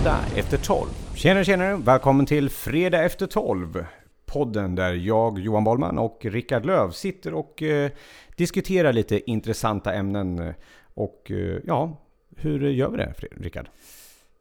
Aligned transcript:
Fredag 0.00 0.20
efter 0.36 0.56
12. 0.56 0.88
Tjenare, 1.14 1.44
tjenare! 1.44 1.76
Välkommen 1.76 2.26
till 2.26 2.50
Fredag 2.50 3.04
efter 3.04 3.26
12. 3.26 3.84
Podden 4.26 4.74
där 4.74 4.92
jag, 4.92 5.38
Johan 5.38 5.64
Bollman 5.64 5.98
och 5.98 6.24
Rickard 6.24 6.66
Löv 6.66 6.90
sitter 6.90 7.34
och 7.34 7.62
eh, 7.62 7.90
diskuterar 8.36 8.92
lite 8.92 9.30
intressanta 9.30 9.94
ämnen. 9.94 10.54
Och 10.94 11.30
eh, 11.30 11.58
ja, 11.66 12.00
hur 12.36 12.70
gör 12.70 12.90
vi 12.90 12.96
det, 12.96 13.14
Rickard? 13.36 13.68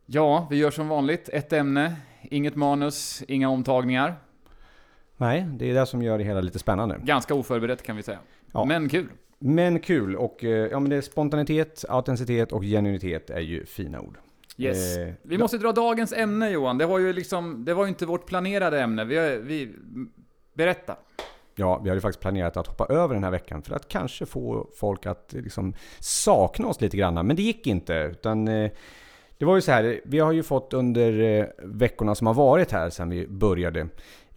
Ja, 0.05 0.47
vi 0.49 0.57
gör 0.57 0.71
som 0.71 0.87
vanligt. 0.87 1.29
Ett 1.29 1.53
ämne, 1.53 1.95
inget 2.21 2.55
manus, 2.55 3.23
inga 3.27 3.49
omtagningar. 3.49 4.15
Nej, 5.17 5.45
det 5.59 5.69
är 5.69 5.73
det 5.73 5.85
som 5.85 6.01
gör 6.01 6.17
det 6.17 6.23
hela 6.23 6.41
lite 6.41 6.59
spännande. 6.59 6.99
Ganska 7.03 7.33
oförberett 7.33 7.83
kan 7.83 7.95
vi 7.95 8.03
säga. 8.03 8.19
Ja. 8.53 8.65
Men 8.65 8.89
kul. 8.89 9.09
Men 9.39 9.79
kul 9.79 10.15
och 10.15 10.43
eh, 10.43 10.49
ja, 10.49 10.79
men 10.79 10.89
det 10.89 10.95
är 10.95 11.01
spontanitet, 11.01 11.85
autenticitet 11.89 12.51
och 12.51 12.61
genuinitet 12.61 13.29
är 13.29 13.39
ju 13.39 13.65
fina 13.65 13.99
ord. 13.99 14.17
Yes. 14.59 14.97
Eh, 14.97 15.13
Vi 15.23 15.37
måste 15.37 15.57
dra 15.57 15.71
dagens 15.71 16.13
ämne 16.13 16.49
Johan. 16.49 16.77
Det 16.77 16.85
var 16.85 16.99
ju 16.99 17.13
liksom, 17.13 17.65
det 17.65 17.73
var 17.73 17.83
ju 17.83 17.89
inte 17.89 18.05
vårt 18.05 18.25
planerade 18.25 18.81
ämne. 18.81 19.05
Vi, 19.05 19.37
vi, 19.43 19.73
berätta. 20.53 20.95
Ja, 21.55 21.81
vi 21.83 21.89
hade 21.89 22.01
faktiskt 22.01 22.21
planerat 22.21 22.57
att 22.57 22.67
hoppa 22.67 22.85
över 22.85 23.13
den 23.13 23.23
här 23.23 23.31
veckan 23.31 23.61
för 23.61 23.75
att 23.75 23.87
kanske 23.87 24.25
få 24.25 24.69
folk 24.75 25.05
att 25.05 25.33
liksom 25.33 25.73
sakna 25.99 26.67
oss 26.67 26.81
lite 26.81 26.97
grann. 26.97 27.27
Men 27.27 27.35
det 27.35 27.41
gick 27.41 27.67
inte. 27.67 27.93
Utan, 27.93 28.47
eh, 28.47 28.71
det 29.37 29.45
var 29.45 29.55
ju 29.55 29.61
så 29.61 29.71
här, 29.71 30.01
vi 30.05 30.19
har 30.19 30.31
ju 30.31 30.43
fått 30.43 30.73
under 30.73 31.19
eh, 31.19 31.45
veckorna 31.63 32.15
som 32.15 32.27
har 32.27 32.33
varit 32.33 32.71
här 32.71 32.89
sedan 32.89 33.09
vi 33.09 33.27
började 33.27 33.87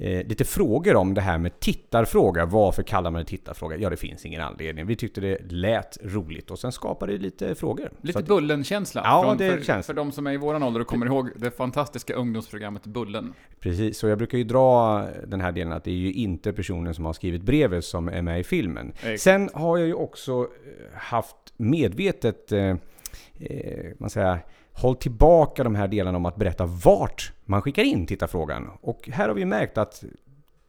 eh, 0.02 0.26
lite 0.26 0.44
frågor 0.44 0.96
om 0.96 1.14
det 1.14 1.20
här 1.20 1.38
med 1.38 1.60
tittarfråga. 1.60 2.46
Varför 2.46 2.82
kallar 2.82 3.10
man 3.10 3.18
det 3.18 3.24
tittarfråga? 3.28 3.76
Ja, 3.76 3.90
det 3.90 3.96
finns 3.96 4.26
ingen 4.26 4.40
anledning. 4.42 4.86
Vi 4.86 4.96
tyckte 4.96 5.20
det 5.20 5.52
lät 5.52 5.98
roligt 6.02 6.50
och 6.50 6.58
sen 6.58 6.72
skapade 6.72 7.12
det 7.12 7.18
lite 7.18 7.54
frågor. 7.54 7.90
Lite 8.00 8.18
att- 8.18 8.26
Bullen-känsla. 8.26 9.00
Ja, 9.04 9.22
Från- 9.22 9.36
det 9.36 9.50
för, 9.50 9.64
känns. 9.64 9.86
För 9.86 9.94
de 9.94 10.12
som 10.12 10.26
är 10.26 10.32
i 10.32 10.36
våran 10.36 10.62
ålder 10.62 10.80
och 10.80 10.86
kommer 10.86 11.06
ihåg 11.06 11.30
det 11.36 11.50
fantastiska 11.50 12.14
ungdomsprogrammet 12.14 12.84
Bullen. 12.86 13.34
Precis, 13.60 13.98
så 13.98 14.08
jag 14.08 14.18
brukar 14.18 14.38
ju 14.38 14.44
dra 14.44 15.04
den 15.26 15.40
här 15.40 15.52
delen 15.52 15.72
att 15.72 15.84
det 15.84 15.90
är 15.90 15.94
ju 15.94 16.12
inte 16.12 16.52
personen 16.52 16.94
som 16.94 17.04
har 17.04 17.12
skrivit 17.12 17.42
brevet 17.42 17.84
som 17.84 18.08
är 18.08 18.22
med 18.22 18.40
i 18.40 18.44
filmen. 18.44 18.92
Exakt. 18.96 19.20
Sen 19.20 19.50
har 19.54 19.78
jag 19.78 19.86
ju 19.86 19.94
också 19.94 20.32
eh, 20.40 20.98
haft 20.98 21.36
medvetet, 21.56 22.52
eh, 22.52 22.60
eh, 22.60 22.76
man 23.98 24.10
säger, 24.10 24.38
håll 24.72 24.96
tillbaka 24.96 25.64
de 25.64 25.74
här 25.74 25.88
delarna 25.88 26.16
om 26.16 26.26
att 26.26 26.36
berätta 26.36 26.66
vart 26.66 27.32
man 27.44 27.62
skickar 27.62 27.82
in 27.82 28.06
tittarfrågan. 28.06 28.70
Och 28.80 29.08
här 29.12 29.28
har 29.28 29.34
vi 29.34 29.44
märkt 29.44 29.78
att 29.78 30.04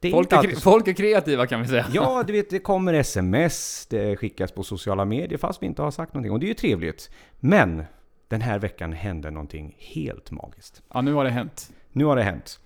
är 0.06 0.10
Folk 0.10 0.32
är, 0.32 0.36
alltid 0.36 0.62
folk 0.62 0.88
är 0.88 0.92
kreativa 0.92 1.46
kan 1.46 1.62
vi 1.62 1.68
säga. 1.68 1.86
Ja, 1.92 2.22
du 2.26 2.32
vet, 2.32 2.50
det 2.50 2.58
kommer 2.58 2.94
sms, 2.94 3.86
det 3.90 4.16
skickas 4.16 4.52
på 4.52 4.62
sociala 4.62 5.04
medier 5.04 5.38
fast 5.38 5.62
vi 5.62 5.66
inte 5.66 5.82
har 5.82 5.90
sagt 5.90 6.14
någonting. 6.14 6.32
Och 6.32 6.40
det 6.40 6.46
är 6.46 6.48
ju 6.48 6.54
trevligt. 6.54 7.10
Men 7.40 7.84
den 8.28 8.40
här 8.40 8.58
veckan 8.58 8.92
hände 8.92 9.30
någonting 9.30 9.76
helt 9.78 10.30
magiskt. 10.30 10.82
Ja, 10.94 11.00
nu 11.00 11.12
har 11.12 11.24
det 11.24 11.30
hänt. 11.30 11.70
Nu 11.92 12.04
har 12.04 12.16
det 12.16 12.22
hänt. 12.22 12.60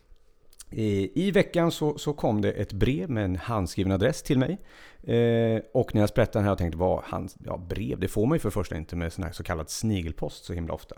I, 0.71 1.27
i 1.27 1.31
veckan 1.31 1.73
så, 1.73 1.99
så 1.99 2.13
kom 2.13 2.41
det 2.41 2.53
ett 2.53 2.73
brev 2.73 3.11
med 3.11 3.25
en 3.25 3.37
handskriven 3.37 3.93
adress 3.93 4.23
till 4.23 4.39
mig. 4.39 4.59
Eh, 5.03 5.63
och 5.75 5.95
när 5.95 6.03
jag 6.03 6.09
sprättade 6.09 6.39
den 6.39 6.49
här 6.49 6.55
tänkte, 6.57 7.01
hand, 7.05 7.33
ja, 7.45 7.57
brev, 7.69 7.99
det 8.01 8.09
får 8.09 8.27
man 8.27 8.37
ju 8.37 8.41
för 8.41 8.51
första 8.51 8.77
inte 8.77 8.97
med 8.97 9.13
sån 9.13 9.25
här 9.25 9.33
så 9.33 9.43
kallad 9.43 9.71
snigelpost 9.71 10.45
så 10.45 10.53
himla 10.53 10.75
ofta. 10.75 10.97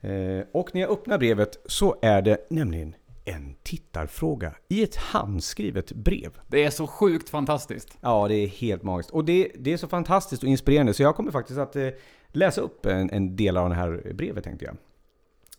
Eh, 0.00 0.44
och 0.52 0.74
när 0.74 0.80
jag 0.80 0.90
öppnar 0.90 1.18
brevet 1.18 1.58
så 1.66 1.98
är 2.02 2.22
det 2.22 2.46
nämligen 2.50 2.94
en 3.24 3.54
tittarfråga 3.62 4.54
i 4.68 4.82
ett 4.82 4.96
handskrivet 4.96 5.92
brev. 5.92 6.40
Det 6.48 6.64
är 6.64 6.70
så 6.70 6.86
sjukt 6.86 7.28
fantastiskt. 7.28 7.98
Ja, 8.00 8.28
det 8.28 8.34
är 8.34 8.46
helt 8.46 8.82
magiskt. 8.82 9.10
Och 9.10 9.24
det, 9.24 9.52
det 9.58 9.72
är 9.72 9.76
så 9.76 9.88
fantastiskt 9.88 10.42
och 10.42 10.48
inspirerande 10.48 10.94
så 10.94 11.02
jag 11.02 11.16
kommer 11.16 11.30
faktiskt 11.30 11.58
att 11.58 11.76
eh, 11.76 11.88
läsa 12.28 12.60
upp 12.60 12.86
en, 12.86 13.10
en 13.10 13.36
del 13.36 13.56
av 13.56 13.68
det 13.68 13.74
här 13.74 14.12
brevet 14.14 14.44
tänkte 14.44 14.64
jag. 14.64 14.76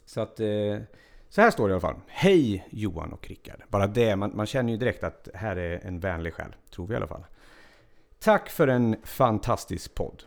Så 0.05 0.21
att... 0.21 0.39
Eh, 0.39 0.77
så 1.29 1.41
här 1.41 1.51
står 1.51 1.67
det 1.67 1.71
i 1.71 1.73
alla 1.73 1.81
fall. 1.81 1.99
Hej 2.07 2.67
Johan 2.69 3.13
och 3.13 3.27
Rickard. 3.27 3.63
Bara 3.69 3.87
det, 3.87 4.15
man, 4.15 4.31
man 4.35 4.45
känner 4.45 4.71
ju 4.71 4.77
direkt 4.77 5.03
att 5.03 5.27
här 5.33 5.55
är 5.55 5.85
en 5.85 5.99
vänlig 5.99 6.33
själ. 6.33 6.55
Tror 6.75 6.87
vi 6.87 6.93
i 6.93 6.97
alla 6.97 7.07
fall. 7.07 7.25
Tack 8.19 8.49
för 8.49 8.67
en 8.67 8.95
fantastisk 9.03 9.95
podd. 9.95 10.23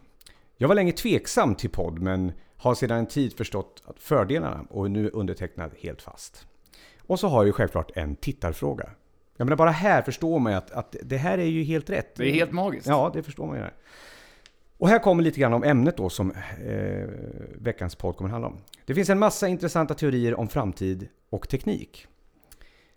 Jag 0.57 0.69
var 0.69 0.75
länge 0.75 0.93
tveksam 0.93 1.55
till 1.55 1.71
podd 1.71 1.99
men 1.99 2.33
har 2.65 2.75
sedan 2.75 2.99
en 2.99 3.07
tid 3.07 3.37
förstått 3.37 3.83
fördelarna 3.97 4.65
och 4.71 4.85
är 4.85 4.89
nu 4.89 5.11
undertecknad 5.13 5.71
helt 5.81 6.03
fast. 6.03 6.47
Och 7.01 7.21
så 7.21 7.29
har 7.29 7.39
jag 7.39 7.47
ju 7.47 7.53
självklart 7.53 7.91
en 7.95 8.17
tittarfråga. 8.17 8.91
Jag 9.37 9.45
menar 9.45 9.57
bara 9.57 9.71
här 9.71 10.03
förstår 10.03 10.39
man 10.39 10.53
ju 10.53 10.59
att, 10.59 10.71
att 10.71 10.97
det 11.03 11.17
här 11.17 11.39
är 11.39 11.45
ju 11.45 11.63
helt 11.63 11.91
rätt. 11.91 12.15
Det 12.15 12.31
är 12.31 12.33
helt 12.33 12.53
magiskt. 12.53 12.87
Ja, 12.87 13.11
det 13.15 13.23
förstår 13.23 13.47
man 13.47 13.57
ju. 13.57 13.63
Där. 13.63 13.73
Och 14.79 14.89
här 14.89 14.99
kommer 14.99 15.23
lite 15.23 15.41
grann 15.41 15.53
om 15.53 15.65
ämnet 15.65 15.97
då 15.97 16.11
som 16.11 16.31
eh, 16.31 17.09
veckans 17.55 17.95
podd 17.95 18.17
kommer 18.17 18.31
handla 18.31 18.49
om. 18.49 18.59
Det 18.87 18.95
finns 18.95 19.11
en 19.11 19.19
massa 19.19 19.49
intressanta 19.49 19.95
teorier 19.95 20.35
om 20.35 20.49
framtid 20.49 21.09
och 21.31 21.49
teknik. 21.49 22.07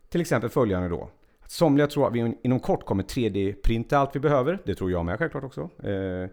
Till 0.10 0.22
exempel 0.22 0.50
följande 0.50 0.90
då. 0.90 1.10
Somliga 1.48 1.88
tror 1.88 2.08
att 2.08 2.14
vi 2.14 2.38
inom 2.44 2.60
kort 2.60 2.86
kommer 2.86 3.04
3D-printa 3.04 3.98
allt 3.98 4.16
vi 4.16 4.20
behöver. 4.20 4.60
Det 4.66 4.76
tror 4.76 4.92
jag 4.92 5.06
med 5.06 5.20
självklart 5.20 5.44
också. 5.44 5.70
Eh, 5.84 6.30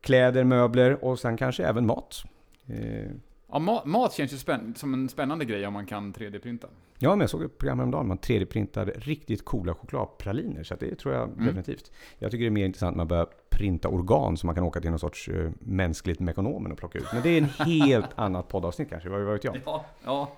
kläder, 0.00 0.44
möbler 0.44 1.04
och 1.04 1.18
sen 1.18 1.36
kanske 1.36 1.64
även 1.64 1.86
mat. 1.86 2.24
Eh, 2.68 3.10
Ja, 3.54 3.58
ma- 3.58 3.86
mat 3.86 4.12
känns 4.12 4.32
ju 4.32 4.36
spänn- 4.36 4.74
som 4.74 4.94
en 4.94 5.08
spännande 5.08 5.44
grej 5.44 5.66
om 5.66 5.72
man 5.72 5.86
kan 5.86 6.12
3D-printa. 6.12 6.68
Ja, 6.98 7.10
men 7.10 7.20
jag 7.20 7.30
såg 7.30 7.42
ett 7.42 7.58
program 7.58 7.78
häromdagen. 7.78 8.08
Man 8.08 8.18
3D-printade 8.18 8.92
riktigt 8.96 9.44
coola 9.44 9.74
chokladpraliner. 9.74 10.62
Så 10.62 10.74
det 10.74 10.94
tror 10.98 11.14
jag 11.14 11.28
definitivt. 11.38 11.92
Jag 12.18 12.30
tycker 12.30 12.42
det 12.44 12.48
är 12.48 12.50
mer 12.50 12.64
intressant 12.66 12.96
när 12.96 13.00
man 13.00 13.08
börjar 13.08 13.26
printa 13.50 13.88
organ 13.88 14.36
som 14.36 14.46
man 14.46 14.54
kan 14.54 14.64
åka 14.64 14.80
till 14.80 14.90
någon 14.90 14.98
sorts 14.98 15.28
uh, 15.28 15.50
mänskligt 15.58 16.20
mekonomen 16.20 16.72
och 16.72 16.78
plocka 16.78 16.98
ut. 16.98 17.06
Men 17.12 17.22
det 17.22 17.28
är 17.28 17.38
en 17.38 17.44
helt 17.66 18.08
annat 18.14 18.48
poddavsnitt 18.48 18.88
kanske, 18.90 19.08
vad 19.08 19.20
vet 19.24 19.44
jag. 19.44 19.56
Ja, 19.64 19.84
ja. 20.04 20.30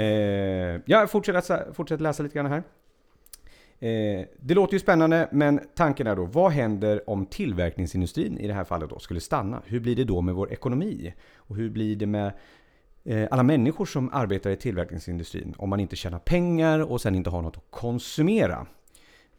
Eh, 0.00 0.04
jag 0.84 1.10
fortsätter 1.10 1.38
läsa, 1.38 1.72
fortsätter 1.74 2.02
läsa 2.02 2.22
lite 2.22 2.34
grann 2.34 2.46
här. 2.46 2.62
Eh, 3.82 4.26
det 4.36 4.54
låter 4.54 4.72
ju 4.72 4.78
spännande, 4.78 5.28
men 5.32 5.60
tanken 5.74 6.06
är 6.06 6.16
då, 6.16 6.24
vad 6.24 6.52
händer 6.52 7.10
om 7.10 7.26
tillverkningsindustrin 7.26 8.38
i 8.38 8.46
det 8.46 8.54
här 8.54 8.64
fallet 8.64 8.90
då 8.90 8.98
skulle 8.98 9.20
stanna? 9.20 9.62
Hur 9.66 9.80
blir 9.80 9.96
det 9.96 10.04
då 10.04 10.20
med 10.20 10.34
vår 10.34 10.52
ekonomi? 10.52 11.14
Och 11.36 11.56
hur 11.56 11.70
blir 11.70 11.96
det 11.96 12.06
med 12.06 12.32
eh, 13.04 13.28
alla 13.30 13.42
människor 13.42 13.84
som 13.84 14.10
arbetar 14.12 14.50
i 14.50 14.56
tillverkningsindustrin 14.56 15.54
om 15.58 15.70
man 15.70 15.80
inte 15.80 15.96
tjänar 15.96 16.18
pengar 16.18 16.80
och 16.80 17.00
sen 17.00 17.14
inte 17.14 17.30
har 17.30 17.42
något 17.42 17.56
att 17.56 17.70
konsumera? 17.70 18.66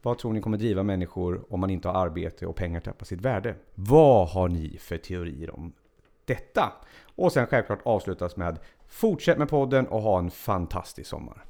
Vad 0.01 0.17
tror 0.17 0.33
ni 0.33 0.41
kommer 0.41 0.57
driva 0.57 0.83
människor 0.83 1.45
om 1.49 1.59
man 1.59 1.69
inte 1.69 1.87
har 1.87 2.05
arbete 2.05 2.47
och 2.47 2.55
pengar 2.55 2.79
tappar 2.79 3.05
sitt 3.05 3.21
värde? 3.21 3.55
Vad 3.75 4.29
har 4.29 4.49
ni 4.49 4.77
för 4.79 4.97
teorier 4.97 5.55
om 5.55 5.73
detta? 6.25 6.73
Och 7.15 7.31
sen 7.31 7.47
självklart 7.47 7.79
avslutas 7.83 8.37
med 8.37 8.59
Fortsätt 8.87 9.37
med 9.37 9.49
podden 9.49 9.87
och 9.87 10.01
ha 10.01 10.19
en 10.19 10.31
fantastisk 10.31 11.09
sommar. 11.09 11.45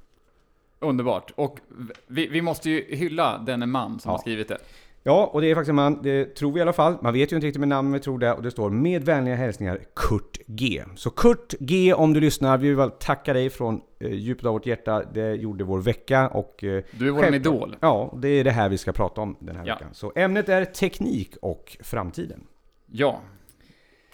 Underbart. 0.82 1.32
Och 1.36 1.60
vi, 2.08 2.28
vi 2.28 2.42
måste 2.42 2.70
ju 2.70 2.96
hylla 2.96 3.38
denne 3.38 3.66
man 3.66 4.00
som 4.00 4.10
Ja. 4.10 4.14
har 4.14 4.20
skrivit 4.22 4.48
det. 4.48 4.58
Ja, 5.04 5.30
och 5.34 5.42
det 5.42 5.48
är 5.52 5.56
faktiskt 5.56 5.70
en 5.70 5.76
man, 5.76 6.00
det 6.04 6.26
tror 6.36 6.52
vi 6.52 6.60
i 6.60 6.62
alla 6.62 6.74
fall. 6.74 6.98
Man 7.02 7.14
vet 7.14 7.32
ju 7.32 7.36
inte 7.36 7.48
riktigt 7.48 7.60
med 7.60 7.68
namn, 7.70 7.90
men 7.90 8.00
vi 8.00 8.04
tror 8.04 8.20
det. 8.20 8.34
Och 8.34 8.44
det 8.44 8.52
står 8.52 8.70
med 8.70 9.04
vänliga 9.06 9.36
hälsningar 9.36 9.80
Kurt 9.96 10.38
G. 10.46 10.84
Så 10.96 11.10
Kurt 11.10 11.54
G, 11.60 11.94
om 11.94 12.14
du 12.14 12.20
lyssnar, 12.20 12.58
vi 12.58 12.74
vill 12.74 12.90
tacka 13.00 13.34
dig 13.34 13.50
från 13.50 13.82
eh, 14.00 14.14
djupet 14.14 14.46
av 14.46 14.54
vårt 14.54 14.66
hjärta. 14.66 15.04
Det 15.14 15.34
gjorde 15.36 15.64
vår 15.64 15.80
vecka 15.80 16.28
och... 16.28 16.64
Eh, 16.64 16.84
Du 16.92 17.08
är 17.08 17.12
vår 17.12 17.36
idol. 17.36 17.76
Ja, 17.80 18.14
det 18.22 18.28
är 18.28 18.44
det 18.44 18.52
här 18.52 18.70
vi 18.70 18.78
ska 18.78 18.92
prata 18.92 19.22
om 19.22 19.36
den 19.40 19.56
här 19.56 19.66
Ja. 19.66 19.74
veckan. 19.74 19.90
Så 19.94 20.12
ämnet 20.16 20.50
är 20.50 20.66
teknik 20.66 21.36
och 21.42 21.78
framtiden. 21.80 22.44
Ja. 22.92 23.22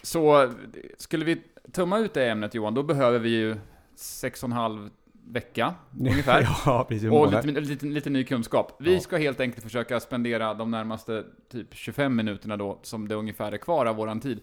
Så 0.02 0.52
skulle 0.98 1.24
vi 1.24 1.42
tumma 1.72 1.98
ut 1.98 2.14
det 2.14 2.28
ämnet 2.30 2.54
Johan, 2.54 2.74
då 2.74 2.82
behöver 2.82 3.18
vi 3.18 3.28
ju 3.28 3.56
sex 3.96 4.42
och 4.42 4.46
en 4.48 4.52
halv 4.52 4.90
vecka 5.32 5.74
ungefär. 6.00 6.48
ja, 6.66 6.86
precis. 6.88 7.10
Och 7.10 7.32
lite, 7.32 7.60
lite, 7.60 7.86
lite 7.86 8.10
ny 8.10 8.24
kunskap. 8.24 8.72
Vi 8.80 8.94
Ja. 8.94 9.00
ska 9.00 9.16
helt 9.16 9.40
enkelt 9.40 9.64
försöka 9.64 10.00
spendera 10.00 10.54
de 10.54 10.70
närmaste 10.70 11.24
typ 11.50 11.74
25 11.74 12.16
minuterna 12.16 12.56
då, 12.56 12.78
som 12.82 13.08
det 13.08 13.14
ungefär 13.14 13.52
är 13.52 13.56
kvar 13.58 13.86
av 13.86 13.96
våran 13.96 14.20
tid, 14.20 14.40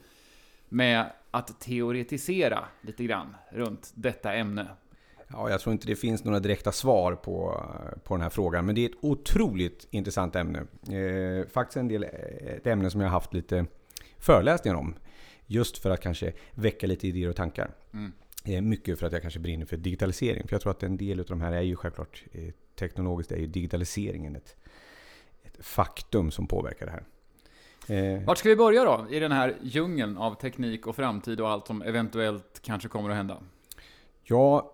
med 0.70 1.06
att 1.32 1.60
teoretisera 1.62 2.66
lite 2.82 3.04
grann 3.04 3.36
runt 3.52 3.92
detta 3.96 4.34
ämne. 4.34 4.68
Ja, 5.28 5.50
jag 5.50 5.60
tror 5.62 5.74
inte 5.74 5.88
det 5.88 5.96
finns 5.96 6.24
några 6.24 6.40
direkta 6.40 6.72
svar 6.72 7.16
på, 7.16 7.64
på 8.04 8.14
den 8.14 8.22
här 8.22 8.30
frågan. 8.30 8.66
Men 8.66 8.76
det 8.76 8.82
är 8.86 8.90
ett 8.90 8.96
otroligt 9.02 9.88
intressant 9.92 10.36
ämne. 10.36 10.60
Eh, 10.60 11.48
faktiskt 11.50 11.78
en 11.78 11.88
del, 11.88 12.04
ett 12.04 12.68
ämne 12.68 12.90
som 12.90 13.02
jag 13.02 13.08
har 13.08 13.14
haft 13.14 13.34
lite 13.34 13.66
föreläsningar 14.20 14.78
om. 14.78 14.96
Just 15.48 15.78
för 15.78 15.90
att 15.90 16.02
kanske 16.02 16.34
väcka 16.52 16.88
lite 16.88 17.08
idéer 17.08 17.30
och 17.30 17.36
tankar. 17.36 17.72
Mm. 17.94 18.12
Eh, 18.46 18.62
mycket 18.62 19.00
för 19.00 19.08
att 19.08 19.14
jag 19.14 19.22
kanske 19.22 19.40
brinner 19.40 19.66
för 19.66 19.78
digitalisering. 19.78 20.48
För 20.48 20.54
jag 20.54 20.62
tror 20.62 20.72
att 20.72 20.84
en 20.84 20.98
del 20.98 21.20
av 21.20 21.26
de 21.26 21.42
här 21.42 21.52
är 21.52 21.62
ju 21.62 21.76
självklart 21.76 22.24
eh, 22.32 22.54
teknologiskt 22.76 23.32
är 23.32 23.38
ju 23.38 23.48
digitaliseringen 23.48 24.36
ett, 24.36 24.56
ett 25.44 25.66
faktum 25.66 26.32
som 26.32 26.48
påverkar 26.48 26.86
det 26.86 26.92
här. 26.92 27.04
Eh, 27.88 28.24
Vart 28.24 28.38
ska 28.38 28.50
vi 28.50 28.56
börja 28.56 28.84
då? 28.84 29.08
I 29.10 29.20
den 29.20 29.32
här 29.32 29.56
djungeln 29.62 30.18
av 30.18 30.36
teknik 30.36 30.88
och 30.88 30.96
framtid 30.96 31.42
och 31.42 31.50
allt 31.50 31.68
som 31.68 31.82
eventuellt 31.82 32.60
kanske 32.62 32.90
kommer 32.90 33.10
att 33.10 33.16
hända. 33.16 33.38
ja, 34.24 34.72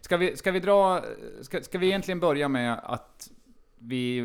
Ska 0.00 0.16
vi, 0.16 0.36
ska 0.36 0.50
vi 0.50 0.60
dra... 0.60 1.04
Ska, 1.42 1.62
ska 1.62 1.78
vi 1.78 1.86
egentligen 1.86 2.20
börja 2.20 2.48
med 2.48 2.80
att 2.82 3.30
vi, 3.78 4.20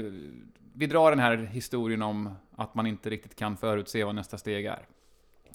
vi 0.73 0.85
drar 0.85 1.09
den 1.09 1.19
här 1.19 1.37
historien 1.37 2.01
om 2.01 2.35
att 2.55 2.75
man 2.75 2.87
inte 2.87 3.09
riktigt 3.09 3.35
kan 3.35 3.57
förutse 3.57 4.03
vad 4.03 4.15
nästa 4.15 4.37
steg 4.37 4.65
är? 4.65 4.85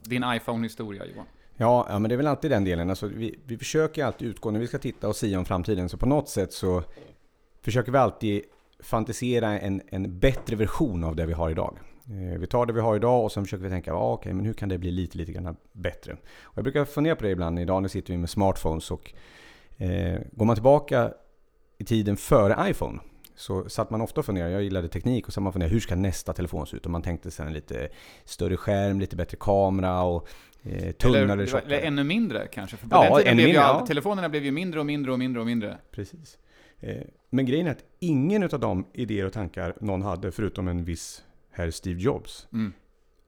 Din 0.03 0.25
iPhone-historia, 0.27 1.05
Johan. 1.07 1.27
Ja, 1.61 1.87
ja, 1.89 1.99
men 1.99 2.09
det 2.09 2.15
är 2.15 2.17
väl 2.17 2.27
alltid 2.27 2.51
den 2.51 2.65
delen. 2.65 2.91
Alltså, 2.91 3.07
vi, 3.07 3.39
vi 3.47 3.59
försöker 3.59 4.05
alltid 4.05 4.29
utgå, 4.29 4.51
när 4.51 4.61
vi 4.61 4.67
ska 4.67 4.79
titta 4.79 5.09
och 5.09 5.17
sia 5.17 5.39
om 5.39 5.45
framtiden, 5.45 5.89
så 5.89 5.97
på 5.97 6.07
något 6.07 6.29
sätt 6.29 6.53
så 6.53 6.83
försöker 7.63 7.93
vi 7.93 7.99
alltid 7.99 8.43
fantisera 8.81 9.59
en, 9.59 9.83
en 9.87 10.19
bättre 10.19 10.57
version 10.57 11.05
av 11.05 11.17
det 11.17 11.27
vi 11.27 11.33
har 11.33 11.51
idag. 11.51 11.79
Eh, 12.07 12.39
vi 12.41 12.47
tar 12.47 12.67
det 12.67 12.73
vi 12.73 12.81
har 12.81 12.97
idag 12.97 13.25
och 13.25 13.33
sen 13.33 13.45
försöker 13.45 13.65
vi 13.65 13.71
tänka, 13.71 13.95
ah, 13.95 14.13
okej, 14.13 14.33
men 14.33 14.45
hur 14.45 14.53
kan 14.53 14.69
det 14.69 14.79
bli 14.79 14.91
lite, 14.91 15.19
lite 15.19 15.33
grann 15.33 15.57
bättre? 15.73 16.13
Och 16.43 16.57
jag 16.57 16.65
brukar 16.65 16.85
fundera 16.85 17.17
på 17.17 17.25
det 17.25 17.31
ibland. 17.31 17.59
Idag 17.59 17.83
nu 17.83 17.89
sitter 17.89 18.13
vi 18.13 18.19
med 18.19 18.31
smartphones 18.31 18.91
och 18.91 19.13
eh, 19.77 20.21
går 20.33 20.45
man 20.45 20.57
tillbaka 20.57 21.13
i 21.79 21.85
tiden 21.85 22.17
före 22.17 22.71
iPhone 22.71 23.01
så 23.39 23.69
satt 23.69 23.91
man 23.91 24.01
ofta 24.01 24.21
och 24.21 24.27
funderade, 24.27 24.53
jag 24.53 24.63
gillade 24.63 24.89
teknik 24.89 25.27
och 25.27 25.33
så 25.33 25.41
man 25.41 25.53
funderade 25.53 25.73
hur 25.73 25.81
ska 25.81 25.97
nästa 25.97 26.33
telefon 26.33 26.67
se 26.67 26.77
ut? 26.77 26.85
Och 26.85 26.91
man 26.93 27.03
tänkte 27.03 27.31
sig 27.31 27.47
en 27.47 27.53
lite 27.53 27.89
större 28.25 28.57
skärm, 28.57 29.01
lite 29.01 29.17
bättre 29.17 29.37
kamera 29.41 30.03
och 30.03 30.29
eh, 30.63 30.93
tunnare, 30.93 31.33
eller, 31.33 31.47
tjockare. 31.47 31.63
eller 31.77 31.81
ännu 31.87 32.05
mindre 32.05 32.47
kanske. 32.53 32.77
För 32.77 32.89
på 32.89 32.97
Ja, 32.97 33.03
den 33.03 33.19
tiden 33.19 33.37
blev 33.37 33.39
ju 33.41 33.47
mindre, 33.47 33.63
all, 33.65 33.81
ja. 33.81 33.87
telefonerna 33.87 34.29
blev 34.29 34.45
ju 34.45 34.51
mindre 34.51 34.81
och 34.81 34.87
mindre 34.87 35.13
och 35.13 35.19
mindre 35.19 35.41
och 35.41 35.47
mindre. 35.47 35.79
Precis. 35.91 36.39
Eh, 36.81 36.97
Men 37.31 37.47
grejen 37.47 37.67
är 37.67 37.71
att 37.71 37.85
ingen 37.99 38.43
av 38.43 38.61
de 38.61 38.87
idéer 38.93 39.25
och 39.27 39.33
tankar 39.33 39.75
någon 39.81 40.03
hade, 40.03 40.33
förutom 40.33 40.69
en 40.69 40.85
viss 40.85 41.23
herr 41.51 41.71
Steve 41.71 42.01
Jobs, 42.01 42.49
Mm. 42.53 42.73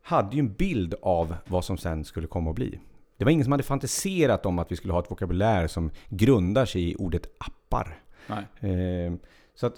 hade 0.03 0.37
ju 0.37 0.41
en 0.41 0.53
bild 0.55 0.95
av 1.03 1.35
vad 1.47 1.65
som 1.65 1.79
sen 1.79 2.05
skulle 2.05 2.27
komma 2.27 2.51
att 2.51 2.57
bli. 2.57 2.81
Det 3.17 3.25
var 3.25 3.33
ingen 3.33 3.45
som 3.45 3.53
hade 3.53 3.63
fantiserat 3.65 4.47
om 4.47 4.59
att 4.59 4.73
vi 4.73 4.77
skulle 4.77 4.93
ha 4.93 5.01
ett 5.01 5.11
vokabulär 5.11 5.67
som 5.67 5.91
grundar 6.09 6.65
sig 6.67 6.91
i 6.91 6.95
ordet 6.97 7.27
appar. 7.39 8.03
Eh, 8.61 9.15
Så 9.55 9.67
att 9.67 9.75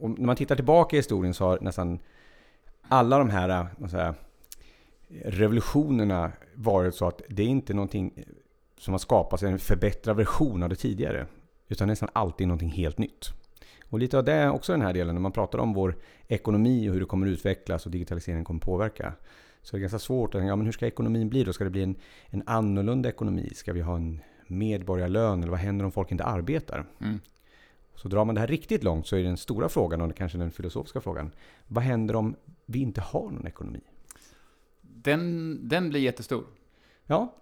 och 0.00 0.10
när 0.10 0.26
man 0.26 0.36
tittar 0.36 0.56
tillbaka 0.56 0.96
i 0.96 0.98
historien 0.98 1.34
så 1.34 1.44
har 1.44 1.58
nästan 1.60 1.98
alla 2.88 3.18
de 3.18 3.30
här 3.30 3.68
säga, 3.90 4.14
revolutionerna 5.24 6.32
varit 6.54 6.94
så 6.94 7.08
att 7.08 7.22
det 7.28 7.42
är 7.42 7.46
inte 7.46 7.74
någonting 7.74 8.24
som 8.78 8.94
har 8.94 8.98
skapats 8.98 9.42
en 9.42 9.58
förbättrad 9.58 10.16
version 10.16 10.62
av 10.62 10.68
det 10.68 10.76
tidigare. 10.76 11.26
Utan 11.68 11.88
nästan 11.88 12.08
alltid 12.12 12.48
någonting 12.48 12.70
helt 12.70 12.98
nytt. 12.98 13.30
Och 13.90 13.98
lite 13.98 14.18
av 14.18 14.24
det 14.24 14.32
är 14.32 14.50
också 14.50 14.72
den 14.72 14.82
här 14.82 14.92
delen 14.92 15.14
när 15.14 15.22
man 15.22 15.32
pratar 15.32 15.58
om 15.58 15.72
vår 15.72 15.96
ekonomi 16.28 16.88
och 16.88 16.92
hur 16.92 17.00
det 17.00 17.06
kommer 17.06 17.26
utvecklas 17.26 17.86
och 17.86 17.92
digitaliseringen 17.92 18.44
kommer 18.44 18.60
påverka. 18.60 19.12
Så 19.62 19.76
det 19.76 19.78
är 19.78 19.80
ganska 19.80 19.98
svårt 19.98 20.34
att 20.34 20.40
tänka, 20.40 20.48
ja, 20.48 20.56
men 20.56 20.66
hur 20.66 20.72
ska 20.72 20.86
ekonomin 20.86 21.28
bli 21.28 21.44
då? 21.44 21.52
Ska 21.52 21.64
det 21.64 21.70
bli 21.70 21.82
en, 21.82 21.96
en 22.26 22.42
annorlunda 22.46 23.08
ekonomi? 23.08 23.50
Ska 23.54 23.72
vi 23.72 23.80
ha 23.80 23.96
en 23.96 24.20
medborgarlön? 24.46 25.42
Eller 25.42 25.50
vad 25.50 25.60
händer 25.60 25.84
om 25.84 25.92
folk 25.92 26.10
inte 26.10 26.24
arbetar? 26.24 26.86
Mm. 27.00 27.20
Så 27.96 28.08
drar 28.08 28.24
man 28.24 28.34
det 28.34 28.40
här 28.40 28.48
riktigt 28.48 28.84
långt 28.84 29.06
så 29.06 29.16
är 29.16 29.22
den 29.22 29.36
stora 29.36 29.68
frågan, 29.68 30.00
och 30.00 30.16
kanske 30.16 30.38
den 30.38 30.50
filosofiska 30.50 31.00
frågan, 31.00 31.30
vad 31.66 31.84
händer 31.84 32.16
om 32.16 32.36
vi 32.66 32.78
inte 32.78 33.00
har 33.00 33.30
någon 33.30 33.46
ekonomi? 33.46 33.80
Den, 34.80 35.58
den 35.68 35.88
blir 35.88 36.00
jättestor. 36.00 36.44
Ja, 37.06 37.34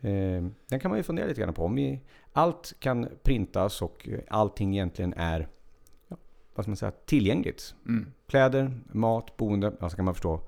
eh, 0.00 0.44
den 0.68 0.80
kan 0.80 0.90
man 0.90 0.98
ju 0.98 1.02
fundera 1.02 1.26
lite 1.26 1.40
grann 1.40 1.54
på. 1.54 1.64
Om 1.64 1.74
vi, 1.74 2.00
allt 2.32 2.74
kan 2.78 3.08
printas 3.22 3.82
och 3.82 4.08
allting 4.28 4.74
egentligen 4.74 5.14
är 5.16 5.48
ja, 6.08 6.16
vad 6.54 6.64
ska 6.64 6.70
man 6.70 6.76
säga, 6.76 6.92
tillgängligt. 7.06 7.74
Mm. 7.86 8.12
Kläder, 8.26 8.80
mat, 8.92 9.36
boende, 9.36 9.72
ja, 9.80 9.90
så 9.90 9.96
kan 9.96 10.04
man 10.04 10.14
förstå. 10.14 10.40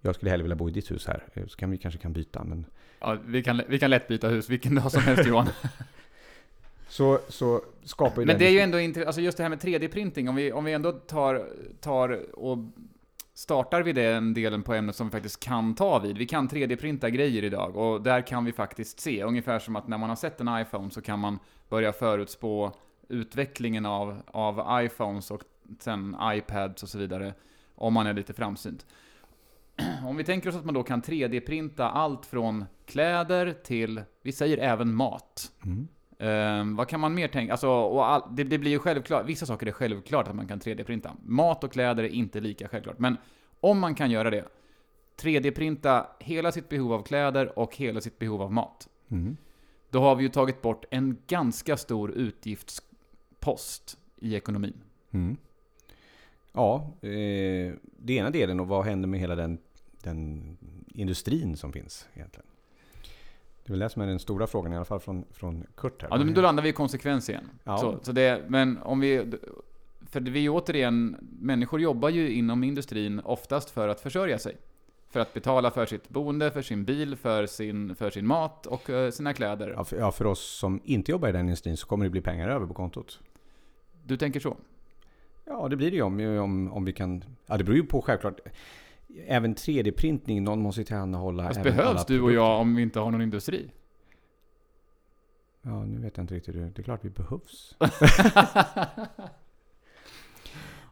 Jag 0.00 0.14
skulle 0.14 0.30
hellre 0.30 0.42
vilja 0.42 0.56
bo 0.56 0.68
i 0.68 0.72
ditt 0.72 0.90
hus 0.90 1.06
här, 1.06 1.24
eh, 1.32 1.46
så 1.46 1.56
kan 1.56 1.70
vi 1.70 1.78
kanske 1.78 2.00
kan 2.00 2.12
byta. 2.12 2.44
Men 2.44 2.66
Ja, 3.02 3.16
vi, 3.26 3.42
kan, 3.42 3.62
vi 3.68 3.78
kan 3.78 3.90
lätt 3.90 4.08
byta 4.08 4.28
hus 4.28 4.48
vilken 4.48 4.74
dag 4.74 4.92
som 4.92 5.02
helst 5.02 5.26
Johan. 5.26 5.48
så, 6.92 7.18
så 7.28 7.60
skapar 7.84 8.22
ju 8.22 8.26
Men 8.26 8.38
det 8.38 8.46
är 8.46 8.50
ju 8.50 8.58
ändå 8.58 8.80
intressant, 8.80 9.06
alltså 9.06 9.20
just 9.20 9.36
det 9.36 9.42
här 9.42 9.50
med 9.50 9.58
3D-printing, 9.58 10.28
om 10.28 10.34
vi, 10.34 10.52
om 10.52 10.64
vi 10.64 10.72
ändå 10.72 10.92
tar, 10.92 11.46
tar 11.80 12.38
och 12.38 12.58
startar 13.34 13.82
vi 13.82 13.92
den 13.92 14.34
delen 14.34 14.62
på 14.62 14.74
ämnet 14.74 14.96
som 14.96 15.06
vi 15.06 15.10
faktiskt 15.10 15.40
kan 15.40 15.74
ta 15.74 15.98
vid. 15.98 16.18
Vi 16.18 16.26
kan 16.26 16.48
3D-printa 16.48 17.10
grejer 17.10 17.44
idag 17.44 17.76
och 17.76 18.02
där 18.02 18.20
kan 18.20 18.44
vi 18.44 18.52
faktiskt 18.52 19.00
se, 19.00 19.22
ungefär 19.22 19.58
som 19.58 19.76
att 19.76 19.88
när 19.88 19.98
man 19.98 20.08
har 20.08 20.16
sett 20.16 20.40
en 20.40 20.60
iPhone 20.60 20.90
så 20.90 21.00
kan 21.00 21.18
man 21.18 21.38
börja 21.68 21.92
förutspå 21.92 22.72
utvecklingen 23.08 23.86
av, 23.86 24.22
av 24.26 24.82
iPhones 24.84 25.30
och 25.30 25.42
sen 25.80 26.16
iPads 26.22 26.82
och 26.82 26.88
så 26.88 26.98
vidare, 26.98 27.34
om 27.74 27.94
man 27.94 28.06
är 28.06 28.12
lite 28.14 28.32
framsynt. 28.32 28.86
Om 30.06 30.16
vi 30.16 30.24
tänker 30.24 30.48
oss 30.48 30.56
att 30.56 30.64
man 30.64 30.74
då 30.74 30.82
kan 30.82 31.02
3D-printa 31.02 31.88
allt 31.88 32.26
från 32.26 32.64
kläder 32.86 33.54
till, 33.64 34.02
vi 34.22 34.32
säger 34.32 34.58
även 34.58 34.94
mat. 34.94 35.52
Mm. 35.64 35.88
Ehm, 36.22 36.76
vad 36.76 36.88
kan 36.88 37.00
man 37.00 37.14
mer 37.14 37.28
tänka? 37.28 37.52
Alltså, 37.52 37.68
och 37.68 38.08
all, 38.08 38.22
det, 38.30 38.44
det 38.44 38.58
blir 38.58 38.70
ju 38.70 38.78
självklart, 38.78 39.26
vissa 39.26 39.46
saker 39.46 39.66
är 39.66 39.72
självklart 39.72 40.28
att 40.28 40.36
man 40.36 40.46
kan 40.46 40.60
3D-printa. 40.60 41.16
Mat 41.24 41.64
och 41.64 41.72
kläder 41.72 42.04
är 42.04 42.08
inte 42.08 42.40
lika 42.40 42.68
självklart. 42.68 42.98
Men 42.98 43.16
om 43.60 43.78
man 43.78 43.94
kan 43.94 44.10
göra 44.10 44.30
det, 44.30 44.44
3D-printa 45.22 46.06
hela 46.18 46.52
sitt 46.52 46.68
behov 46.68 46.92
av 46.92 47.02
kläder 47.02 47.58
och 47.58 47.76
hela 47.76 48.00
sitt 48.00 48.18
behov 48.18 48.42
av 48.42 48.52
mat. 48.52 48.88
Mm. 49.08 49.36
Då 49.90 50.00
har 50.00 50.16
vi 50.16 50.22
ju 50.22 50.28
tagit 50.28 50.62
bort 50.62 50.84
en 50.90 51.16
ganska 51.26 51.76
stor 51.76 52.10
utgiftspost 52.10 53.98
i 54.16 54.34
ekonomin. 54.34 54.80
Mm. 55.10 55.36
Ja, 56.52 56.92
eh, 57.00 57.74
det 57.98 58.12
ena 58.14 58.30
delen 58.30 58.60
och 58.60 58.68
vad 58.68 58.84
händer 58.84 59.08
med 59.08 59.20
hela 59.20 59.34
den, 59.34 59.58
den 60.02 60.56
industrin 60.94 61.56
som 61.56 61.72
finns 61.72 62.08
egentligen? 62.14 62.46
Det 63.64 63.68
är 63.68 63.72
väl 63.72 63.78
det 63.78 63.90
som 63.90 64.02
är 64.02 64.06
den 64.06 64.18
stora 64.18 64.46
frågan 64.46 64.72
i 64.72 64.76
alla 64.76 64.84
fall 64.84 65.00
från, 65.00 65.24
från 65.30 65.66
Kurt 65.76 66.02
här. 66.02 66.08
Ja, 66.10 66.24
men 66.24 66.34
då 66.34 66.40
landar 66.40 66.62
vi 66.62 66.68
i 66.68 66.72
konsekvens 66.72 67.28
igen. 67.28 67.50
Ja. 67.64 67.78
Så, 67.78 67.98
så 68.02 68.12
det, 68.12 68.44
men 68.48 68.78
om 68.82 69.00
vi... 69.00 69.32
För 70.10 70.20
vi 70.20 70.48
återigen, 70.48 71.16
människor 71.40 71.80
jobbar 71.80 72.08
ju 72.08 72.32
inom 72.32 72.64
industrin 72.64 73.20
oftast 73.24 73.70
för 73.70 73.88
att 73.88 74.00
försörja 74.00 74.38
sig. 74.38 74.56
För 75.10 75.20
att 75.20 75.34
betala 75.34 75.70
för 75.70 75.86
sitt 75.86 76.08
boende, 76.08 76.50
för 76.50 76.62
sin 76.62 76.84
bil, 76.84 77.16
för 77.16 77.46
sin, 77.46 77.94
för 77.94 78.10
sin 78.10 78.26
mat 78.26 78.66
och 78.66 78.90
eh, 78.90 79.10
sina 79.10 79.34
kläder. 79.34 79.74
Ja 79.76 79.84
för, 79.84 79.96
ja, 79.96 80.12
för 80.12 80.24
oss 80.24 80.58
som 80.58 80.80
inte 80.84 81.10
jobbar 81.10 81.28
i 81.28 81.32
den 81.32 81.40
industrin 81.40 81.76
så 81.76 81.86
kommer 81.86 82.04
det 82.04 82.10
bli 82.10 82.20
pengar 82.20 82.48
över 82.48 82.66
på 82.66 82.74
kontot. 82.74 83.20
Du 84.04 84.16
tänker 84.16 84.40
så? 84.40 84.56
Ja, 85.44 85.68
det 85.68 85.76
blir 85.76 85.90
det 85.90 85.96
ju 85.96 86.02
om, 86.02 86.20
om, 86.20 86.72
om 86.72 86.84
vi 86.84 86.92
kan... 86.92 87.24
Ja, 87.46 87.56
det 87.56 87.64
beror 87.64 87.76
ju 87.76 87.86
på 87.86 88.02
självklart. 88.02 88.40
Även 89.26 89.54
3D-printning, 89.54 90.42
någon 90.42 90.60
måste 90.62 90.84
tillhandahålla 90.84 91.46
Fast 91.46 91.60
även 91.60 91.76
behövs 91.76 92.06
du 92.06 92.20
och 92.22 92.32
jag 92.32 92.60
om 92.60 92.74
vi 92.76 92.82
inte 92.82 93.00
har 93.00 93.10
någon 93.10 93.22
industri? 93.22 93.70
Ja, 95.62 95.84
nu 95.84 95.98
vet 96.00 96.16
jag 96.16 96.24
inte 96.24 96.34
riktigt. 96.34 96.54
Det 96.54 96.78
är 96.78 96.82
klart 96.82 97.04
vi 97.04 97.10
behövs. 97.10 97.76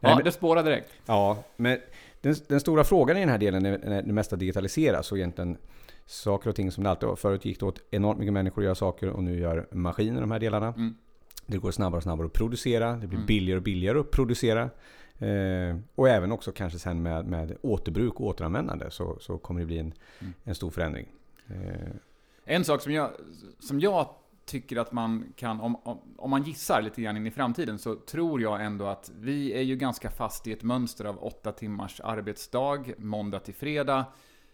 Ja, 0.03 0.15
men- 0.15 0.23
det 0.23 0.31
spårar 0.31 0.63
direkt. 0.63 0.89
Ja, 1.05 1.43
men 1.57 1.79
den, 2.21 2.35
den 2.47 2.59
stora 2.59 2.83
frågan 2.83 3.17
i 3.17 3.19
den 3.19 3.29
här 3.29 3.37
delen 3.37 3.65
är 3.65 3.77
när 3.77 4.01
det 4.01 4.13
mesta 4.13 4.35
digitaliseras 4.35 5.11
och 5.11 5.17
egentligen 5.17 5.57
saker 6.05 6.49
och 6.49 6.55
ting 6.55 6.71
som 6.71 6.83
det 6.83 6.89
alltid 6.89 7.09
var. 7.09 7.15
Förut 7.15 7.45
gick 7.45 7.59
det 7.59 7.65
åt 7.65 7.79
enormt 7.91 8.19
mycket 8.19 8.33
människor 8.33 8.61
att 8.61 8.65
göra 8.65 8.75
saker 8.75 9.09
och 9.09 9.23
nu 9.23 9.39
gör 9.39 9.67
maskiner 9.71 10.21
de 10.21 10.31
här 10.31 10.39
delarna. 10.39 10.67
Mm. 10.67 10.95
Det 11.45 11.57
går 11.57 11.71
snabbare 11.71 11.97
och 11.97 12.03
snabbare 12.03 12.25
att 12.27 12.33
producera. 12.33 12.91
Det 12.91 13.07
blir 13.07 13.17
Mm. 13.17 13.25
billigare 13.25 13.57
och 13.57 13.63
billigare 13.63 13.99
att 13.99 14.11
producera. 14.11 14.69
Eh, 15.21 15.77
och 15.95 16.09
även 16.09 16.31
också 16.31 16.51
kanske 16.51 16.79
sen 16.79 17.03
med, 17.03 17.25
med 17.25 17.57
återbruk 17.61 18.13
och 18.13 18.25
återanvändande 18.25 18.91
så, 18.91 19.17
så 19.19 19.37
kommer 19.37 19.59
det 19.59 19.65
bli 19.65 19.79
en, 19.79 19.93
Mm. 20.19 20.33
en 20.43 20.55
stor 20.55 20.69
förändring. 20.69 21.07
Eh, 21.47 21.91
En 22.45 22.63
sak 22.65 22.81
som 22.81 22.91
jag, 22.93 23.11
som 23.59 23.79
jag 23.79 24.09
tycker 24.45 24.77
att 24.77 24.91
man 24.91 25.33
kan, 25.35 25.61
om, 25.61 25.75
om, 26.17 26.29
man 26.29 26.43
gissar 26.43 26.81
lite 26.81 27.01
grann 27.01 27.17
in 27.17 27.27
i 27.27 27.31
framtiden, 27.31 27.79
så 27.79 27.95
tror 27.95 28.41
jag 28.41 28.65
ändå 28.65 28.85
att 28.85 29.11
vi 29.19 29.53
är 29.53 29.61
ju 29.61 29.75
ganska 29.75 30.09
fast 30.09 30.47
i 30.47 30.51
ett 30.51 30.63
mönster 30.63 31.05
av 31.05 31.23
åtta 31.23 31.51
timmars 31.51 32.01
arbetsdag, 32.03 32.85
måndag 32.97 33.39
till 33.39 33.53
fredag. 33.53 34.05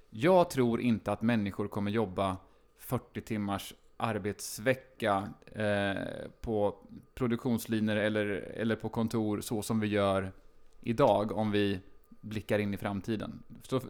Jag 0.10 0.50
tror 0.50 0.82
inte 0.82 1.12
att 1.12 1.22
människor 1.22 1.68
kommer 1.68 1.92
jobba 1.92 2.38
40 2.78 3.22
timmars 3.22 3.74
arbetsvecka 3.98 5.30
eh, 5.46 6.04
på 6.42 6.76
produktionslinjer 7.14 7.96
eller, 7.96 8.26
eller 8.56 8.76
på 8.76 8.90
kontor 8.90 9.42
så 9.42 9.62
som 9.62 9.80
vi 9.80 9.88
gör 9.88 10.32
idag 10.82 11.32
om 11.32 11.52
vi 11.52 11.80
blickar 12.22 12.60
in 12.60 12.74
i 12.74 12.78
framtiden. 12.78 13.44
Så 13.64 13.82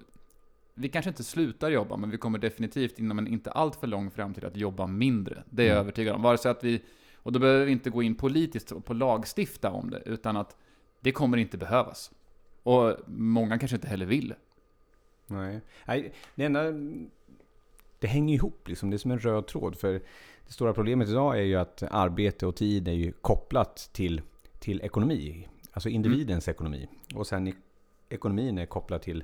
vi 0.73 0.89
kanske 0.89 1.09
inte 1.09 1.23
slutar 1.23 1.69
jobba, 1.69 1.97
men 1.97 2.09
vi 2.09 2.17
kommer 2.17 2.39
definitivt 2.39 2.99
inom 2.99 3.19
en 3.19 3.27
inte 3.27 3.51
alltför 3.51 3.87
lång 3.87 4.11
framtid 4.11 4.43
att 4.43 4.55
jobba 4.55 4.87
mindre. 4.87 5.43
Det 5.49 5.63
är 5.63 5.67
jag 5.67 5.73
Mm. 5.75 5.81
övertygad 5.85 6.15
om. 6.15 6.21
Vare 6.21 6.37
sig 6.37 6.51
att 6.51 6.63
vi, 6.63 6.81
och 7.15 7.31
då 7.31 7.39
behöver 7.39 7.65
vi 7.65 7.71
inte 7.71 7.89
gå 7.89 8.03
in 8.03 8.15
politiskt 8.15 8.71
och 8.71 8.85
på 8.85 8.93
lagstifta 8.93 9.71
om 9.71 9.89
det, 9.89 10.01
utan 10.05 10.37
att 10.37 10.55
det 10.99 11.11
kommer 11.11 11.37
inte 11.37 11.57
behövas. 11.57 12.11
Och 12.63 12.95
många 13.07 13.59
kanske 13.59 13.75
inte 13.75 13.87
heller 13.87 14.05
vill. 14.05 14.33
Nej. 15.27 15.61
Nej, 15.85 16.13
det 16.35 16.45
enda... 16.45 16.63
Det 17.99 18.07
hänger 18.07 18.35
ihop 18.35 18.67
liksom. 18.67 18.89
Det 18.89 18.95
är 18.95 18.97
som 18.97 19.11
en 19.11 19.19
röd 19.19 19.47
tråd. 19.47 19.77
För 19.77 19.93
det 20.47 20.53
stora 20.53 20.73
problemet 20.73 21.09
idag 21.09 21.37
är 21.37 21.43
ju 21.43 21.55
att 21.55 21.83
arbete 21.83 22.45
och 22.45 22.55
tid 22.55 22.87
är 22.87 22.91
ju 22.91 23.11
kopplat 23.11 23.89
till, 23.93 24.21
till 24.59 24.81
ekonomi. 24.81 25.47
Alltså 25.77 25.89
individens 25.89 26.47
ekonomi. 26.47 26.87
Och 27.15 27.27
sen 27.27 27.53
ekonomin 28.09 28.57
är 28.57 28.65
kopplad 28.65 29.01
till 29.01 29.23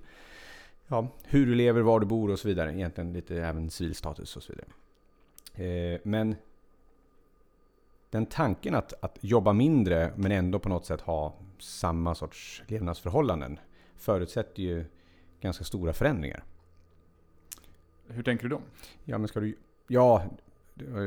ja, 0.88 1.08
hur 1.24 1.46
du 1.46 1.56
lever, 1.56 1.82
var 1.82 2.00
du 2.00 2.06
bor 2.06 2.32
och 2.32 2.40
så 2.40 2.48
vidare. 2.48 2.74
Egentligen 2.74 3.14
lite 3.14 3.44
även 3.44 3.70
civilstatus 3.70 4.38
och 4.38 4.44
så 4.44 4.54
vidare. 4.54 4.68
Eh, 5.68 6.00
men 6.04 6.36
den 8.10 8.26
tanken 8.26 8.76
att, 8.76 8.94
att 9.04 9.18
jobba 9.22 9.54
mindre 9.54 10.14
men 10.16 10.32
ändå 10.32 10.60
på 10.60 10.70
något 10.70 10.86
sätt 10.86 11.02
ha 11.02 11.34
samma 11.60 12.16
sorts 12.16 12.64
levnadsförhållanden 12.68 13.60
förutsätter 13.96 14.64
ju 14.64 14.86
ganska 15.42 15.64
stora 15.64 15.94
förändringar. 15.94 16.44
Hur 18.08 18.24
tänker 18.24 18.44
du 18.44 18.50
då? 18.50 18.62
Ja, 19.04 19.18
men 19.18 19.28
ska 19.28 19.40
du 19.40 19.56
Ja, 19.88 20.24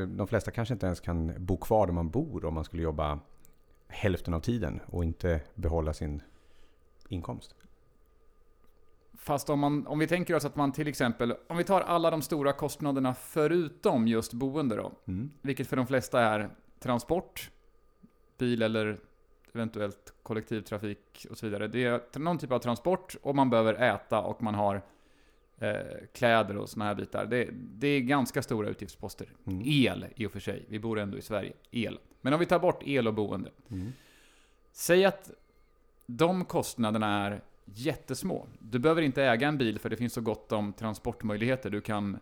de 0.07 0.27
flesta 0.27 0.51
kanske 0.51 0.73
inte 0.73 0.85
ens 0.85 0.99
kan 0.99 1.45
bo 1.45 1.57
kvar 1.57 1.87
där 1.87 1.93
man 1.93 2.09
bor 2.09 2.45
om 2.45 2.53
man 2.53 2.63
skulle 2.63 2.83
jobba 2.83 3.19
hälften 3.87 4.33
av 4.33 4.39
tiden 4.39 4.79
och 4.85 5.03
inte 5.03 5.41
behålla 5.55 5.93
sin 5.93 6.21
inkomst. 7.09 7.55
Fast 9.17 9.49
om, 9.49 9.59
man, 9.59 9.87
om 9.87 9.99
vi 9.99 10.07
tänker 10.07 10.35
oss 10.35 10.45
att 10.45 10.55
man 10.55 10.71
till 10.71 10.87
exempel, 10.87 11.35
om 11.47 11.57
vi 11.57 11.63
tar 11.63 11.81
alla 11.81 12.11
de 12.11 12.21
stora 12.21 12.53
kostnaderna 12.53 13.13
förutom 13.13 14.07
just 14.07 14.33
boende 14.33 14.75
då, 14.75 14.91
Mm. 15.05 15.31
vilket 15.41 15.67
för 15.67 15.75
de 15.75 15.87
flesta 15.87 16.21
är 16.21 16.49
transport, 16.79 17.51
bil 18.37 18.61
eller 18.61 18.99
eventuellt 19.53 20.13
kollektivtrafik 20.23 21.27
och 21.29 21.37
så 21.37 21.45
vidare. 21.45 21.67
Det 21.67 21.83
är 21.83 22.19
någon 22.19 22.37
typ 22.37 22.51
av 22.51 22.59
transport 22.59 23.15
och 23.21 23.35
man 23.35 23.49
behöver 23.49 23.73
äta 23.73 24.21
och 24.21 24.43
man 24.43 24.55
har 24.55 24.81
kläder 26.13 26.57
och 26.57 26.69
såna 26.69 26.85
här 26.85 26.95
bitar. 26.95 27.25
Det, 27.25 27.49
det 27.53 27.87
är 27.87 28.01
ganska 28.01 28.41
stora 28.41 28.69
utgiftsposter. 28.69 29.27
Mm. 29.47 29.61
El 29.65 30.05
i 30.15 30.25
och 30.25 30.31
för 30.31 30.39
sig, 30.39 30.65
vi 30.69 30.79
bor 30.79 30.99
ändå 30.99 31.17
i 31.17 31.21
Sverige. 31.21 31.53
El. 31.71 31.99
Men 32.21 32.33
om 32.33 32.39
vi 32.39 32.45
tar 32.45 32.59
bort 32.59 32.83
el 32.85 33.07
och 33.07 33.13
boende. 33.13 33.49
Mm. 33.71 33.93
Säg 34.71 35.05
att 35.05 35.31
de 36.05 36.45
kostnaderna 36.45 37.25
är 37.25 37.41
jättesmå. 37.65 38.47
Du 38.59 38.79
behöver 38.79 39.01
inte 39.01 39.23
äga 39.23 39.47
en 39.47 39.57
bil 39.57 39.79
för 39.79 39.89
det 39.89 39.95
finns 39.95 40.13
så 40.13 40.21
gott 40.21 40.51
om 40.51 40.73
transportmöjligheter. 40.73 41.69
Du 41.69 41.81
kan 41.81 42.19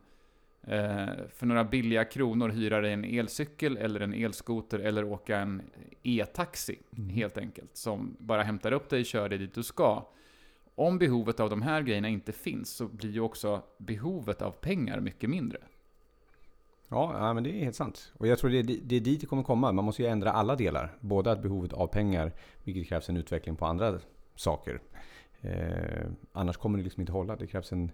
eh, 0.61 1.07
för 1.35 1.45
några 1.45 1.63
billiga 1.63 2.05
kronor 2.05 2.49
hyra 2.49 2.81
dig 2.81 2.93
en 2.93 3.05
elcykel 3.05 3.77
eller 3.77 3.99
en 3.99 4.13
elskoter 4.13 4.79
eller 4.79 5.03
åka 5.03 5.37
en 5.37 5.61
e-taxi 6.03 6.79
Mm. 6.97 7.09
helt 7.09 7.37
enkelt. 7.37 7.77
Som 7.77 8.15
bara 8.19 8.43
hämtar 8.43 8.71
upp 8.71 8.89
dig 8.89 9.03
kör 9.03 9.29
dig 9.29 9.37
dit 9.37 9.53
du 9.53 9.63
ska. 9.63 10.05
Om 10.75 10.97
behovet 10.97 11.39
av 11.39 11.49
de 11.49 11.61
här 11.61 11.81
grejerna 11.81 12.09
inte 12.09 12.31
finns 12.31 12.69
så 12.69 12.87
blir 12.87 13.11
ju 13.11 13.19
också 13.19 13.61
behovet 13.77 14.41
av 14.41 14.51
pengar 14.51 14.99
mycket 14.99 15.29
mindre. 15.29 15.57
Ja, 16.87 17.15
ja, 17.19 17.33
men 17.33 17.43
det 17.43 17.49
är 17.49 17.63
helt 17.63 17.75
sant. 17.75 18.13
Och 18.17 18.27
jag 18.27 18.39
tror 18.39 18.49
det 18.49 18.59
är, 18.59 18.63
det 18.63 18.95
är 18.95 18.99
dit 18.99 19.21
det 19.21 19.27
kommer 19.27 19.43
komma. 19.43 19.71
Man 19.71 19.85
måste 19.85 20.01
ju 20.01 20.07
ändra 20.07 20.31
alla 20.31 20.55
delar. 20.55 20.97
Både 20.99 21.31
att 21.31 21.41
behovet 21.41 21.73
av 21.73 21.87
pengar, 21.87 22.31
vilket 22.63 22.87
krävs 22.87 23.09
en 23.09 23.17
utveckling 23.17 23.55
på 23.55 23.65
andra 23.65 23.99
saker. 24.35 24.81
Eh, 25.41 26.05
annars 26.31 26.57
kommer 26.57 26.77
det 26.77 26.83
liksom 26.83 27.01
inte 27.01 27.11
hålla. 27.11 27.35
Det 27.35 27.47
krävs 27.47 27.71
en... 27.71 27.91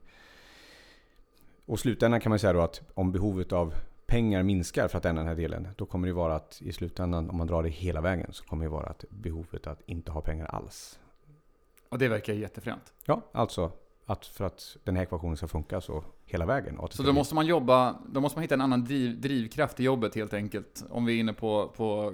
Och 1.65 1.79
slutändan 1.79 2.19
kan 2.19 2.29
man 2.29 2.39
säga 2.39 2.53
då 2.53 2.61
att 2.61 2.81
om 2.93 3.11
behovet 3.11 3.51
av 3.51 3.73
pengar 4.05 4.43
minskar 4.43 4.87
för 4.87 4.97
att 4.97 5.05
ändra 5.05 5.23
den 5.23 5.27
här 5.27 5.35
delen, 5.35 5.67
då 5.77 5.85
kommer 5.85 6.07
det 6.07 6.13
vara 6.13 6.35
att 6.35 6.61
i 6.61 6.71
slutändan, 6.71 7.29
om 7.29 7.37
man 7.37 7.47
drar 7.47 7.63
det 7.63 7.69
hela 7.69 8.01
vägen, 8.01 8.33
så 8.33 8.43
kommer 8.43 8.63
det 8.63 8.69
vara 8.69 8.87
att 8.87 9.05
behovet 9.09 9.67
att 9.67 9.81
inte 9.85 10.11
ha 10.11 10.21
pengar 10.21 10.45
alls. 10.45 10.99
Och 11.91 11.97
det 11.97 12.07
verkar 12.07 12.33
jättefränt. 12.33 12.93
Ja, 13.05 13.21
alltså 13.31 13.71
att 14.05 14.25
för 14.25 14.45
att 14.45 14.77
den 14.83 14.95
här 14.95 15.03
ekvationen 15.03 15.37
ska 15.37 15.47
funka 15.47 15.81
så 15.81 16.03
hela 16.25 16.45
vägen. 16.45 16.79
Så 16.89 17.03
då 17.03 17.13
måste 17.13 17.35
man 17.35 17.45
jobba, 17.45 17.95
då 18.07 18.21
måste 18.21 18.37
man 18.37 18.41
hitta 18.41 18.53
en 18.53 18.61
annan 18.61 18.83
driv, 18.83 19.21
drivkraft 19.21 19.79
i 19.79 19.83
jobbet 19.83 20.15
helt 20.15 20.33
enkelt. 20.33 20.83
Om 20.89 21.05
vi 21.05 21.15
är 21.15 21.19
inne 21.19 21.33
på, 21.33 21.71
på 21.75 22.13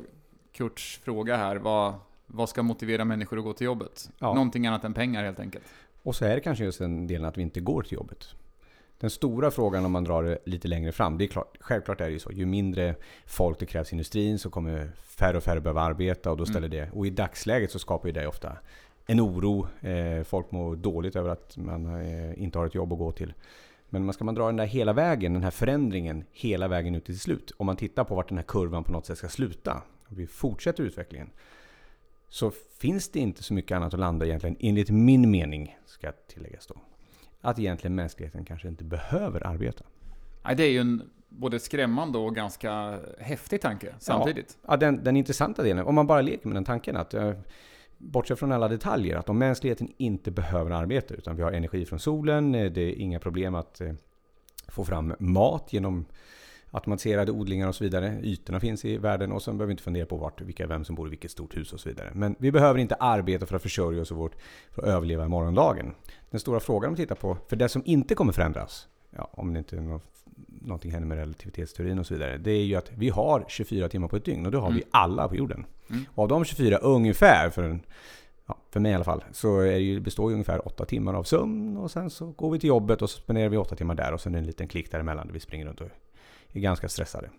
Kurts 0.51 0.99
fråga 1.03 1.37
här, 1.37 1.55
vad, 1.55 1.93
vad 2.25 2.49
ska 2.49 2.63
motivera 2.63 3.05
människor 3.05 3.37
att 3.37 3.43
gå 3.43 3.53
till 3.53 3.65
jobbet? 3.65 4.09
Ja. 4.19 4.33
Någonting 4.33 4.67
annat 4.67 4.83
än 4.83 4.93
pengar 4.93 5.23
helt 5.23 5.39
enkelt. 5.39 5.65
Och 6.03 6.15
så 6.15 6.25
är 6.25 6.35
det 6.35 6.41
kanske 6.41 6.63
just 6.63 6.79
den 6.79 7.07
delen 7.07 7.25
att 7.25 7.37
vi 7.37 7.41
inte 7.41 7.59
går 7.59 7.81
till 7.81 7.93
jobbet. 7.93 8.27
Den 8.99 9.09
stora 9.09 9.51
frågan 9.51 9.85
om 9.85 9.91
man 9.91 10.03
drar 10.03 10.23
det 10.23 10.37
lite 10.45 10.67
längre 10.67 10.91
fram, 10.91 11.17
det 11.17 11.25
är 11.25 11.27
klart, 11.27 11.57
självklart 11.59 12.01
är 12.01 12.05
det 12.05 12.11
ju 12.11 12.19
så. 12.19 12.31
Ju 12.31 12.45
mindre 12.45 12.95
folk 13.25 13.59
det 13.59 13.65
krävs 13.65 13.91
i 13.91 13.95
industrin 13.95 14.39
så 14.39 14.49
kommer 14.49 14.91
färre 14.95 15.37
och 15.37 15.43
färre 15.43 15.61
behöva 15.61 15.81
arbeta 15.81 16.31
och 16.31 16.37
då 16.37 16.45
ställer 16.45 16.67
det, 16.67 16.91
och 16.91 17.07
i 17.07 17.09
dagsläget 17.09 17.71
så 17.71 17.79
skapar 17.79 18.07
ju 18.07 18.13
det 18.13 18.27
ofta 18.27 18.57
en 19.07 19.19
oro. 19.19 19.67
Eh, 19.81 20.23
folk 20.23 20.51
mår 20.51 20.75
dåligt 20.75 21.15
över 21.15 21.29
att 21.29 21.57
man 21.57 22.01
eh, 22.01 22.43
inte 22.43 22.57
har 22.59 22.65
ett 22.65 22.75
jobb 22.75 22.93
att 22.93 22.99
gå 22.99 23.11
till. 23.11 23.33
Men 23.89 24.05
man 24.05 24.13
ska 24.13 24.23
man 24.23 24.35
dra 24.35 24.45
den 24.45 24.55
där 24.55 24.65
hela 24.65 24.93
vägen, 24.93 25.33
den 25.33 25.43
här 25.43 25.51
förändringen 25.51 26.23
hela 26.31 26.67
vägen 26.67 26.95
ut 26.95 27.05
till 27.05 27.19
slut. 27.19 27.51
Om 27.57 27.65
man 27.65 27.75
tittar 27.75 28.03
på 28.03 28.15
vart 28.15 28.29
den 28.29 28.37
här 28.37 28.45
kurvan 28.45 28.83
på 28.83 28.91
något 28.91 29.05
sätt 29.05 29.17
ska 29.17 29.27
sluta. 29.27 29.81
Och 30.07 30.19
vi 30.19 30.27
fortsätter 30.27 30.83
utvecklingen. 30.83 31.29
Så 32.29 32.51
finns 32.79 33.09
det 33.09 33.19
inte 33.19 33.43
så 33.43 33.53
mycket 33.53 33.75
annat 33.75 33.93
att 33.93 33.99
landa 33.99 34.25
egentligen, 34.25 34.55
enligt 34.59 34.89
min 34.89 35.31
mening, 35.31 35.77
ska 35.85 36.11
tilläggas 36.11 36.67
då. 36.67 36.75
Att 37.41 37.59
egentligen 37.59 37.95
mänskligheten 37.95 38.45
kanske 38.45 38.67
inte 38.67 38.83
behöver 38.83 39.47
arbeta. 39.47 39.83
Nej, 40.43 40.55
det 40.55 40.63
är 40.63 40.71
ju 40.71 40.79
en 40.79 41.09
både 41.29 41.59
skrämmande 41.59 42.17
och 42.17 42.35
ganska 42.35 42.99
häftig 43.19 43.61
tanke 43.61 43.93
samtidigt. 43.99 44.57
Ja, 44.67 44.77
den, 44.77 45.03
den 45.03 45.17
intressanta 45.17 45.63
delen, 45.63 45.85
om 45.85 45.95
man 45.95 46.07
bara 46.07 46.21
leker 46.21 46.47
med 46.47 46.55
den 46.55 46.63
tanken 46.63 46.97
att 46.97 47.13
eh, 47.13 47.33
Bortsett 47.97 48.39
från 48.39 48.51
alla 48.51 48.67
detaljer, 48.67 49.15
att 49.17 49.29
om 49.29 49.37
mänskligheten 49.37 49.87
inte 49.97 50.31
behöver 50.31 50.71
arbeta 50.71 51.13
utan 51.13 51.35
vi 51.35 51.43
har 51.43 51.51
energi 51.51 51.85
från 51.85 51.99
solen, 51.99 52.55
eh, 52.55 52.71
det 52.71 52.81
är 52.81 52.95
inga 52.95 53.19
problem 53.19 53.55
att 53.55 53.81
eh, 53.81 53.93
få 54.67 54.85
fram 54.85 55.15
mat 55.19 55.73
genom 55.73 56.05
automatiserade 56.71 57.31
odlingar 57.31 57.67
och 57.67 57.75
så 57.75 57.83
vidare. 57.83 58.19
Ytorna 58.23 58.59
finns 58.59 58.85
i 58.85 58.97
världen 58.97 59.31
och 59.31 59.41
sen 59.41 59.57
behöver 59.57 59.67
vi 59.67 59.71
inte 59.71 59.83
fundera 59.83 60.05
på 60.05 60.17
vart, 60.17 60.41
vilka, 60.41 60.67
vem 60.67 60.85
som 60.85 60.95
bor 60.95 61.07
i 61.07 61.09
vilket 61.09 61.31
stort 61.31 61.57
hus 61.57 61.73
och 61.73 61.79
så 61.79 61.89
vidare. 61.89 62.11
Men 62.13 62.35
vi 62.39 62.51
behöver 62.51 62.79
inte 62.79 62.95
arbeta 62.95 63.45
för 63.45 63.55
att 63.55 63.61
försörja 63.61 64.01
oss 64.01 64.11
och 64.11 64.17
vårt, 64.17 64.35
för 64.71 64.81
att 64.81 64.87
överleva 64.87 65.25
i 65.25 65.27
morgondagen. 65.27 65.93
Den 66.29 66.39
stora 66.39 66.59
frågan 66.59 66.87
om 66.87 66.95
vi 66.95 67.03
tittar 67.03 67.15
på, 67.15 67.37
för 67.47 67.55
det 67.55 67.69
som 67.69 67.81
inte 67.85 68.15
kommer 68.15 68.33
förändras, 68.33 68.87
ja, 69.09 69.29
om 69.31 69.53
det 69.53 69.59
inte 69.59 69.77
är 69.77 69.81
någon 69.81 70.01
någonting 70.67 70.91
händer 70.91 71.07
med 71.07 71.17
relativitetsteorin 71.17 71.99
och 71.99 72.05
så 72.07 72.13
vidare, 72.13 72.37
det 72.37 72.51
är 72.51 72.63
ju 72.63 72.75
att 72.75 72.91
vi 72.95 73.09
har 73.09 73.45
24 73.47 73.89
timmar 73.89 74.07
på 74.07 74.15
ett 74.15 74.25
dygn 74.25 74.45
och 74.45 74.51
det 74.51 74.57
har 74.57 74.69
vi 74.71 74.75
Mm. 74.77 74.89
alla 74.91 75.27
på 75.27 75.35
jorden. 75.35 75.65
Mm. 75.89 76.05
Och 76.15 76.23
av 76.23 76.27
de 76.29 76.45
24 76.45 76.77
ungefär, 76.77 77.49
för, 77.49 77.63
en, 77.63 77.81
ja, 78.45 78.57
för 78.71 78.79
mig 78.79 78.91
i 78.91 78.95
alla 78.95 79.03
fall, 79.03 79.23
så 79.31 79.59
är 79.59 79.71
det 79.71 79.79
ju, 79.79 79.99
består 79.99 80.29
ju 80.31 80.33
ungefär 80.33 80.67
8 80.67 80.85
timmar 80.85 81.13
av 81.13 81.23
sömn 81.23 81.77
och 81.77 81.91
sen 81.91 82.09
så 82.09 82.25
går 82.25 82.51
vi 82.51 82.59
till 82.59 82.67
jobbet 82.67 83.01
och 83.01 83.09
så 83.09 83.17
spenderar 83.21 83.49
vi 83.49 83.57
8 83.57 83.75
timmar 83.75 83.95
där 83.95 84.13
och 84.13 84.21
sen 84.21 84.33
är 84.33 84.37
det 84.37 84.41
en 84.41 84.47
liten 84.47 84.67
klick 84.67 84.91
däremellan 84.91 85.27
där 85.27 85.33
vi 85.33 85.39
springer 85.39 85.65
runt 85.65 85.81
och 85.81 85.87
är 86.53 86.59
ganska 86.59 86.89
stressade. 86.89 87.29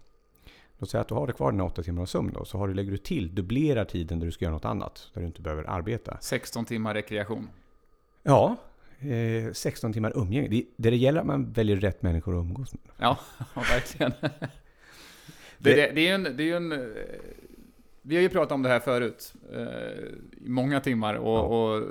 Låt 0.81 0.91
säga 0.91 1.01
att 1.01 1.09
du 1.09 1.15
har 1.15 1.27
det 1.27 1.33
kvar 1.33 1.53
dina 1.53 1.65
8 1.65 1.83
timmar 1.83 2.03
av 2.03 2.07
sömn 2.07 2.33
då, 2.35 2.45
så 2.45 2.59
har 2.59 2.69
du, 2.69 2.75
lägger 2.75 2.91
du 2.91 2.97
till, 2.99 3.35
dubblerar 3.35 3.85
tiden 3.85 4.19
där 4.19 4.27
du 4.27 4.33
ska 4.33 4.45
göra 4.45 4.55
något 4.55 4.65
annat, 4.65 5.11
där 5.15 5.21
du 5.21 5.27
inte 5.27 5.43
behöver 5.43 5.65
arbeta. 5.71 6.19
16 6.21 6.65
timmar 6.65 6.95
rekreation. 6.95 7.49
Ja, 8.23 8.57
eh, 8.99 9.53
16 9.53 9.93
timmar 9.93 10.13
umgänge. 10.17 10.49
Det, 10.49 10.65
det 10.91 10.97
gäller 10.97 11.21
att 11.21 11.27
man 11.27 11.53
väljer 11.53 11.77
rätt 11.77 12.03
människor 12.03 12.35
att 12.39 12.45
umgås 12.45 12.73
med. 12.73 12.83
Ja, 12.99 13.19
ja 13.55 13.61
verkligen. 13.61 14.13
Det, 15.61 15.75
det, 15.75 15.91
det 15.95 16.01
är 16.01 16.07
ju 16.19 16.27
en, 16.27 16.37
det 16.37 16.51
är 16.51 16.57
en... 16.57 16.73
eh, 16.73 16.79
Vi 18.03 18.15
har 18.15 18.23
ju 18.23 18.29
pratat 18.29 18.53
om 18.53 18.63
det 18.63 18.69
här 18.69 18.81
förut. 18.81 19.35
eh, 19.53 19.65
I 20.47 20.49
många 20.49 20.81
timmar 20.81 21.15
och, 21.15 21.39
Ja. 21.39 21.41
och 21.43 21.85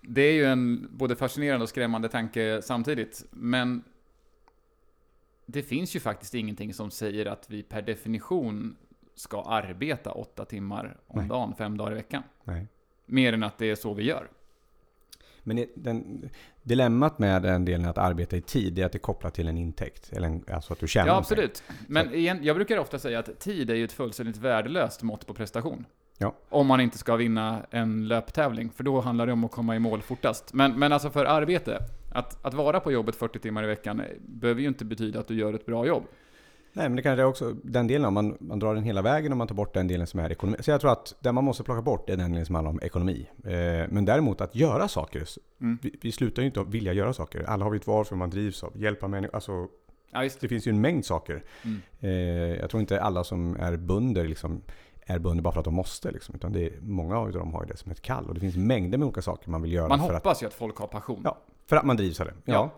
det 0.00 0.22
är 0.22 0.32
ju 0.32 0.44
en 0.44 0.88
både 0.90 1.16
fascinerande 1.16 1.62
och 1.62 1.68
skrämmande 1.68 2.08
tanke 2.08 2.60
samtidigt. 2.62 3.24
Men 3.30 3.84
det 5.46 5.62
finns 5.62 5.96
ju 5.96 6.00
faktiskt 6.00 6.34
ingenting 6.34 6.74
som 6.74 6.90
säger 6.90 7.26
att 7.26 7.50
vi 7.50 7.62
per 7.62 7.82
definition 7.82 8.76
ska 9.14 9.42
arbeta 9.42 10.12
åtta 10.12 10.44
timmar 10.44 10.96
om 11.06 11.18
Nej. 11.20 11.28
dagen, 11.28 11.54
fem 11.58 11.76
dagar 11.76 11.92
i 11.92 11.94
veckan. 11.94 12.22
Nej. 12.44 12.66
Mer 13.06 13.32
än 13.32 13.42
att 13.42 13.58
det 13.58 13.70
är 13.70 13.74
så 13.74 13.94
vi 13.94 14.02
gör. 14.04 14.28
Men 15.46 15.66
den, 15.74 16.30
dilemmat 16.62 17.18
med 17.18 17.42
den 17.42 17.64
delen 17.64 17.86
att 17.86 17.98
arbeta 17.98 18.36
i 18.36 18.40
tid 18.40 18.78
är 18.78 18.86
att 18.86 18.92
det 18.92 18.96
är 18.96 19.00
kopplat 19.00 19.34
till 19.34 19.48
en 19.48 19.58
intäkt. 19.58 20.12
Eller 20.12 20.28
en, 20.28 20.44
alltså 20.50 20.72
att 20.72 20.80
du 20.80 20.88
tjänar 20.88 21.08
Ja, 21.08 21.18
absolut. 21.18 21.62
Men 21.86 22.14
igen, 22.14 22.38
jag 22.42 22.56
brukar 22.56 22.78
ofta 22.78 22.98
säga 22.98 23.18
att 23.18 23.40
tid 23.40 23.70
är 23.70 23.74
ju 23.74 23.84
ett 23.84 23.92
fullständigt 23.92 24.36
värdelöst 24.36 25.02
mått 25.02 25.26
på 25.26 25.34
prestation. 25.34 25.84
Ja. 26.18 26.34
Om 26.48 26.66
man 26.66 26.80
inte 26.80 26.98
ska 26.98 27.16
vinna 27.16 27.66
en 27.70 28.08
löptävling, 28.08 28.70
för 28.70 28.84
då 28.84 29.00
handlar 29.00 29.26
det 29.26 29.32
om 29.32 29.44
att 29.44 29.50
komma 29.50 29.76
i 29.76 29.78
mål 29.78 30.02
fortast. 30.02 30.52
Men, 30.52 30.78
men 30.78 30.92
alltså 30.92 31.10
för 31.10 31.24
arbete, 31.24 31.82
att, 32.12 32.46
att 32.46 32.54
vara 32.54 32.80
på 32.80 32.92
jobbet 32.92 33.16
40 33.16 33.38
timmar 33.38 33.64
i 33.64 33.66
veckan 33.66 34.00
eh, 34.00 34.06
behöver 34.20 34.60
ju 34.60 34.68
inte 34.68 34.84
betyda 34.84 35.20
att 35.20 35.28
du 35.28 35.34
gör 35.34 35.54
ett 35.54 35.66
bra 35.66 35.86
jobb. 35.86 36.04
Nej, 36.76 36.88
men 36.88 36.96
det 36.96 37.02
kanske 37.02 37.22
är 37.22 37.26
också 37.26 37.52
den 37.62 37.86
delen, 37.86 38.12
man, 38.12 38.36
man 38.40 38.58
drar 38.58 38.74
den 38.74 38.84
hela 38.84 39.02
vägen 39.02 39.32
och 39.32 39.38
man 39.38 39.46
tar 39.48 39.54
bort 39.54 39.74
den 39.74 39.88
delen 39.88 40.06
som 40.06 40.20
är 40.20 40.32
ekonomi. 40.32 40.56
Så 40.60 40.70
jag 40.70 40.80
tror 40.80 40.92
att 40.92 41.14
det 41.20 41.32
man 41.32 41.44
måste 41.44 41.62
plocka 41.64 41.82
bort 41.82 42.10
är 42.10 42.16
den 42.16 42.32
delen 42.32 42.46
som 42.46 42.54
handlar 42.54 42.70
om 42.70 42.80
ekonomi. 42.82 43.26
Eh, 43.44 43.52
men 43.88 44.04
däremot 44.04 44.40
att 44.40 44.54
göra 44.54 44.88
saker. 44.88 45.24
Mm. 45.60 45.78
Vi, 45.82 45.98
vi 46.02 46.12
slutar 46.12 46.42
ju 46.42 46.46
inte 46.46 46.60
att 46.60 46.68
vilja 46.68 46.92
göra 46.92 47.12
saker. 47.12 47.42
Alla 47.42 47.64
har 47.64 47.70
vi 47.70 47.76
ett 47.76 47.86
varför 47.86 48.16
man 48.16 48.30
drivs 48.30 48.64
av. 48.64 48.72
Hjälpa 48.82 49.08
människor. 49.08 49.34
Alltså, 49.34 49.68
Ja, 50.12 50.20
visst. 50.20 50.40
det 50.40 50.48
finns 50.48 50.66
ju 50.66 50.70
en 50.70 50.80
mängd 50.80 51.04
saker. 51.04 51.44
Mm. 51.64 51.80
Eh, 52.00 52.10
jag 52.60 52.70
tror 52.70 52.80
inte 52.80 53.00
alla 53.00 53.24
som 53.24 53.56
är 53.60 53.76
bönder 53.76 54.24
liksom, 54.28 54.62
är 55.06 55.18
bönder 55.18 55.42
bara 55.42 55.52
för 55.52 55.60
att 55.60 55.64
de 55.64 55.74
måste. 55.74 56.10
Liksom, 56.10 56.34
utan 56.34 56.52
det 56.52 56.66
är, 56.66 56.72
många 56.80 57.18
av 57.18 57.32
dem 57.32 57.52
har 57.54 57.62
ju 57.62 57.68
det 57.68 57.76
som 57.76 57.92
ett 57.92 58.02
kall. 58.02 58.24
Och 58.28 58.34
det 58.34 58.40
finns 58.40 58.56
mängder 58.56 58.98
med 58.98 59.06
olika 59.06 59.22
saker 59.22 59.50
man 59.50 59.62
vill 59.62 59.72
göra 59.72 59.88
Man 59.88 59.98
för, 59.98 60.06
att, 60.06 60.12
hoppas 60.24 60.42
ju 60.42 60.46
att 60.46 60.54
folk 60.54 60.76
har 60.76 60.86
passion. 60.86 61.20
Ja. 61.24 61.38
för 61.66 61.76
att 61.76 61.84
man 61.84 61.96
drivs 61.96 62.20
av 62.20 62.26
det. 62.26 62.34
Ja. 62.44 62.52
Ja. 62.52 62.70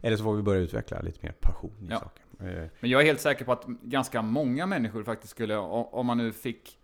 Eller 0.00 0.16
så 0.16 0.22
får 0.24 0.34
vi 0.34 0.42
börja 0.42 0.60
utveckla 0.60 1.00
lite 1.00 1.18
mer 1.22 1.32
passion 1.40 1.70
i 1.80 1.86
Ja. 1.90 1.98
saker. 1.98 2.22
Eh, 2.40 2.68
Men 2.80 2.90
jag 2.90 3.00
är 3.00 3.06
helt 3.06 3.20
säker 3.20 3.44
på 3.44 3.52
att 3.52 3.64
ganska 3.66 4.22
många 4.22 4.66
människor 4.66 5.04
faktiskt 5.04 5.30
skulle, 5.30 5.56
om 5.56 6.06
man 6.06 6.18
nu 6.18 6.32
fick... 6.32 6.78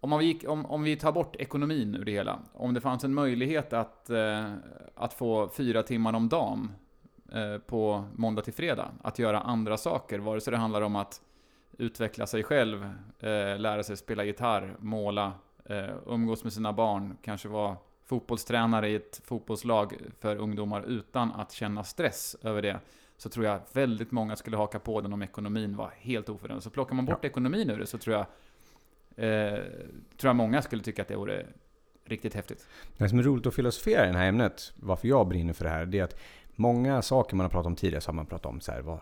Om, 0.00 0.10
man 0.10 0.26
gick, 0.26 0.48
om, 0.48 0.66
om 0.66 0.82
vi 0.82 0.96
tar 0.96 1.12
bort 1.12 1.36
ekonomin 1.36 1.94
ur 1.94 2.04
det 2.04 2.12
hela, 2.12 2.38
om 2.52 2.74
det 2.74 2.80
fanns 2.80 3.04
en 3.04 3.14
möjlighet 3.14 3.72
att, 3.72 4.10
eh, 4.10 4.52
att 4.94 5.14
få 5.14 5.48
fyra 5.48 5.82
timmar 5.82 6.12
om 6.12 6.28
dagen 6.28 6.72
eh, 7.32 7.58
på 7.58 8.04
måndag 8.14 8.42
till 8.42 8.52
fredag, 8.52 8.88
att 9.02 9.18
göra 9.18 9.40
andra 9.40 9.76
saker, 9.76 10.18
vare 10.18 10.40
sig 10.40 10.50
det 10.50 10.56
handlar 10.56 10.82
om 10.82 10.96
att 10.96 11.20
utveckla 11.78 12.26
sig 12.26 12.42
själv, 12.42 12.90
lära 13.58 13.82
sig 13.82 13.96
spela 13.96 14.24
gitarr, 14.24 14.76
måla, 14.78 15.32
umgås 16.06 16.44
med 16.44 16.52
sina 16.52 16.72
barn, 16.72 17.16
kanske 17.22 17.48
vara 17.48 17.76
fotbollstränare 18.04 18.88
i 18.88 18.94
ett 18.94 19.20
fotbollslag 19.24 19.94
för 20.20 20.36
ungdomar 20.36 20.82
utan 20.82 21.32
att 21.32 21.52
känna 21.52 21.84
stress 21.84 22.36
över 22.42 22.62
det, 22.62 22.80
så 23.22 23.28
tror 23.28 23.46
jag 23.46 23.60
väldigt 23.72 24.12
många 24.12 24.36
skulle 24.36 24.56
haka 24.56 24.78
på 24.78 25.00
den 25.00 25.12
om 25.12 25.22
ekonomin 25.22 25.76
var 25.76 25.92
helt 25.98 26.28
oförändrad. 26.28 26.62
Så 26.62 26.70
plockar 26.70 26.94
man 26.94 27.04
bort 27.04 27.18
ja. 27.22 27.28
ekonomin 27.28 27.70
ur 27.70 27.78
det 27.78 27.86
så 27.86 27.98
tror 27.98 28.16
jag, 28.16 28.26
eh, 29.26 29.58
tror 30.16 30.28
jag 30.28 30.36
många 30.36 30.62
skulle 30.62 30.82
tycka 30.82 31.02
att 31.02 31.08
det 31.08 31.16
vore 31.16 31.46
riktigt 32.04 32.34
häftigt. 32.34 32.66
Det 32.96 33.08
som 33.08 33.18
är 33.18 33.22
roligt 33.22 33.46
att 33.46 33.54
filosofera 33.54 34.08
i 34.08 34.12
det 34.12 34.18
här 34.18 34.28
ämnet, 34.28 34.72
varför 34.76 35.08
jag 35.08 35.28
brinner 35.28 35.52
för 35.52 35.64
det 35.64 35.70
här, 35.70 35.86
det 35.86 35.98
är 35.98 36.04
att 36.04 36.16
många 36.56 37.02
saker 37.02 37.36
man 37.36 37.44
har 37.44 37.50
pratat 37.50 37.66
om 37.66 37.76
tidigare 37.76 38.00
så 38.00 38.08
har 38.08 38.14
man 38.14 38.26
pratat 38.26 38.46
om 38.46 38.60
så 38.60 38.72
här, 38.72 38.80
vad, 38.80 39.00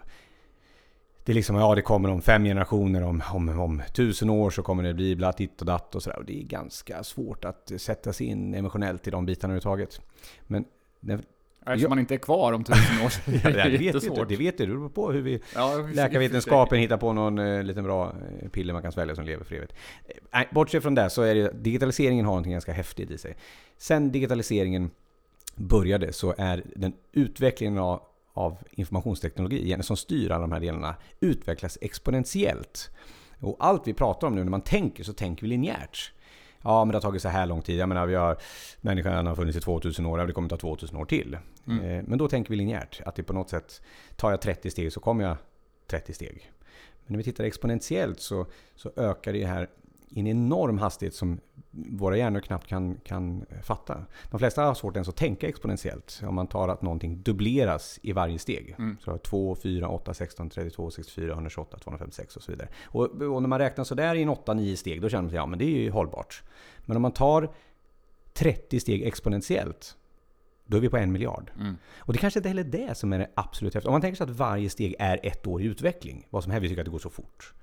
det 1.25 1.33
är 1.33 1.35
liksom, 1.35 1.57
ja 1.57 1.75
det 1.75 1.83
kommer 1.83 2.09
om 2.09 2.23
fem 2.23 2.45
generationer, 2.45 3.03
om, 3.03 3.23
om, 3.35 3.61
om 3.61 3.83
tusen 3.95 4.31
år 4.31 4.51
så 4.51 4.63
kommer 4.63 4.83
det 4.83 4.95
bli 4.95 5.17
blatt 5.17 5.37
ditt 5.37 5.61
och 5.61 5.67
datt 5.67 5.95
och 5.95 6.03
sådär. 6.03 6.19
Och 6.19 6.25
det 6.25 6.41
är 6.41 6.45
ganska 6.45 7.05
svårt 7.05 7.45
att 7.45 7.73
sätta 7.77 8.13
sig 8.13 8.27
in 8.27 8.55
emotionellt 8.55 9.07
i 9.07 9.11
de 9.11 9.27
bitarna 9.27 9.55
överhuvudtaget. 9.55 10.01
Men 10.47 10.65
Eftersom 11.67 11.89
man 11.89 11.99
inte 11.99 12.15
är 12.15 12.19
kvar 12.19 12.53
om 12.53 12.65
tusen 12.65 13.05
år. 13.05 13.13
ja, 13.45 13.69
det, 13.69 13.79
vet 13.79 13.95
inte, 14.05 14.25
det 14.25 14.37
vet 14.37 14.59
du. 14.59 14.67
Det 14.67 14.73
beror 14.73 14.89
på 14.89 15.13
hur 15.13 15.23
vi... 15.23 15.41
Ja, 15.55 15.89
läkarvetenskapen 15.93 16.79
hittar 16.79 16.97
på 16.97 17.13
någon 17.13 17.39
eh, 17.39 17.63
liten 17.63 17.85
bra 17.85 18.15
eh, 18.41 18.49
piller 18.49 18.73
man 18.73 18.83
kan 18.83 18.93
svälja 18.93 19.15
som 19.15 19.25
lever 19.25 19.45
för 19.45 19.55
evigt. 19.55 19.73
Eh, 20.33 20.43
bortsett 20.51 20.83
från 20.83 20.95
det 20.95 21.11
så 21.11 21.23
är 21.23 21.35
det... 21.35 21.51
Digitaliseringen 21.53 22.25
har 22.25 22.33
någonting 22.33 22.53
ganska 22.53 22.73
häftigt 22.73 23.11
i 23.11 23.19
sig. 23.19 23.37
Sen 23.79 24.13
digitaliseringen 24.13 24.91
började 25.57 26.13
så 26.13 26.35
är 26.39 26.63
den 26.77 26.93
utvecklingen 27.13 27.79
av, 27.79 28.03
av 28.33 28.57
informationsteknologi 28.71 29.77
som 29.81 29.97
styr 29.97 30.31
alla 30.31 30.41
de 30.41 30.53
här 30.53 30.61
delarna 30.61 30.95
utvecklas 31.21 31.79
exponentiellt. 31.81 32.91
Och 33.41 33.57
allt 33.59 33.89
vi 33.89 33.95
pratar 33.95 34.27
om 34.27 34.35
nu 34.35 34.45
när 34.45 34.51
man 34.51 34.61
tänker 34.61 35.05
så 35.05 35.13
tänker 35.13 35.43
vi 35.43 35.49
linjärt. 35.49 36.13
Ja, 36.63 36.85
men 36.85 36.93
det 36.93 36.97
har 36.97 37.03
tagit 37.03 37.23
så 37.23 37.29
här 37.29 37.47
lång 37.47 37.63
tid. 37.63 37.79
Jag 37.79 37.89
menar, 37.89 38.07
vi 38.07 38.15
har, 38.15 38.37
människan 38.81 39.27
har 39.27 39.35
funnits 39.35 39.59
i 39.59 39.61
2000 39.61 40.07
år 40.07 40.19
och 40.19 40.27
det 40.27 40.33
kommer 40.33 40.49
ta 40.49 40.57
2000 40.57 40.97
år 40.97 41.05
till. 41.05 41.39
Mm. 41.67 41.85
Eh, 41.85 42.05
men 42.07 42.19
då 42.19 42.29
tänker 42.29 42.51
vi 42.51 42.57
linjärt. 42.57 43.01
Att 43.07 43.15
det 43.15 43.23
på 43.23 43.33
något 43.33 43.51
sätt, 43.51 43.83
tar 44.17 44.31
jag 44.31 44.41
30 44.41 44.71
steg 44.71 44.93
så 44.93 45.01
kommer 45.01 45.25
jag 45.25 45.37
30 45.87 46.15
steg. 46.15 46.53
Men 47.07 47.13
när 47.13 47.19
vi 47.19 47.25
tittar 47.25 47.45
exponentiellt 47.45 48.21
så, 48.21 48.47
så 48.75 48.93
ökar 48.97 49.33
det 49.33 49.45
här 49.45 49.69
i 50.11 50.21
en 50.21 50.27
enorm 50.27 50.79
hastighet 50.79 51.15
som 51.15 51.41
våra 51.71 52.17
hjärnor 52.17 52.41
knappt 52.41 52.67
kan, 52.67 52.97
kan 53.05 53.47
fatta. 53.63 54.05
De 54.31 54.39
flesta 54.39 54.63
har 54.63 54.75
svårt 54.75 54.97
ens 54.97 55.09
att 55.09 55.17
tänka 55.17 55.49
exponentiellt. 55.49 56.23
Om 56.27 56.35
man 56.35 56.47
tar 56.47 56.69
att 56.69 56.83
någonting 56.83 57.23
dubbleras 57.23 57.99
i 58.03 58.13
varje 58.13 58.39
steg. 58.39 58.75
Mm. 58.79 58.97
Så 59.01 59.19
2, 59.19 59.57
4, 59.63 59.89
8, 59.89 60.15
16, 60.15 60.51
32, 60.51 60.91
64, 60.91 61.33
128, 61.33 61.79
256 61.79 62.37
och 62.37 62.43
så 62.43 62.53
vidare. 62.53 62.69
Och, 62.85 63.05
och 63.07 63.43
när 63.43 63.49
man 63.49 63.59
räknar 63.59 63.85
sådär 63.85 64.15
i 64.15 64.23
en 64.23 64.31
8-9 64.31 64.75
steg, 64.75 65.03
då 65.03 65.09
känner 65.09 65.23
man 65.23 65.31
sig 65.31 65.37
ja 65.37 65.47
men 65.47 65.59
det 65.59 65.65
är 65.65 65.81
ju 65.81 65.91
hållbart. 65.91 66.43
Men 66.79 66.97
om 66.97 67.03
man 67.03 67.13
tar 67.13 67.53
30 68.33 68.81
steg 68.81 69.03
exponentiellt, 69.03 69.97
då 70.67 70.77
är 70.77 70.81
vi 70.81 70.89
på 70.89 70.97
en 70.97 71.13
miljard. 71.13 71.51
Mm. 71.61 71.77
Och 71.97 72.13
det 72.13 72.19
kanske 72.19 72.39
inte 72.39 72.49
heller 72.49 72.65
är 72.65 72.69
det 72.69 72.95
som 72.95 73.13
är 73.13 73.19
det 73.19 73.31
absolut 73.35 73.75
häftiga. 73.75 73.89
Om 73.89 73.95
man 73.95 74.01
tänker 74.01 74.17
sig 74.17 74.25
att 74.25 74.31
varje 74.31 74.71
steg 74.71 74.95
är 74.99 75.21
ett 75.23 75.47
år 75.47 75.63
i 75.63 75.65
utveckling, 75.65 76.27
vad 76.31 76.43
som 76.43 76.53
helst, 76.53 76.65
vi 76.65 76.69
tycker 76.69 76.83
att 76.83 76.87
det 76.87 76.91
går 76.91 76.99
så 76.99 77.11
fort. 77.11 77.55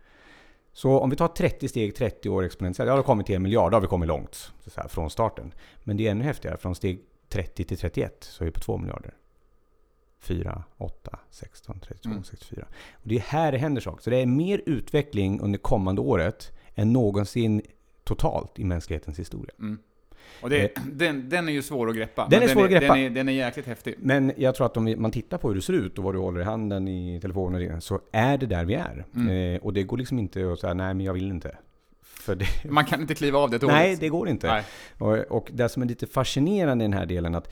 Så 0.77 0.99
om 0.99 1.09
vi 1.09 1.15
tar 1.15 1.27
30 1.27 1.67
steg, 1.67 1.95
30 1.95 2.29
år 2.29 2.43
exponentiellt, 2.43 2.87
ja 2.87 2.93
då 2.93 2.97
har 2.97 3.03
vi 3.03 3.05
kommit 3.05 3.25
till 3.25 3.35
en 3.35 3.41
miljard, 3.41 3.71
då 3.71 3.75
har 3.75 3.81
vi 3.81 3.87
kommit 3.87 4.07
långt 4.07 4.51
så 4.65 4.81
här, 4.81 4.87
från 4.87 5.09
starten. 5.09 5.53
Men 5.83 5.97
det 5.97 6.07
är 6.07 6.11
ännu 6.11 6.23
häftigare, 6.23 6.57
från 6.57 6.75
steg 6.75 7.01
30 7.29 7.63
till 7.63 7.77
31 7.77 8.23
så 8.23 8.43
är 8.43 8.45
vi 8.45 8.51
på 8.51 8.59
2 8.59 8.77
miljarder. 8.77 9.13
4, 10.19 10.63
8, 10.77 11.19
16, 11.29 11.79
32, 11.79 12.09
mm. 12.09 12.23
64. 12.23 12.65
Och 12.93 13.07
det 13.07 13.15
är 13.15 13.19
här 13.19 13.51
det 13.51 13.57
händer 13.57 13.81
saker. 13.81 14.03
Så 14.03 14.09
det 14.09 14.17
är 14.17 14.25
mer 14.25 14.61
utveckling 14.65 15.41
under 15.41 15.59
kommande 15.59 16.01
året 16.01 16.51
än 16.75 16.93
någonsin 16.93 17.61
totalt 18.03 18.59
i 18.59 18.63
mänsklighetens 18.63 19.19
historia. 19.19 19.55
Mm. 19.59 19.79
Och 20.41 20.49
det, 20.49 20.77
eh, 20.77 20.83
den, 20.91 21.29
den 21.29 21.49
är 21.49 21.53
ju 21.53 21.61
svår 21.61 21.89
att 21.89 21.95
greppa. 21.95 22.27
Den 22.29 22.43
är 22.43 22.47
svår 22.47 22.63
att 22.63 22.71
greppa. 22.71 22.93
Den 22.93 23.03
är, 23.03 23.09
den 23.09 23.29
är 23.29 23.33
jäkligt 23.33 23.65
häftig. 23.65 23.95
Men 23.97 24.33
jag 24.37 24.55
tror 24.55 24.65
att 24.65 24.77
om 24.77 24.95
man 24.97 25.11
tittar 25.11 25.37
på 25.37 25.47
hur 25.47 25.55
det 25.55 25.61
ser 25.61 25.73
ut 25.73 25.97
och 25.97 26.03
vad 26.03 26.13
du 26.13 26.19
håller 26.19 26.41
i 26.41 26.43
handen 26.43 26.87
i 26.87 27.19
telefonen 27.21 27.81
så 27.81 27.99
är 28.11 28.37
det 28.37 28.45
där 28.45 28.65
vi 28.65 28.73
är. 28.73 29.05
Mm. 29.15 29.55
Eh, 29.55 29.61
och 29.61 29.73
det 29.73 29.83
går 29.83 29.97
liksom 29.97 30.19
inte 30.19 30.51
att 30.51 30.59
säga 30.59 30.73
nej 30.73 30.93
men 30.93 31.05
jag 31.05 31.13
vill 31.13 31.29
inte. 31.29 31.57
Det, 32.25 32.71
man 32.71 32.85
kan 32.85 33.01
inte 33.01 33.15
kliva 33.15 33.39
av 33.39 33.49
det 33.49 33.59
tåget. 33.59 33.75
Nej, 33.75 33.95
det 33.95 34.09
går 34.09 34.29
inte. 34.29 34.63
Och, 34.97 35.17
och, 35.17 35.49
det 35.53 35.69
som 35.69 35.81
är 35.81 35.85
lite 35.87 36.07
fascinerande 36.07 36.85
i 36.85 36.87
den 36.87 36.97
här 36.97 37.05
delen 37.05 37.35
att 37.35 37.49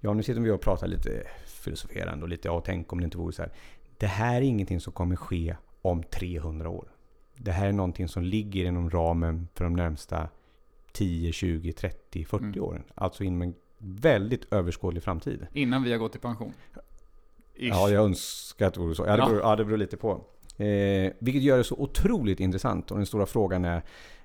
Ja, 0.00 0.14
nu 0.14 0.22
sitter 0.22 0.40
vi 0.40 0.50
och 0.50 0.60
pratar 0.60 0.86
lite 0.86 1.22
filosoferande 1.46 2.22
och 2.22 2.28
lite 2.28 2.48
ja, 2.48 2.62
tänk 2.66 2.92
om 2.92 3.00
det 3.00 3.04
inte 3.04 3.18
vore 3.18 3.32
så 3.32 3.42
här. 3.42 3.52
Det 3.98 4.06
här 4.06 4.36
är 4.36 4.40
ingenting 4.40 4.80
som 4.80 4.92
kommer 4.92 5.16
ske 5.16 5.56
om 5.82 6.02
300 6.02 6.68
år. 6.68 6.88
Det 7.36 7.52
här 7.52 7.68
är 7.68 7.72
någonting 7.72 8.08
som 8.08 8.22
ligger 8.22 8.64
inom 8.64 8.90
ramen 8.90 9.48
för 9.54 9.64
de 9.64 9.72
närmsta 9.72 10.28
10, 10.96 11.32
20, 11.32 11.72
30, 11.72 12.24
40 12.24 12.44
mm. 12.44 12.62
åren. 12.62 12.82
Alltså 12.94 13.24
inom 13.24 13.42
en 13.42 13.54
väldigt 13.78 14.52
överskådlig 14.52 15.02
framtid. 15.02 15.46
Innan 15.52 15.82
vi 15.82 15.92
har 15.92 15.98
gått 15.98 16.16
i 16.16 16.18
pension? 16.18 16.52
Ish. 17.54 17.68
Ja, 17.68 17.90
jag 17.90 18.04
önskar 18.04 18.66
att 18.66 18.74
det 18.74 18.80
vore 18.80 18.94
så. 18.94 19.04
Ja, 19.06 19.16
det 19.16 19.22
beror, 19.26 19.40
ja, 19.40 19.56
det 19.56 19.64
beror 19.64 19.78
lite 19.78 19.96
på. 19.96 20.24
Eh, 20.56 21.12
vilket 21.18 21.42
gör 21.42 21.58
det 21.58 21.64
så 21.64 21.74
otroligt 21.74 22.40
intressant. 22.40 22.90
Och 22.90 22.96
den 22.96 23.06
stora 23.06 23.26
frågan 23.26 23.64
är, 23.64 23.82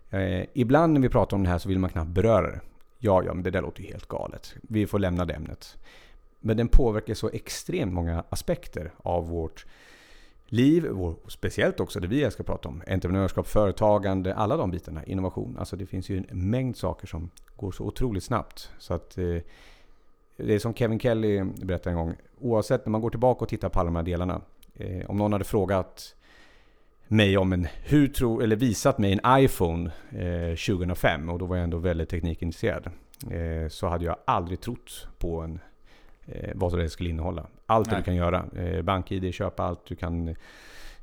eh, 0.10 0.46
ibland 0.54 0.94
när 0.94 1.02
vi 1.02 1.10
pratar 1.10 1.38
om 1.38 1.44
det 1.44 1.50
här 1.50 1.58
så 1.58 1.70
vill 1.70 1.80
man 1.80 1.90
knappt 1.90 2.12
beröra 2.12 2.52
det. 2.52 2.62
Ja, 2.98 3.24
ja, 3.24 3.34
men 3.34 3.44
det 3.44 3.52
där 3.52 3.62
låter 3.62 3.82
ju 3.82 3.88
helt 3.88 4.08
galet. 4.08 4.56
Vi 4.62 4.88
får 4.88 5.00
lämna 5.00 5.26
det 5.26 5.34
ämnet. 5.34 5.78
Men 6.40 6.58
den 6.58 6.68
påverkar 6.68 7.14
så 7.14 7.30
extremt 7.30 7.94
många 7.94 8.24
aspekter 8.30 8.92
av 8.98 9.28
vårt 9.28 9.66
liv, 10.52 10.86
och 10.86 11.32
speciellt 11.32 11.80
också 11.80 12.00
det 12.00 12.08
vi 12.08 12.32
ska 12.32 12.44
prata 12.44 12.70
om. 12.70 12.82
Entreprenörskap, 12.88 13.48
företagande, 13.48 14.36
alla 14.36 14.58
de 14.58 14.72
bitarna. 14.72 15.04
Innovation. 15.04 15.58
Alltså 15.60 15.76
det 15.76 15.86
finns 15.86 16.10
ju 16.10 16.18
en 16.18 16.50
mängd 16.50 16.78
saker 16.78 17.08
som 17.08 17.30
går 17.56 17.72
så 17.72 17.84
otroligt 17.84 18.24
snabbt. 18.24 18.72
Så 18.78 18.94
att 18.94 19.18
eh, 19.18 19.38
det 20.38 20.54
är 20.54 20.60
som 20.60 20.74
Kevin 20.74 21.00
Kelly 21.00 21.44
berättade 21.44 21.90
en 21.90 21.96
gång. 21.98 22.16
Oavsett 22.40 22.86
när 22.86 22.92
man 22.92 23.02
går 23.02 23.10
tillbaka 23.10 23.44
och 23.44 23.50
tittar 23.50 23.70
på 23.70 23.80
alla 23.80 23.88
de 23.88 23.96
här 23.96 24.04
delarna. 24.04 24.42
Eh, 24.74 25.10
om 25.10 25.18
någon 25.18 25.34
hade 25.34 25.46
frågat 25.46 26.16
mig 27.08 27.38
om 27.38 27.54
en, 27.54 27.68
hur 27.84 28.08
tro, 28.08 28.42
eller 28.42 28.56
visat 28.56 28.98
mig 28.98 29.20
en 29.24 29.44
iPhone 29.44 29.92
eh, 30.10 30.56
2005 30.56 31.30
och 31.30 31.40
då 31.40 31.46
var 31.46 31.56
jag 31.56 31.64
ändå 31.64 31.78
väldigt 31.78 32.10
teknikintresserad. 32.10 32.90
Eh, 33.32 33.70
så 33.70 33.88
hade 33.88 34.06
jag 34.06 34.16
aldrig 34.26 34.62
trott 34.62 35.08
på 35.18 35.42
en 35.42 35.60
vad 36.56 36.78
det 36.78 36.90
skulle 36.90 37.10
innehålla. 37.10 37.48
Allt 37.66 37.90
det 37.90 37.96
du 37.96 38.04
kan 38.04 38.16
göra. 38.16 38.46
Eh, 38.56 38.82
BankID, 38.82 39.34
köpa 39.34 39.64
allt. 39.64 39.86
Du 39.88 39.96
kan 39.96 40.36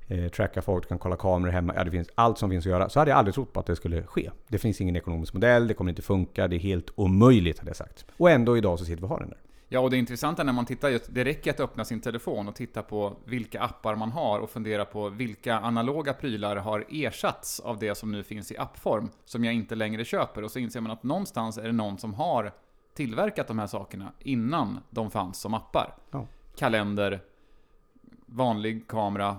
eh, 0.09 0.29
tracka 0.29 0.63
folk, 0.63 0.85
du 0.85 0.89
kan 0.89 0.99
kolla 0.99 1.17
kameror 1.17 1.53
hemma. 1.53 1.75
Ja, 1.77 1.85
det 1.85 1.91
finns 1.91 2.09
allt 2.15 2.39
som 2.39 2.51
finns 2.51 2.67
att 2.67 2.71
göra. 2.71 2.89
Så 2.89 2.99
hade 2.99 3.11
jag 3.11 3.19
aldrig 3.19 3.35
trott 3.35 3.53
på 3.53 3.61
att 3.61 3.67
det 3.67 3.77
skulle 3.77 4.03
ske. 4.03 4.31
Det 4.49 4.59
finns 4.59 4.81
ingen 4.81 4.97
ekonomisk 4.97 5.35
modell, 5.35 5.69
det 5.69 5.75
kommer 5.75 5.91
inte 5.91 6.03
funka, 6.03 6.49
det 6.49 6.57
är 6.57 6.61
helt 6.61 6.91
omöjligt 6.95 7.59
hade 7.59 7.71
jag 7.71 7.77
sagt. 7.77 8.07
Och 8.17 8.31
ändå 8.31 8.57
idag 8.57 8.79
så 8.79 8.85
sitter 8.85 9.01
vi 9.01 9.05
och 9.05 9.09
har 9.09 9.21
den 9.21 9.29
där. 9.29 9.39
Ja, 9.71 9.81
och 9.81 9.91
det 9.91 9.97
intressanta 9.97 10.45
när 10.45 10.53
man 10.53 10.67
tittar 10.67 10.89
just, 10.89 11.15
det 11.15 11.25
räcker 11.25 11.51
att 11.51 11.61
öppna 11.61 11.85
sin 11.85 12.01
telefon 12.01 12.49
och 12.49 12.55
titta 12.55 12.83
på 12.83 13.17
vilka 13.25 13.61
appar 13.61 13.97
man 13.97 14.11
har 14.11 14.39
och 14.39 14.51
fundera 14.51 14.85
på 14.85 15.09
vilka 15.09 15.59
analoga 15.59 16.13
prylar 16.13 16.57
har 16.57 16.85
ersatts 16.91 17.61
av 17.61 17.79
det 17.79 17.95
som 17.95 18.13
nu 18.13 18.23
finns 18.23 18.53
i 18.53 18.59
appform, 18.59 19.11
som 19.25 19.45
jag 19.45 19.55
inte 19.55 19.75
längre 19.75 20.05
köper. 20.05 20.45
Och 20.45 20.51
så 20.51 20.59
inser 20.59 20.81
man 20.81 20.93
att 20.93 21.03
någonstans 21.03 21.59
är 21.59 21.63
det 21.63 21.73
någon 21.73 21.99
som 21.99 22.15
har 22.15 22.53
tillverkat 22.99 23.49
de 23.49 23.59
här 23.59 23.67
sakerna 23.67 24.13
innan 24.19 24.81
de 24.91 25.11
fanns 25.11 25.41
som 25.41 25.55
appar. 25.55 25.95
Ja. 26.11 26.27
Kalender, 26.57 27.21
vanlig 28.27 28.89
kamera, 28.89 29.37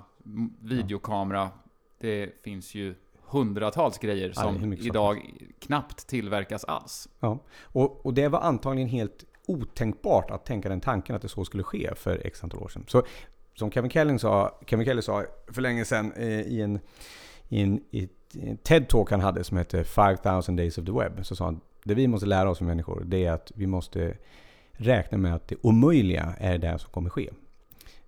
videokamera. 0.61 1.49
Det 1.97 2.43
finns 2.43 2.75
ju 2.75 2.95
hundratals 3.25 3.97
grejer 3.97 4.31
som 4.31 4.71
ja, 4.71 4.77
idag 4.79 5.33
knappt 5.59 6.07
tillverkas 6.07 6.63
alls. 6.63 7.09
Ja, 7.19 7.39
och, 7.63 8.05
och 8.05 8.13
det 8.13 8.27
var 8.27 8.39
antagligen 8.39 8.89
helt 8.89 9.25
otänkbart 9.47 10.31
att 10.31 10.45
tänka 10.45 10.69
den 10.69 10.81
tanken 10.81 11.15
att 11.15 11.21
det 11.21 11.29
så 11.29 11.45
skulle 11.45 11.63
ske 11.63 11.95
för 11.95 12.21
x 12.25 12.43
antal 12.43 12.63
år 12.63 12.67
sedan. 12.67 12.85
Så 12.87 13.03
som 13.55 13.71
Kevin 13.71 13.91
Kelly 13.91 14.19
sa, 14.19 14.59
Kevin 14.67 14.85
Kelly 14.85 15.01
sa 15.01 15.25
för 15.47 15.61
länge 15.61 15.85
sedan 15.85 16.13
eh, 16.13 16.41
i 16.41 16.61
en, 16.61 16.79
i 17.49 17.61
en, 17.61 17.81
i 17.91 18.09
en 18.33 18.57
TED-talk 18.57 19.11
han 19.11 19.21
hade 19.21 19.43
som 19.43 19.57
hette 19.57 19.83
5000 19.83 20.55
Days 20.55 20.77
of 20.77 20.85
the 20.85 20.91
Web. 20.91 21.25
Så 21.25 21.35
sa 21.35 21.45
han 21.45 21.61
det 21.89 21.95
vi 21.95 22.07
måste 22.07 22.27
lära 22.27 22.49
oss 22.49 22.57
som 22.57 22.67
människor, 22.67 23.03
det 23.05 23.25
är 23.25 23.31
att 23.31 23.51
vi 23.55 23.67
måste 23.67 24.17
räkna 24.71 25.17
med 25.17 25.35
att 25.35 25.47
det 25.47 25.55
omöjliga 25.61 26.33
är 26.37 26.57
det 26.57 26.79
som 26.79 26.91
kommer 26.91 27.09
ske. 27.09 27.29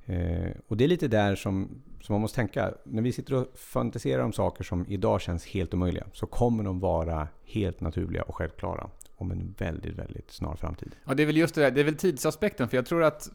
Eh, 0.05 0.51
och 0.67 0.77
det 0.77 0.83
är 0.83 0.87
lite 0.87 1.07
där 1.07 1.35
som, 1.35 1.81
som 2.01 2.13
man 2.13 2.21
måste 2.21 2.35
tänka. 2.35 2.73
När 2.83 3.01
vi 3.01 3.11
sitter 3.11 3.33
och 3.33 3.47
fantiserar 3.55 4.23
om 4.23 4.33
saker 4.33 4.63
som 4.63 4.85
idag 4.87 5.21
känns 5.21 5.45
helt 5.45 5.73
omöjliga, 5.73 6.05
så 6.13 6.25
kommer 6.25 6.63
de 6.63 6.79
vara 6.79 7.27
helt 7.45 7.81
naturliga 7.81 8.23
och 8.23 8.35
självklara 8.35 8.89
om 9.15 9.31
en 9.31 9.55
väldigt, 9.57 9.95
väldigt 9.95 10.31
snar 10.31 10.55
framtid. 10.55 10.95
Ja, 11.05 11.13
det 11.13 11.23
är 11.23 11.27
väl 11.27 11.37
just 11.37 11.55
det 11.55 11.61
där, 11.61 11.71
det 11.71 11.79
är 11.79 11.85
väl 11.85 11.95
tidsaspekten, 11.95 12.69
för 12.69 12.77
jag 12.77 12.85
tror 12.85 13.03
att 13.03 13.29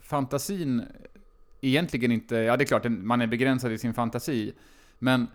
fantasin 0.00 0.82
egentligen 1.60 2.12
inte, 2.12 2.36
ja 2.36 2.56
det 2.56 2.64
är 2.64 2.66
klart, 2.66 2.84
man 2.88 3.20
är 3.20 3.26
begränsad 3.26 3.72
i 3.72 3.78
sin 3.78 3.94
fantasi, 3.94 4.52
men 4.98 5.26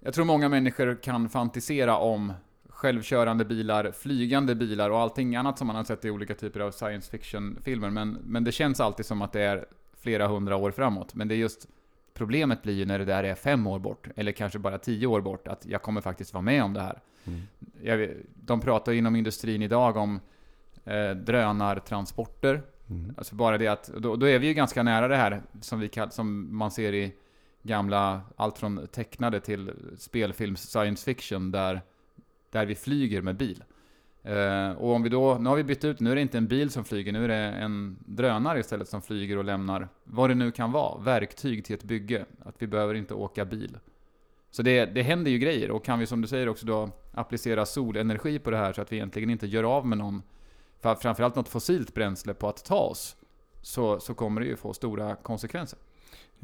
jag 0.00 0.14
tror 0.14 0.24
många 0.24 0.48
människor 0.48 1.02
kan 1.02 1.28
fantisera 1.28 1.96
om 1.96 2.32
självkörande 2.76 3.44
bilar, 3.44 3.92
flygande 3.92 4.54
bilar 4.54 4.90
och 4.90 4.98
allting 4.98 5.36
annat 5.36 5.58
som 5.58 5.66
man 5.66 5.76
har 5.76 5.84
sett 5.84 6.04
i 6.04 6.10
olika 6.10 6.34
typer 6.34 6.60
av 6.60 6.70
science 6.70 7.10
fiction-filmer. 7.10 7.90
Men, 7.90 8.18
men 8.24 8.44
det 8.44 8.52
känns 8.52 8.80
alltid 8.80 9.06
som 9.06 9.22
att 9.22 9.32
det 9.32 9.40
är 9.40 9.66
flera 10.00 10.26
hundra 10.26 10.56
år 10.56 10.70
framåt. 10.70 11.14
Men 11.14 11.28
det 11.28 11.34
är 11.34 11.36
just 11.36 11.68
Problemet 12.14 12.62
blir 12.62 12.74
ju 12.74 12.84
när 12.84 12.98
det 12.98 13.04
där 13.04 13.24
är 13.24 13.34
fem 13.34 13.66
år 13.66 13.78
bort, 13.78 14.08
eller 14.16 14.32
kanske 14.32 14.58
bara 14.58 14.78
tio 14.78 15.06
år 15.06 15.20
bort, 15.20 15.48
att 15.48 15.66
jag 15.66 15.82
kommer 15.82 16.00
faktiskt 16.00 16.34
vara 16.34 16.42
med 16.42 16.64
om 16.64 16.72
det 16.72 16.80
här. 16.80 17.00
Mm. 17.24 17.42
Jag, 17.82 18.10
de 18.34 18.60
pratar 18.60 18.92
inom 18.92 19.16
industrin 19.16 19.62
idag 19.62 19.96
om 19.96 20.20
eh, 20.84 21.10
drönartransporter, 21.10 22.62
Mm. 22.90 23.14
Alltså 23.16 23.34
bara 23.34 23.58
det 23.58 23.68
att, 23.68 23.86
då, 23.86 24.16
då 24.16 24.28
är 24.28 24.38
vi 24.38 24.46
ju 24.46 24.54
ganska 24.54 24.82
nära 24.82 25.08
det 25.08 25.16
här 25.16 25.42
som, 25.60 25.80
vi 25.80 25.90
som 26.10 26.56
man 26.56 26.70
ser 26.70 26.92
i 26.92 27.14
gamla, 27.62 28.20
allt 28.36 28.58
från 28.58 28.86
tecknade 28.86 29.40
till 29.40 29.72
spelfilms 29.98 30.62
science 30.62 31.04
fiction 31.04 31.50
där, 31.50 31.82
där 32.50 32.66
vi 32.66 32.74
flyger 32.74 33.22
med 33.22 33.36
bil. 33.36 33.64
Eh, 34.22 34.70
och 34.70 34.94
om 34.94 35.02
vi 35.02 35.08
då, 35.08 35.38
nu 35.40 35.48
har 35.48 35.56
vi 35.56 35.64
bytt 35.64 35.84
ut, 35.84 36.00
nu 36.00 36.10
är 36.10 36.14
det 36.14 36.20
inte 36.20 36.38
en 36.38 36.46
bil 36.46 36.70
som 36.70 36.84
flyger, 36.84 37.12
nu 37.12 37.24
är 37.24 37.28
det 37.28 37.34
en 37.34 37.96
drönare 38.06 38.60
istället 38.60 38.88
som 38.88 39.02
flyger 39.02 39.38
och 39.38 39.44
lämnar, 39.44 39.88
vad 40.04 40.30
det 40.30 40.34
nu 40.34 40.50
kan 40.50 40.72
vara, 40.72 41.00
verktyg 41.00 41.64
till 41.64 41.74
ett 41.74 41.84
bygge. 41.84 42.24
Att 42.44 42.54
vi 42.58 42.66
behöver 42.66 42.94
inte 42.94 43.14
åka 43.14 43.44
bil. 43.44 43.78
Så 44.50 44.62
det, 44.62 44.86
det 44.86 45.02
händer 45.02 45.30
ju 45.30 45.38
grejer, 45.38 45.70
och 45.70 45.84
kan 45.84 45.98
vi 45.98 46.06
som 46.06 46.22
du 46.22 46.28
säger 46.28 46.48
också 46.48 46.66
då 46.66 46.90
applicera 47.12 47.66
solenergi 47.66 48.38
på 48.38 48.50
det 48.50 48.56
här 48.56 48.72
så 48.72 48.82
att 48.82 48.92
vi 48.92 48.96
egentligen 48.96 49.30
inte 49.30 49.46
gör 49.46 49.64
av 49.64 49.86
med 49.86 49.98
någon, 49.98 50.22
framförallt 50.80 51.34
något 51.34 51.48
fossilt 51.48 51.94
bränsle 51.94 52.34
på 52.34 52.48
att 52.48 52.64
ta 52.64 52.78
oss, 52.78 53.16
så, 53.66 54.00
så 54.00 54.14
kommer 54.14 54.40
det 54.40 54.46
ju 54.46 54.56
få 54.56 54.72
stora 54.72 55.16
konsekvenser. 55.16 55.78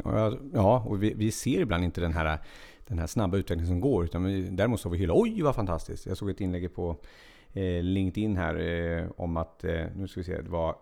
Ja, 0.05 0.39
ja 0.53 0.85
och 0.87 1.03
vi, 1.03 1.15
vi 1.15 1.31
ser 1.31 1.61
ibland 1.61 1.85
inte 1.85 2.01
den 2.01 2.13
här, 2.13 2.39
den 2.87 2.99
här 2.99 3.07
snabba 3.07 3.37
utvecklingen 3.37 3.67
som 3.67 3.81
går. 3.81 4.05
Utan 4.05 4.25
vi, 4.25 4.43
däremot 4.43 4.81
så 4.81 4.89
vi 4.89 4.99
hyllar 4.99 5.15
oj 5.23 5.43
vad 5.43 5.55
fantastiskt. 5.55 6.07
Jag 6.07 6.17
såg 6.17 6.31
ett 6.31 6.41
inlägg 6.41 6.75
på 6.75 6.97
eh, 7.53 7.83
LinkedIn 7.83 8.37
här 8.37 8.55
eh, 8.61 9.11
om 9.17 9.37
att, 9.37 9.65
eh, 9.65 9.85
nu 9.97 10.09
ska 10.09 10.21
vi 10.21 10.25
se, 10.25 10.43
det 10.43 10.51
var 10.51 10.77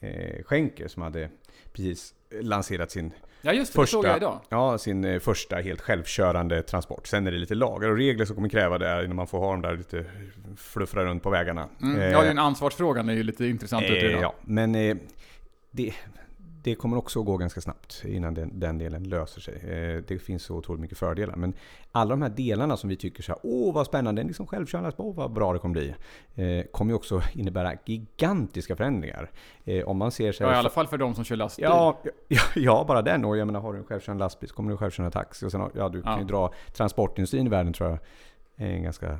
eh, 0.00 0.42
Schenker 0.42 0.88
som 0.88 1.02
hade 1.02 1.30
precis 1.72 2.14
lanserat 2.40 2.90
sin 2.90 3.12
Ja 3.42 3.52
just 3.52 3.74
det, 3.74 3.82
det 3.82 3.86
såg 3.86 4.04
jag 4.04 4.16
idag. 4.16 4.40
Ja, 4.48 4.78
sin 4.78 5.04
eh, 5.04 5.18
första 5.18 5.56
helt 5.56 5.80
självkörande 5.80 6.62
transport. 6.62 7.06
Sen 7.06 7.26
är 7.26 7.30
det 7.30 7.38
lite 7.38 7.54
lagar 7.54 7.88
och 7.88 7.96
regler 7.96 8.24
som 8.24 8.36
kommer 8.36 8.48
kräva 8.48 8.78
det 8.78 9.04
innan 9.04 9.16
man 9.16 9.26
får 9.26 9.38
ha 9.38 9.50
dem 9.50 9.62
där 9.62 9.76
lite 9.76 10.04
fluffra 10.56 11.04
runt 11.04 11.22
på 11.22 11.30
vägarna. 11.30 11.68
Mm. 11.82 12.12
Ja, 12.12 12.22
den 12.22 12.38
ansvarsfrågan 12.38 13.08
är 13.08 13.14
ju 13.14 13.22
lite 13.22 13.46
intressant 13.46 13.84
eh. 13.84 14.20
Ja, 14.20 14.34
men 14.42 14.74
eh, 14.74 14.96
det, 15.70 15.92
det 16.62 16.74
kommer 16.74 16.96
också 16.96 17.20
att 17.20 17.26
gå 17.26 17.36
ganska 17.36 17.60
snabbt 17.60 18.02
innan 18.06 18.34
den, 18.34 18.60
den 18.60 18.78
delen 18.78 19.02
löser 19.04 19.40
sig. 19.40 19.54
Eh, 19.54 20.02
det 20.08 20.18
finns 20.18 20.42
så 20.42 20.56
otroligt 20.56 20.80
mycket 20.80 20.98
fördelar. 20.98 21.36
Men 21.36 21.52
alla 21.92 22.10
de 22.10 22.22
här 22.22 22.28
delarna 22.28 22.76
som 22.76 22.88
vi 22.90 22.96
tycker 22.96 23.22
så 23.22 23.32
här, 23.32 23.40
åh 23.42 23.74
vad 23.74 23.86
spännande, 23.86 24.22
liksom 24.22 24.46
självkörande, 24.46 24.92
åh 24.96 25.14
vad 25.14 25.32
bra 25.32 25.52
det 25.52 25.58
kommer 25.58 25.72
bli. 25.72 25.94
Eh, 26.34 26.64
kommer 26.66 26.90
ju 26.92 26.96
också 26.96 27.22
innebära 27.34 27.72
gigantiska 27.84 28.76
förändringar. 28.76 29.30
Eh, 29.64 29.84
om 29.84 29.96
man 29.98 30.10
ser 30.10 30.32
sig... 30.32 30.46
Ja, 30.46 30.52
i 30.52 30.56
alla 30.56 30.70
fall 30.70 30.86
för 30.86 30.98
de 30.98 31.14
som 31.14 31.24
kör 31.24 31.36
lastbil. 31.36 31.64
Ja, 31.64 32.00
ja, 32.28 32.40
ja, 32.56 32.84
bara 32.88 33.02
den. 33.02 33.24
Och 33.24 33.36
jag 33.36 33.46
menar, 33.46 33.60
har 33.60 33.72
du 33.72 33.78
en 33.78 33.84
självkörande 33.84 34.24
lastbil 34.24 34.48
så 34.48 34.54
kommer 34.54 34.68
du 34.70 34.74
en 34.74 34.78
självkörande 34.78 35.12
taxi. 35.12 35.46
Och 35.46 35.50
sen, 35.52 35.70
ja, 35.74 35.88
du 35.88 36.02
kan 36.02 36.12
Ja. 36.12 36.18
ju 36.18 36.24
dra 36.24 36.52
transportindustrin 36.72 37.46
i 37.46 37.50
världen 37.50 37.72
tror 37.72 37.90
jag. 37.90 37.98
är 38.56 38.72
en 38.72 38.82
ganska 38.82 39.18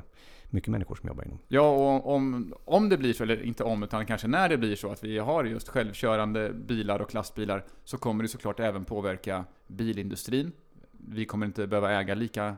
mycket 0.51 0.69
människor 0.69 0.95
som 0.95 1.07
jobbar 1.07 1.23
inom. 1.23 1.39
Ja, 1.47 1.69
och 1.69 2.15
om, 2.15 2.53
om 2.65 2.89
det 2.89 2.97
blir 2.97 3.13
så, 3.13 3.23
eller 3.23 3.43
inte 3.43 3.63
om, 3.63 3.83
utan 3.83 4.05
kanske 4.05 4.27
när 4.27 4.49
det 4.49 4.57
blir 4.57 4.75
så 4.75 4.91
att 4.91 5.03
vi 5.03 5.17
har 5.17 5.43
just 5.43 5.69
självkörande 5.69 6.53
bilar 6.53 6.99
och 6.99 7.13
lastbilar, 7.13 7.65
så 7.83 7.97
kommer 7.97 8.23
det 8.23 8.27
såklart 8.27 8.59
även 8.59 8.85
påverka 8.85 9.45
bilindustrin. 9.67 10.51
Vi 10.91 11.25
kommer 11.25 11.45
inte 11.45 11.67
behöva 11.67 11.91
äga 11.91 12.15
lika 12.15 12.55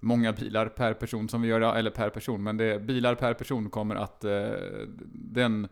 många 0.00 0.32
bilar 0.32 0.68
per 0.68 0.94
person 0.94 1.28
som 1.28 1.42
vi 1.42 1.48
gör, 1.48 1.76
eller 1.76 1.90
per 1.90 2.10
person, 2.10 2.42
men 2.42 2.56
det, 2.56 2.82
bilar 2.82 3.14
per 3.14 3.34
person 3.34 3.70
kommer 3.70 3.94
att, 3.94 4.24
eh, 4.24 4.50
den 5.12 5.68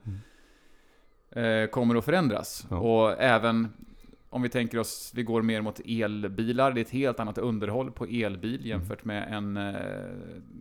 eh, 1.30 1.66
kommer 1.66 1.94
att 1.94 2.04
förändras. 2.04 2.66
Ja. 2.70 2.76
Och 2.76 3.22
även 3.22 3.68
om 4.32 4.42
vi 4.42 4.48
tänker 4.48 4.78
oss, 4.78 5.12
vi 5.14 5.22
går 5.22 5.42
mer 5.42 5.60
mot 5.60 5.80
elbilar, 5.84 6.72
det 6.72 6.80
är 6.80 6.82
ett 6.82 6.90
helt 6.90 7.20
annat 7.20 7.38
underhåll 7.38 7.90
på 7.90 8.04
elbil 8.04 8.66
jämfört 8.66 9.04
med 9.04 9.32
en, 9.34 9.56
eh, 9.56 9.74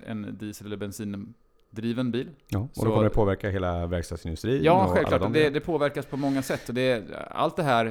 en 0.06 0.38
diesel 0.38 0.68
eller 0.68 0.78
bensindriven 0.78 2.12
bil. 2.12 2.30
Ja, 2.48 2.60
och 2.60 2.70
Så- 2.74 2.86
då 2.86 2.92
kommer 2.92 3.04
det 3.04 3.10
påverka 3.10 3.50
hela 3.50 3.88
verkstadsindustrin. 3.88 4.64
Ja, 4.64 4.88
självklart. 4.94 5.22
de 5.22 5.34
Det, 5.34 5.50
det 5.50 5.60
påverkas 5.60 6.06
på 6.06 6.18
många 6.18 6.42
sätt. 6.42 6.70
Och 6.70 6.76
det, 6.76 7.04
allt 7.32 7.56
det 7.56 7.64
här 7.64 7.86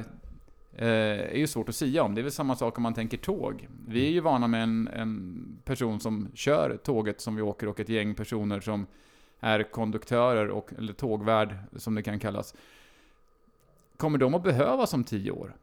eh, 0.75 0.87
är 0.87 1.37
ju 1.37 1.47
svårt 1.47 1.69
att 1.69 1.75
sia 1.75 2.03
om. 2.03 2.15
Det 2.15 2.21
är 2.21 2.23
väl 2.23 2.31
samma 2.31 2.55
sak 2.55 2.77
om 2.77 2.83
man 2.83 2.93
tänker 2.93 3.17
tåg. 3.17 3.67
Vi 3.87 4.07
är 4.07 4.11
ju 4.11 4.19
vana 4.19 4.47
med 4.47 4.63
en, 4.63 4.87
en 4.87 5.57
person 5.63 5.99
som 5.99 6.27
kör 6.33 6.77
tåget 6.83 7.21
som 7.21 7.35
vi 7.35 7.41
åker 7.41 7.67
och 7.67 7.79
ett 7.79 7.89
gäng 7.89 8.15
personer 8.15 8.59
som 8.59 8.85
är 9.39 9.63
konduktörer 9.63 10.47
och, 10.49 10.73
eller 10.77 10.93
tågvärd 10.93 11.55
som 11.75 11.95
det 11.95 12.03
kan 12.03 12.19
kallas. 12.19 12.55
Kommer 13.97 14.17
de 14.17 14.33
att 14.35 14.43
behövas 14.43 14.93
om 14.93 15.03
tio 15.03 15.31
år? 15.31 15.55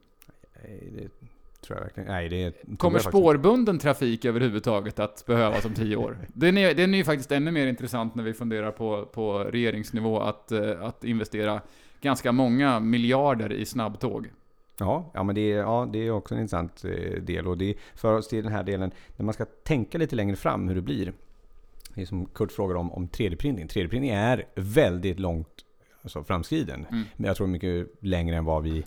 Nej, 0.62 0.92
det 0.96 1.08
tror 1.66 1.78
jag 1.78 1.84
verkligen. 1.84 2.08
Nej, 2.08 2.28
det 2.28 2.78
Kommer 2.78 2.98
spårbunden 2.98 3.78
trafik 3.78 4.24
överhuvudtaget 4.24 4.98
att 4.98 5.26
behövas 5.26 5.64
om 5.64 5.74
tio 5.74 5.96
år? 5.96 6.18
Den 6.34 6.58
är, 6.58 6.74
den 6.74 6.94
är 6.94 6.98
ju 6.98 7.04
faktiskt 7.04 7.32
ännu 7.32 7.50
mer 7.50 7.66
intressant 7.66 8.14
när 8.14 8.24
vi 8.24 8.34
funderar 8.34 8.70
på, 8.70 9.06
på 9.06 9.38
regeringsnivå 9.38 10.20
att, 10.20 10.52
eh, 10.52 10.82
att 10.82 11.04
investera 11.04 11.60
ganska 12.00 12.32
många 12.32 12.80
miljarder 12.80 13.52
i 13.52 13.64
snabbtåg. 13.64 14.30
Ja, 14.78 15.10
ja 15.14 15.22
men 15.22 15.34
det 15.34 15.52
är, 15.52 15.58
ja, 15.58 15.88
det 15.92 15.98
är 15.98 16.10
också 16.10 16.34
en 16.34 16.40
intressant 16.40 16.84
eh, 16.84 17.22
del. 17.22 17.46
Och 17.46 17.58
det 17.58 17.74
för 17.94 18.14
oss 18.14 18.28
till 18.28 18.44
den 18.44 18.52
här 18.52 18.62
delen, 18.62 18.90
när 19.16 19.24
man 19.24 19.34
ska 19.34 19.44
tänka 19.44 19.98
lite 19.98 20.16
längre 20.16 20.36
fram 20.36 20.68
hur 20.68 20.74
det 20.74 20.82
blir. 20.82 21.12
Det 21.94 22.02
är 22.02 22.06
som 22.06 22.26
Kurt 22.26 22.52
frågar 22.52 22.74
om, 22.74 22.92
om 22.92 23.08
3D-printing. 23.08 23.68
3D-printing 23.68 24.10
är 24.10 24.44
väldigt 24.54 25.20
långt 25.20 25.64
alltså, 26.02 26.24
framskriden. 26.24 26.86
Mm. 26.90 27.04
Men 27.16 27.26
jag 27.28 27.36
tror 27.36 27.46
mycket 27.46 27.88
längre 28.00 28.36
än 28.36 28.44
vad 28.44 28.62
vi 28.62 28.84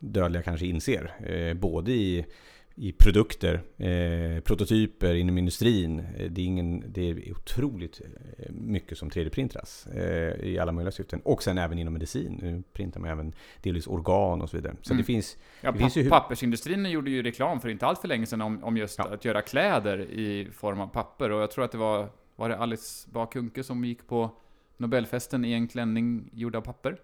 dödliga 0.00 0.42
kanske 0.42 0.66
inser. 0.66 1.10
Eh, 1.26 1.54
både 1.54 1.92
i, 1.92 2.26
i 2.74 2.92
produkter, 2.92 3.54
eh, 3.76 4.40
prototyper 4.42 5.14
inom 5.14 5.38
industrin. 5.38 5.98
Eh, 5.98 6.30
det, 6.30 6.40
är 6.40 6.44
ingen, 6.44 6.84
det 6.92 7.10
är 7.10 7.32
otroligt 7.32 8.00
eh, 8.38 8.52
mycket 8.52 8.98
som 8.98 9.10
3D-printas 9.10 9.86
eh, 9.94 10.44
i 10.48 10.58
alla 10.58 10.72
möjliga 10.72 10.92
syften. 10.92 11.20
Och 11.24 11.42
sen 11.42 11.58
även 11.58 11.78
inom 11.78 11.92
medicin. 11.92 12.38
Nu 12.42 12.62
printar 12.72 13.00
man 13.00 13.10
även 13.10 13.32
delvis 13.62 13.86
organ 13.86 14.42
och 14.42 14.50
så 14.50 14.56
vidare. 14.56 14.76
Så 14.82 14.92
Mm. 14.92 14.98
det 15.02 15.04
finns... 15.06 15.36
Ja, 15.60 15.72
Det 15.72 15.78
finns 15.78 15.96
ju- 15.96 16.08
pappersindustrin 16.08 16.86
gjorde 16.90 17.10
ju 17.10 17.22
reklam 17.22 17.60
för 17.60 17.68
inte 17.68 17.86
allt 17.86 18.00
för 18.00 18.08
länge 18.08 18.26
sedan 18.26 18.40
om, 18.40 18.64
om 18.64 18.76
just 18.76 18.98
Ja. 18.98 19.04
att 19.14 19.24
göra 19.24 19.42
kläder 19.42 19.98
i 20.00 20.48
form 20.52 20.80
av 20.80 20.86
papper. 20.86 21.30
Och 21.30 21.42
jag 21.42 21.50
tror 21.50 21.64
att 21.64 21.72
det 21.72 21.78
var, 21.78 22.08
var 22.36 22.48
det 22.48 22.56
Alice 22.56 23.08
Bah 23.12 23.26
Kuhnke 23.30 23.62
som 23.64 23.84
gick 23.84 24.06
på 24.06 24.30
Nobelfesten 24.76 25.44
i 25.44 25.52
en 25.52 25.68
klänning 25.68 26.30
gjord 26.32 26.56
av 26.56 26.60
papper? 26.60 26.96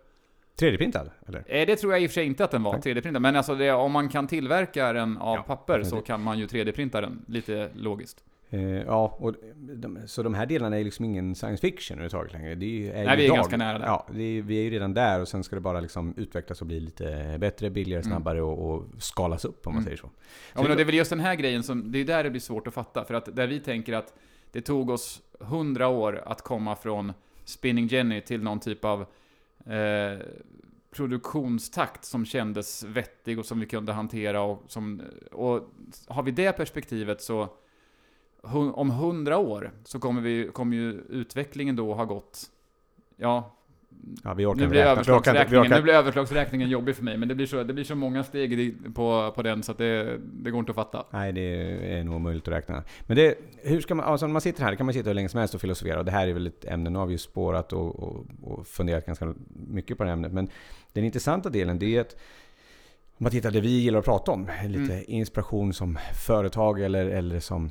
3D-printad? 0.60 1.10
Eller? 1.28 1.44
Eh, 1.46 1.66
det 1.66 1.76
tror 1.76 1.92
jag 1.92 2.02
i 2.02 2.06
och 2.06 2.10
för 2.10 2.14
sig 2.14 2.26
inte 2.26 2.44
att 2.44 2.50
den 2.50 2.62
var, 2.62 2.72
Nej. 2.72 2.94
3D-printad. 2.94 3.20
Men 3.20 3.36
alltså 3.36 3.54
det, 3.54 3.72
om 3.72 3.92
man 3.92 4.08
kan 4.08 4.26
tillverka 4.26 4.92
den 4.92 5.16
av 5.18 5.36
Ja, 5.36 5.42
papper 5.42 5.82
så 5.82 6.00
kan 6.00 6.22
man 6.22 6.38
ju 6.38 6.46
3D-printa 6.46 7.00
den, 7.00 7.24
lite 7.28 7.70
logiskt. 7.74 8.24
Eh, 8.50 8.60
ja, 8.62 9.16
och 9.18 9.34
de, 9.54 9.98
så 10.06 10.22
de 10.22 10.34
här 10.34 10.46
delarna 10.46 10.78
är 10.78 10.84
liksom 10.84 11.04
ingen 11.04 11.34
science 11.34 11.60
fiction 11.60 11.94
överhuvudtaget 11.98 12.32
längre. 12.32 12.54
Det 12.54 12.66
är, 12.66 12.70
ju- 12.70 12.90
är 12.90 13.04
Nej, 13.04 13.16
vi 13.16 13.22
är 13.22 13.26
idag. 13.26 13.36
ganska 13.36 13.56
nära 13.56 13.78
där. 13.78 13.86
Ja, 13.86 14.06
är, 14.10 14.42
vi 14.42 14.58
är 14.58 14.62
ju 14.62 14.70
redan 14.70 14.94
där 14.94 15.20
och 15.20 15.28
sen 15.28 15.44
ska 15.44 15.56
det 15.56 15.60
bara 15.60 15.80
liksom 15.80 16.14
utvecklas 16.16 16.60
och 16.60 16.66
bli 16.66 16.80
lite 16.80 17.36
bättre, 17.40 17.70
billigare, 17.70 18.00
Mm. 18.02 18.10
snabbare 18.12 18.42
och, 18.42 18.70
och 18.74 18.84
skalas 18.98 19.44
upp 19.44 19.66
om 19.66 19.72
man 19.72 19.78
Mm. 19.82 19.84
säger 19.84 19.96
så. 19.96 20.10
Ja, 20.54 20.62
men 20.62 20.76
det 20.76 20.82
är 20.82 20.84
väl 20.84 20.94
just 20.94 21.10
den 21.10 21.20
här 21.20 21.34
grejen 21.34 21.62
som, 21.62 21.92
det 21.92 21.98
är 21.98 22.04
där 22.04 22.24
det 22.24 22.30
blir 22.30 22.40
svårt 22.40 22.66
att 22.66 22.74
fatta. 22.74 23.04
För 23.04 23.14
att 23.14 23.36
där 23.36 23.46
vi 23.46 23.60
tänker 23.60 23.92
att 23.92 24.14
det 24.52 24.60
tog 24.60 24.90
oss 24.90 25.22
hundra 25.40 25.88
år 25.88 26.22
att 26.26 26.42
komma 26.42 26.76
från 26.76 27.12
Spinning 27.44 27.86
Jenny 27.86 28.20
till 28.20 28.42
någon 28.42 28.60
typ 28.60 28.84
av 28.84 29.06
eh, 29.66 30.18
produktionstakt 30.90 32.04
som 32.04 32.24
kändes 32.24 32.84
vettig 32.84 33.38
och 33.38 33.46
som 33.46 33.60
vi 33.60 33.66
kunde 33.66 33.92
hantera 33.92 34.42
och 34.42 34.62
som, 34.66 35.02
och 35.32 35.70
har 36.08 36.22
vi 36.22 36.30
det 36.30 36.52
perspektivet 36.52 37.22
så 37.22 37.48
om 38.74 38.90
hundra 38.90 39.38
år 39.38 39.72
så 39.84 40.00
kommer 40.00 40.20
vi, 40.20 40.50
kommer 40.52 40.76
ju 40.76 40.92
utvecklingen 40.92 41.76
då 41.76 41.94
ha 41.94 42.04
gått, 42.04 42.50
ja, 43.16 43.56
Ja, 44.24 44.34
vi 44.34 44.46
orkar 44.46 44.60
nu 44.60 44.68
blir, 44.68 44.80
överslagsräkningen, 44.80 45.64
orkar- 45.64 45.76
nu 45.76 45.82
blir 45.82 45.94
överslagsräkningen 45.94 46.68
jobbig 46.68 46.96
för 46.96 47.04
mig, 47.04 47.16
men 47.16 47.28
det 47.28 47.34
blir 47.34 47.46
så, 47.46 47.62
det 47.62 47.72
blir 47.74 47.84
så 47.84 47.94
många 47.94 48.24
steg 48.24 48.74
på, 48.94 49.32
på 49.34 49.42
den 49.42 49.62
så 49.62 49.72
att 49.72 49.78
det, 49.78 50.18
det 50.22 50.50
går 50.50 50.58
inte 50.60 50.72
att 50.72 50.76
fatta. 50.76 51.04
Nej, 51.10 51.32
det 51.32 51.40
är 51.98 52.04
nog 52.04 52.14
omöjligt 52.16 52.48
att 52.48 52.54
räkna. 52.54 52.82
Men 53.06 53.16
det, 53.16 53.34
hur 53.62 53.80
ska 53.80 53.94
man, 53.94 54.06
alltså 54.06 54.26
när 54.26 54.32
man 54.32 54.40
sitter 54.42 54.62
här, 54.64 54.74
kan 54.74 54.86
man 54.86 54.92
sitta 54.92 55.10
hur 55.10 55.14
länge 55.14 55.28
som 55.28 55.40
helst 55.40 55.54
och 55.54 55.60
filosofera. 55.60 55.98
Och 55.98 56.04
det 56.04 56.10
här 56.10 56.28
är 56.28 56.32
väl 56.32 56.46
ett 56.46 56.64
ämne, 56.64 56.90
nu 56.90 56.98
har 56.98 57.06
vi 57.06 57.12
ju 57.12 57.18
spårat 57.18 57.72
och, 57.72 58.02
och, 58.02 58.26
och 58.42 58.66
funderat 58.66 59.06
ganska 59.06 59.34
mycket 59.68 59.98
på 59.98 60.04
det 60.04 60.08
här 60.10 60.16
ämnet. 60.16 60.32
Men 60.32 60.48
den 60.92 61.04
intressanta 61.04 61.48
delen, 61.50 61.78
det 61.78 61.96
är 61.96 62.00
att 62.00 62.16
om 63.18 63.24
man 63.24 63.30
tittar 63.32 63.50
det 63.50 63.60
vi 63.60 63.68
gillar 63.80 63.98
att 63.98 64.04
prata 64.04 64.32
om, 64.32 64.48
lite 64.66 64.92
Mm. 64.92 65.04
inspiration 65.08 65.72
som 65.72 65.98
företag 66.26 66.80
eller, 66.80 67.06
eller 67.06 67.40
som 67.40 67.70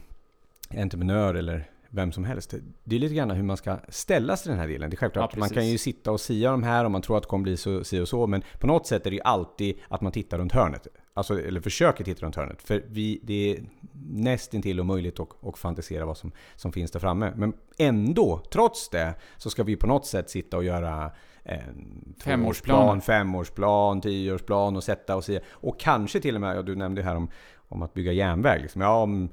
entreprenör 0.78 1.34
eller 1.36 1.66
vem 1.96 2.12
som 2.12 2.24
helst. 2.24 2.54
Det 2.84 2.96
är 2.96 3.00
lite 3.00 3.16
grann 3.16 3.32
hur 3.32 3.44
man 3.44 3.58
ska 3.58 3.78
ställa 3.90 4.38
sig 4.38 4.44
till 4.44 4.50
den 4.50 4.60
här 4.60 4.68
delen. 4.68 4.90
Det 4.90 4.94
är 4.94 4.98
självklart, 4.98 5.32
Ja, 5.34 5.40
man 5.40 5.50
kan 5.50 5.68
ju 5.68 5.78
sitta 5.78 6.12
och 6.12 6.22
sia 6.22 6.54
om 6.54 6.64
här 6.64 6.86
och 6.86 6.92
man 6.92 7.02
tror 7.02 7.18
att 7.18 7.24
det 7.24 7.30
kommer 7.30 7.44
bli 7.44 7.58
så, 7.58 7.84
si 7.84 8.00
och 8.00 8.08
så. 8.08 8.28
Men 8.28 8.44
på 8.60 8.68
något 8.68 8.88
sätt 8.88 9.06
är 9.06 9.10
det 9.10 9.16
ju 9.16 9.22
alltid 9.22 9.76
att 9.88 10.02
man 10.02 10.12
tittar 10.12 10.38
runt 10.38 10.52
hörnet. 10.52 10.88
Alltså, 11.14 11.42
eller 11.42 11.62
försöker 11.62 12.04
titta 12.04 12.26
runt 12.26 12.36
hörnet. 12.36 12.62
För 12.62 12.84
vi, 12.88 13.20
det 13.24 13.52
är 13.52 13.64
nästintill 14.10 14.80
omöjligt 14.80 15.20
att 15.20 15.30
och 15.40 15.58
fantisera 15.58 16.06
vad 16.06 16.18
som, 16.18 16.32
som 16.56 16.72
finns 16.72 16.92
där 16.92 17.00
framme. 17.00 17.34
Men 17.36 17.54
ändå, 17.78 18.42
trots 18.52 18.90
det, 18.90 19.14
så 19.38 19.50
ska 19.50 19.64
vi 19.64 19.76
på 19.76 19.88
något 19.88 20.06
sätt 20.06 20.30
sitta 20.30 20.58
och 20.58 20.64
göra 20.64 21.12
en 21.44 22.16
tvåårsplan, 22.24 23.02
femårsplan, 23.02 24.02
tioårsplan 24.02 24.76
och 24.76 24.84
sätta 24.84 25.16
och 25.16 25.24
säga. 25.24 25.40
Och 25.50 25.80
kanske 25.80 26.20
till 26.20 26.36
och 26.36 26.42
med, 26.42 26.58
ja, 26.58 26.62
du 26.62 26.76
nämnde 26.76 27.02
ju 27.02 27.08
här 27.08 27.16
om, 27.16 27.30
om 27.68 27.82
att 27.82 27.94
bygga 27.94 28.12
järnväg. 28.12 28.62
Liksom. 28.62 28.82
Ja, 28.82 29.02
om 29.02 29.30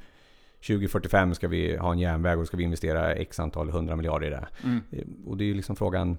2045 0.66 1.35
ska 1.35 1.48
vi 1.48 1.77
ha 1.77 1.92
en 1.92 1.98
järnväg 1.98 2.38
och 2.38 2.46
ska 2.46 2.57
vi 2.57 2.62
investera 2.62 3.12
x 3.14 3.40
antal 3.40 3.70
hundra 3.70 3.96
miljarder 3.96 4.27
i 4.27 4.31
det. 4.31 4.48
Mm. 4.64 4.81
Eh, 4.90 5.05
Och 5.27 5.37
det 5.37 5.44
är 5.44 5.46
ju 5.46 5.55
liksom 5.55 5.77
frågan, 5.77 6.16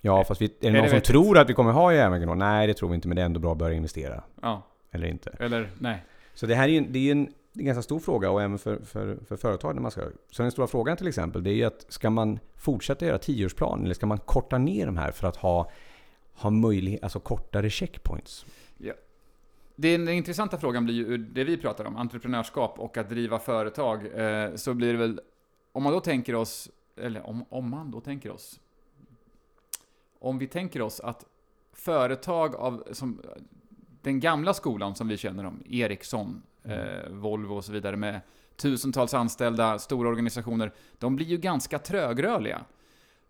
Ja, 0.00 0.24
fast 0.24 0.40
vi, 0.40 0.44
är 0.44 0.50
det 0.60 0.68
det 0.70 0.72
någon 0.72 0.88
som 0.88 0.94
vettigt? 0.96 1.04
tror 1.10 1.38
att 1.38 1.50
vi 1.50 1.54
kommer 1.54 1.72
ha 1.72 1.92
järnvägen 1.94 2.28
då? 2.28 2.34
Nej, 2.34 2.66
det 2.66 2.74
tror 2.74 2.88
vi 2.88 2.94
inte, 2.94 3.08
men 3.08 3.16
det 3.16 3.22
är 3.22 3.26
ändå 3.26 3.40
bra 3.40 3.52
att 3.52 3.58
börja 3.58 3.74
investera. 3.76 4.22
Ja, 4.42 4.66
Eller 4.90 5.06
inte. 5.06 5.30
eller 5.40 5.70
nej. 5.78 6.04
Så 6.34 6.46
det 6.46 6.54
här 6.54 6.64
är 6.64 6.68
ju 6.72 6.78
en, 6.78 6.92
det 6.92 6.98
är 6.98 7.12
en, 7.12 7.24
det 7.24 7.58
är 7.58 7.62
en 7.62 7.66
ganska 7.66 7.82
stor 7.82 8.00
fråga 8.00 8.30
och 8.30 8.42
även 8.42 8.58
för, 8.58 8.78
för, 8.84 9.18
för 9.28 9.36
företag 9.36 9.74
när 9.74 9.82
man 9.82 9.90
ska... 9.90 10.00
Så 10.30 10.42
den 10.42 10.50
stora 10.52 10.66
frågan 10.66 10.96
till 10.96 11.08
exempel, 11.08 11.42
det 11.44 11.50
är 11.50 11.54
ju 11.54 11.64
att 11.64 11.86
ska 11.88 12.10
man 12.10 12.38
fortsätta 12.56 13.06
göra 13.06 13.18
tioårsplan 13.18 13.84
eller 13.84 13.94
ska 13.94 14.06
man 14.06 14.18
korta 14.18 14.58
ner 14.58 14.86
de 14.86 14.96
här 14.96 15.10
för 15.12 15.28
att 15.28 15.36
ha, 15.36 15.70
ha 16.34 16.50
möjlighet, 16.50 17.02
alltså 17.02 17.20
kortare 17.20 17.70
checkpoints? 17.70 18.46
Det, 19.80 19.96
den 19.96 20.08
intressanta 20.08 20.58
frågan 20.58 20.84
blir 20.84 20.94
ju 20.94 21.18
det 21.18 21.44
vi 21.44 21.56
pratar 21.56 21.84
om, 21.84 21.96
entreprenörskap 21.96 22.78
och 22.78 22.96
att 22.96 23.08
driva 23.08 23.38
företag, 23.38 24.06
eh, 24.20 24.54
så 24.54 24.74
blir 24.74 24.92
det 24.92 24.98
väl, 24.98 25.20
om 25.72 25.82
man 25.82 25.92
då 25.92 26.00
tänker 26.00 26.34
oss, 26.34 26.70
eller 26.96 27.26
om, 27.26 27.44
om 27.48 27.70
man 27.70 27.90
då 27.90 28.00
tänker 28.00 28.30
oss, 28.30 28.60
om 30.18 30.38
vi 30.38 30.46
tänker 30.46 30.82
oss 30.82 31.00
att 31.00 31.24
företag 31.72 32.54
av, 32.54 32.84
som 32.92 33.22
den 34.02 34.20
gamla 34.20 34.54
skolan 34.54 34.94
som 34.94 35.08
vi 35.08 35.16
känner 35.16 35.44
dem, 35.44 35.62
Ericsson, 35.66 36.42
eh, 36.64 37.10
Volvo 37.10 37.54
och 37.54 37.64
så 37.64 37.72
vidare 37.72 37.96
med 37.96 38.20
tusentals 38.56 39.14
anställda, 39.14 39.78
stora 39.78 40.08
organisationer, 40.08 40.72
de 40.98 41.16
blir 41.16 41.26
ju 41.26 41.36
ganska 41.36 41.78
trögrörliga. 41.78 42.64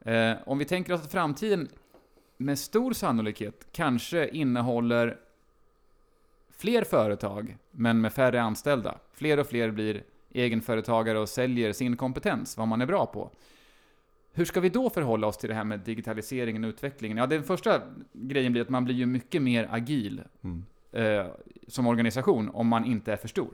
Eh, 0.01 0.33
om 0.47 0.59
vi 0.59 0.65
tänker 0.65 0.93
oss 0.93 1.03
att 1.03 1.13
framtiden 1.13 1.69
med 2.37 2.59
stor 2.59 2.93
sannolikhet 2.93 3.67
kanske 3.73 4.29
innehåller 4.29 5.28
fler 6.59 6.85
företag, 6.85 7.57
men 7.71 8.01
med 8.01 8.13
färre 8.13 8.43
anställda. 8.43 8.99
Fler 9.13 9.39
och 9.39 9.47
fler 9.47 9.71
blir 9.71 10.03
egenföretagare 10.33 11.19
och 11.19 11.29
säljer 11.29 11.73
sin 11.73 11.97
kompetens, 11.97 12.57
vad 12.57 12.69
man 12.69 12.81
är 12.81 12.87
bra 12.87 13.07
på. 13.07 13.31
Hur 14.33 14.45
ska 14.45 14.61
vi 14.61 14.69
då 14.69 14.91
förhålla 14.91 15.27
oss 15.27 15.37
till 15.39 15.49
det 15.49 15.55
här 15.55 15.65
med 15.65 15.81
digitaliseringen 15.81 16.65
och 16.65 16.69
utvecklingen? 16.69 17.19
Ja, 17.19 17.27
den 17.27 17.43
första 17.43 17.83
grejen 18.13 18.53
blir 18.53 18.63
att 18.63 18.69
man 18.69 18.85
blir 18.85 18.95
ju 18.95 19.07
mycket 19.07 19.43
mer 19.43 19.69
agil 19.71 20.23
Mm. 20.43 20.65
eh, 20.93 21.27
som 21.69 21.87
organisation 21.87 22.51
om 22.55 22.67
man 22.67 22.85
inte 22.85 23.13
är 23.13 23.17
för 23.17 23.29
stor. 23.29 23.51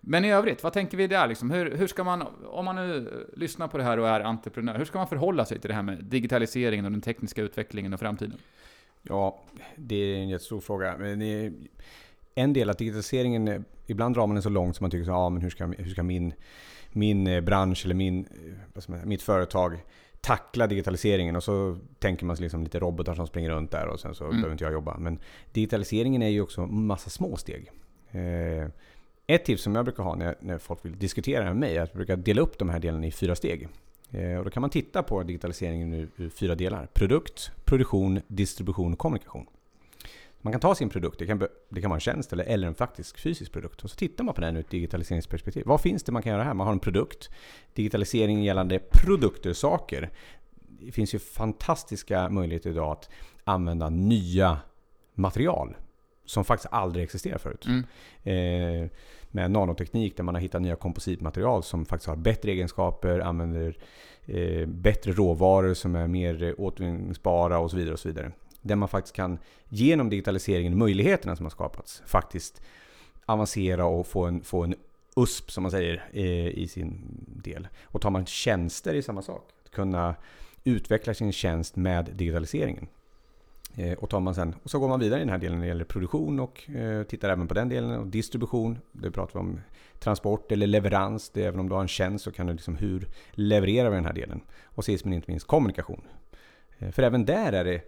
Men 0.00 0.24
i 0.24 0.32
övrigt, 0.32 0.62
vad 0.62 0.72
tänker 0.72 0.96
vi 0.96 1.06
där 1.06 1.26
liksom? 1.28 1.50
Hur, 1.50 1.76
hur 1.76 1.86
ska 1.86 2.04
man, 2.04 2.24
om 2.46 2.64
man 2.64 2.76
nu 2.76 2.96
eh, 2.96 3.38
lyssnar 3.38 3.68
på 3.68 3.78
det 3.78 3.84
här 3.84 3.98
och 3.98 4.08
är 4.08 4.20
entreprenör, 4.20 4.78
hur 4.78 4.84
ska 4.84 4.98
man 4.98 5.08
förhålla 5.08 5.44
sig 5.44 5.58
till 5.58 5.68
det 5.68 5.74
här 5.74 5.82
med 5.82 6.04
digitaliseringen 6.04 6.84
och 6.84 6.90
den 6.90 7.00
tekniska 7.00 7.42
utvecklingen 7.42 7.94
och 7.94 8.00
framtiden? 8.00 8.38
Ja, 9.08 9.42
det 9.76 9.94
är 9.96 10.16
en 10.16 10.28
jättestor 10.28 10.60
fråga. 10.60 10.96
Men 10.98 11.22
en 12.34 12.52
del 12.52 12.70
att 12.70 12.78
digitaliseringen, 12.78 13.64
ibland 13.86 14.14
drar 14.14 14.26
man 14.26 14.34
den 14.34 14.42
så 14.42 14.48
långt 14.48 14.76
som 14.76 14.84
man 14.84 14.90
tycker 14.90 15.04
så, 15.04 15.10
ja 15.10 15.28
men 15.28 15.42
hur 15.42 15.50
ska, 15.50 15.66
hur 15.66 15.90
ska 15.90 16.02
min, 16.02 16.32
min 16.92 17.26
eh, 17.26 17.40
bransch 17.40 17.84
eller 17.84 17.94
min, 17.94 18.26
eh, 18.74 18.82
man 18.88 19.08
mitt 19.08 19.22
företag 19.22 19.84
tackla 20.20 20.66
digitaliseringen? 20.66 21.36
Och 21.36 21.44
så 21.44 21.78
tänker 21.98 22.26
man 22.26 22.36
sig 22.36 22.42
liksom 22.42 22.62
lite 22.64 22.78
robotar 22.78 23.14
som 23.14 23.26
springer 23.26 23.50
runt 23.50 23.70
där 23.70 23.86
och 23.86 24.00
sen 24.00 24.14
så 24.14 24.24
Mm. 24.24 24.36
behöver 24.36 24.52
inte 24.52 24.64
jag 24.64 24.72
jobba. 24.72 24.96
Men 24.98 25.18
digitaliseringen 25.52 26.22
är 26.22 26.28
ju 26.28 26.40
också 26.40 26.60
en 26.60 26.86
massa 26.86 27.10
små 27.10 27.36
steg. 27.36 27.70
Eh, 28.10 28.68
ett 29.26 29.44
tips 29.44 29.62
som 29.62 29.74
jag 29.74 29.84
brukar 29.84 30.02
ha 30.02 30.14
när, 30.14 30.34
när 30.40 30.58
folk 30.58 30.84
vill 30.84 30.98
diskutera 30.98 31.44
med 31.44 31.56
mig 31.56 31.76
är 31.76 31.82
att 31.82 31.88
jag 31.88 31.96
brukar 31.96 32.16
dela 32.16 32.40
upp 32.42 32.58
de 32.58 32.68
här 32.68 32.78
delarna 32.80 33.06
i 33.06 33.10
fyra 33.10 33.34
steg. 33.34 33.68
Eh, 34.10 34.38
och 34.38 34.44
då 34.44 34.50
kan 34.50 34.60
man 34.60 34.70
titta 34.70 35.02
på 35.02 35.22
digitaliseringen 35.22 35.92
ur, 35.92 36.08
ur 36.16 36.28
fyra 36.28 36.54
delar. 36.54 36.86
Produkt, 36.92 37.50
produktion, 37.64 38.20
distribution 38.26 38.92
och 38.92 38.98
kommunikation. 38.98 39.46
Man 40.40 40.52
kan 40.52 40.60
ta 40.60 40.74
sin 40.74 40.88
produkt, 40.88 41.18
det 41.18 41.26
kan, 41.26 41.38
det 41.68 41.80
kan 41.80 41.90
vara 41.90 41.96
en 41.96 42.00
tjänst 42.00 42.32
eller, 42.32 42.44
eller 42.44 42.68
en 42.68 42.74
faktisk 42.74 43.18
fysisk 43.18 43.52
produkt. 43.52 43.84
Och 43.84 43.90
så 43.90 43.96
tittar 43.96 44.24
man 44.24 44.34
på 44.34 44.40
den 44.40 44.56
ur 44.56 44.60
ett 44.60 44.70
digitaliseringsperspektiv. 44.70 45.62
Vad 45.66 45.80
finns 45.80 46.02
det 46.02 46.12
man 46.12 46.22
kan 46.22 46.32
göra 46.32 46.44
här? 46.44 46.54
Man 46.54 46.66
har 46.66 46.72
en 46.72 46.80
produkt. 46.80 47.30
Digitalisering 47.74 48.42
gällande 48.42 48.78
produkter, 48.78 49.52
saker. 49.52 50.10
Det 50.60 50.92
finns 50.92 51.14
ju 51.14 51.18
fantastiska 51.18 52.28
möjligheter 52.28 52.70
idag 52.70 52.92
att 52.92 53.10
använda 53.44 53.90
nya 53.90 54.58
material 55.14 55.76
som 56.24 56.44
faktiskt 56.44 56.72
aldrig 56.72 57.04
existerat 57.04 57.42
förut. 57.42 57.66
Mm. 57.66 57.84
Eh, 58.24 58.90
med 59.30 59.50
nanoteknik 59.50 60.16
där 60.16 60.24
man 60.24 60.34
har 60.34 60.42
hittat 60.42 60.62
nya 60.62 60.76
kompositmaterial 60.76 61.62
som 61.62 61.86
faktiskt 61.86 62.08
har 62.08 62.16
bättre 62.16 62.50
egenskaper, 62.50 63.20
använder 63.20 63.76
eh, 64.26 64.66
bättre 64.66 65.12
råvaror 65.12 65.74
som 65.74 65.96
är 65.96 66.06
mer 66.06 66.42
eh, 66.42 66.54
återvinningsbara 66.58 67.58
och 67.58 67.70
så 67.70 67.76
vidare. 67.76 67.92
och 67.92 68.00
så 68.00 68.08
vidare. 68.08 68.32
Där 68.62 68.76
man 68.76 68.88
faktiskt 68.88 69.16
kan, 69.16 69.38
genom 69.68 70.10
digitaliseringen, 70.10 70.78
möjligheterna 70.78 71.36
som 71.36 71.46
har 71.46 71.50
skapats, 71.50 72.02
faktiskt 72.06 72.62
avancera 73.26 73.86
och 73.86 74.06
få 74.06 74.24
en, 74.24 74.40
få 74.42 74.64
en 74.64 74.74
USP 75.16 75.50
som 75.50 75.62
man 75.62 75.70
säger 75.70 76.08
eh, 76.12 76.48
i 76.48 76.68
sin 76.68 77.00
del. 77.26 77.68
Och 77.82 78.00
tar 78.00 78.10
man 78.10 78.26
tjänster 78.26 78.94
i 78.94 79.02
samma 79.02 79.22
sak, 79.22 79.48
att 79.64 79.70
kunna 79.70 80.14
utveckla 80.64 81.14
sin 81.14 81.32
tjänst 81.32 81.76
med 81.76 82.10
digitaliseringen. 82.12 82.86
Eh, 83.76 83.92
och, 83.92 84.10
tar 84.10 84.20
man 84.20 84.34
sen, 84.34 84.54
och 84.62 84.70
så 84.70 84.78
går 84.78 84.88
man 84.88 85.00
vidare 85.00 85.20
i 85.20 85.22
den 85.22 85.30
här 85.30 85.38
delen 85.38 85.58
när 85.58 85.64
det 85.64 85.68
gäller 85.68 85.84
produktion 85.84 86.40
och 86.40 86.70
eh, 86.70 87.02
tittar 87.02 87.28
även 87.28 87.48
på 87.48 87.54
den 87.54 87.68
delen. 87.68 87.98
Och 88.00 88.06
distribution, 88.06 88.78
det 88.92 89.10
pratar 89.10 89.32
vi 89.32 89.38
om 89.38 89.60
transport 89.98 90.52
eller 90.52 90.66
leverans. 90.66 91.30
Det 91.30 91.44
är 91.44 91.48
även 91.48 91.60
om 91.60 91.68
du 91.68 91.74
har 91.74 91.82
en 91.82 91.88
tjänst 91.88 92.24
så 92.24 92.32
kan 92.32 92.46
du 92.46 92.52
liksom 92.52 92.76
hur 92.76 93.08
levererar 93.32 93.90
vi 93.90 93.96
den 93.96 94.04
här 94.04 94.12
delen? 94.12 94.40
Och 94.64 94.84
sist 94.84 95.04
men 95.04 95.14
inte 95.14 95.30
minst 95.30 95.46
kommunikation. 95.46 96.02
Eh, 96.78 96.90
för 96.90 97.02
även 97.02 97.24
där 97.24 97.52
är 97.52 97.64
det 97.64 97.80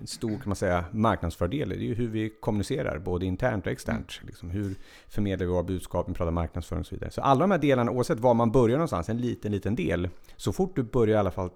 en 0.00 0.06
stor 0.06 0.30
kan 0.30 0.42
man 0.44 0.56
säga, 0.56 0.84
marknadsfördel. 0.92 1.68
Det 1.68 1.74
är 1.74 1.78
ju 1.78 1.94
hur 1.94 2.08
vi 2.08 2.30
kommunicerar, 2.40 2.98
både 2.98 3.26
internt 3.26 3.66
och 3.66 3.72
externt. 3.72 4.20
Liksom 4.26 4.50
hur 4.50 4.74
förmedlar 5.08 5.46
vi 5.46 5.52
våra 5.52 5.62
budskap, 5.62 6.08
vi 6.08 6.14
pratar 6.14 6.30
marknadsföring 6.30 6.80
och 6.80 6.86
så 6.86 6.94
vidare. 6.94 7.10
Så 7.10 7.20
alla 7.20 7.40
de 7.40 7.50
här 7.50 7.58
delarna, 7.58 7.90
oavsett 7.90 8.20
var 8.20 8.34
man 8.34 8.50
börjar 8.52 8.76
någonstans, 8.76 9.08
en 9.08 9.18
liten, 9.18 9.52
liten 9.52 9.74
del. 9.74 10.08
Så 10.36 10.52
fort 10.52 10.76
du 10.76 10.82
börjar 10.82 11.16
i 11.16 11.18
alla 11.18 11.30
fall 11.30 11.50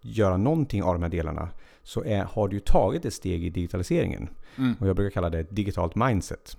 göra 0.00 0.36
någonting 0.36 0.82
av 0.82 0.94
de 0.94 1.02
här 1.02 1.10
delarna 1.10 1.48
så 1.82 2.04
är, 2.04 2.24
har 2.24 2.48
du 2.48 2.60
tagit 2.60 3.04
ett 3.04 3.14
steg 3.14 3.44
i 3.44 3.50
digitaliseringen. 3.50 4.28
Mm. 4.56 4.76
Och 4.80 4.88
jag 4.88 4.96
brukar 4.96 5.14
kalla 5.14 5.30
det 5.30 5.38
ett 5.38 5.56
digitalt 5.56 5.94
mindset. 5.94 6.56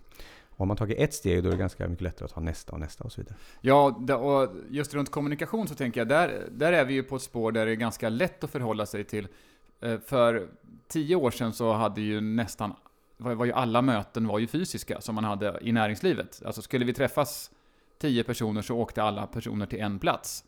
Och 0.49 0.57
har 0.57 0.65
man 0.65 0.77
tagit 0.77 0.99
ett 0.99 1.13
steg 1.13 1.43
då 1.43 1.49
är 1.49 1.51
det 1.51 1.57
ganska 1.57 1.87
mycket 1.87 2.01
lättare 2.01 2.25
att 2.25 2.33
ta 2.33 2.41
nästa 2.41 2.71
och 2.71 2.79
nästa 2.79 3.03
och 3.03 3.11
så 3.11 3.21
vidare. 3.21 3.35
Ja, 3.61 4.15
och 4.15 4.55
just 4.69 4.93
runt 4.93 5.11
kommunikation 5.11 5.67
så 5.67 5.75
tänker 5.75 6.01
jag, 6.01 6.07
där, 6.07 6.47
där 6.51 6.73
är 6.73 6.85
vi 6.85 6.93
ju 6.93 7.03
på 7.03 7.15
ett 7.15 7.21
spår 7.21 7.51
där 7.51 7.65
det 7.65 7.71
är 7.71 7.75
ganska 7.75 8.09
lätt 8.09 8.43
att 8.43 8.49
förhålla 8.49 8.85
sig 8.85 9.03
till. 9.03 9.27
Eh, 9.81 9.99
För 10.05 10.47
tio 10.87 11.15
år 11.15 11.31
sedan 11.31 11.53
så 11.53 11.73
hade 11.73 12.01
ju 12.01 12.21
nästan, 12.21 12.73
var 13.17 13.45
ju 13.45 13.51
alla 13.51 13.81
möten 13.81 14.27
var 14.27 14.39
ju 14.39 14.47
fysiska 14.47 15.01
som 15.01 15.15
man 15.15 15.23
hade 15.23 15.59
i 15.61 15.71
näringslivet. 15.71 16.41
Alltså 16.45 16.61
skulle 16.61 16.85
vi 16.85 16.93
träffas 16.93 17.51
tio 17.99 18.23
personer 18.23 18.61
så 18.61 18.77
åkte 18.77 19.03
alla 19.03 19.27
personer 19.27 19.65
till 19.65 19.79
en 19.79 19.99
plats. 19.99 20.43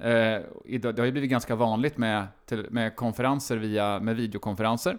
Eh, 0.00 0.42
det 0.64 0.98
har 0.98 1.04
ju 1.04 1.12
blivit 1.12 1.30
ganska 1.30 1.54
vanligt 1.54 1.96
med, 1.96 2.26
till- 2.46 2.66
med 2.70 2.96
konferenser 2.96 3.56
via, 3.56 4.00
med 4.00 4.16
videokonferenser. 4.16 4.98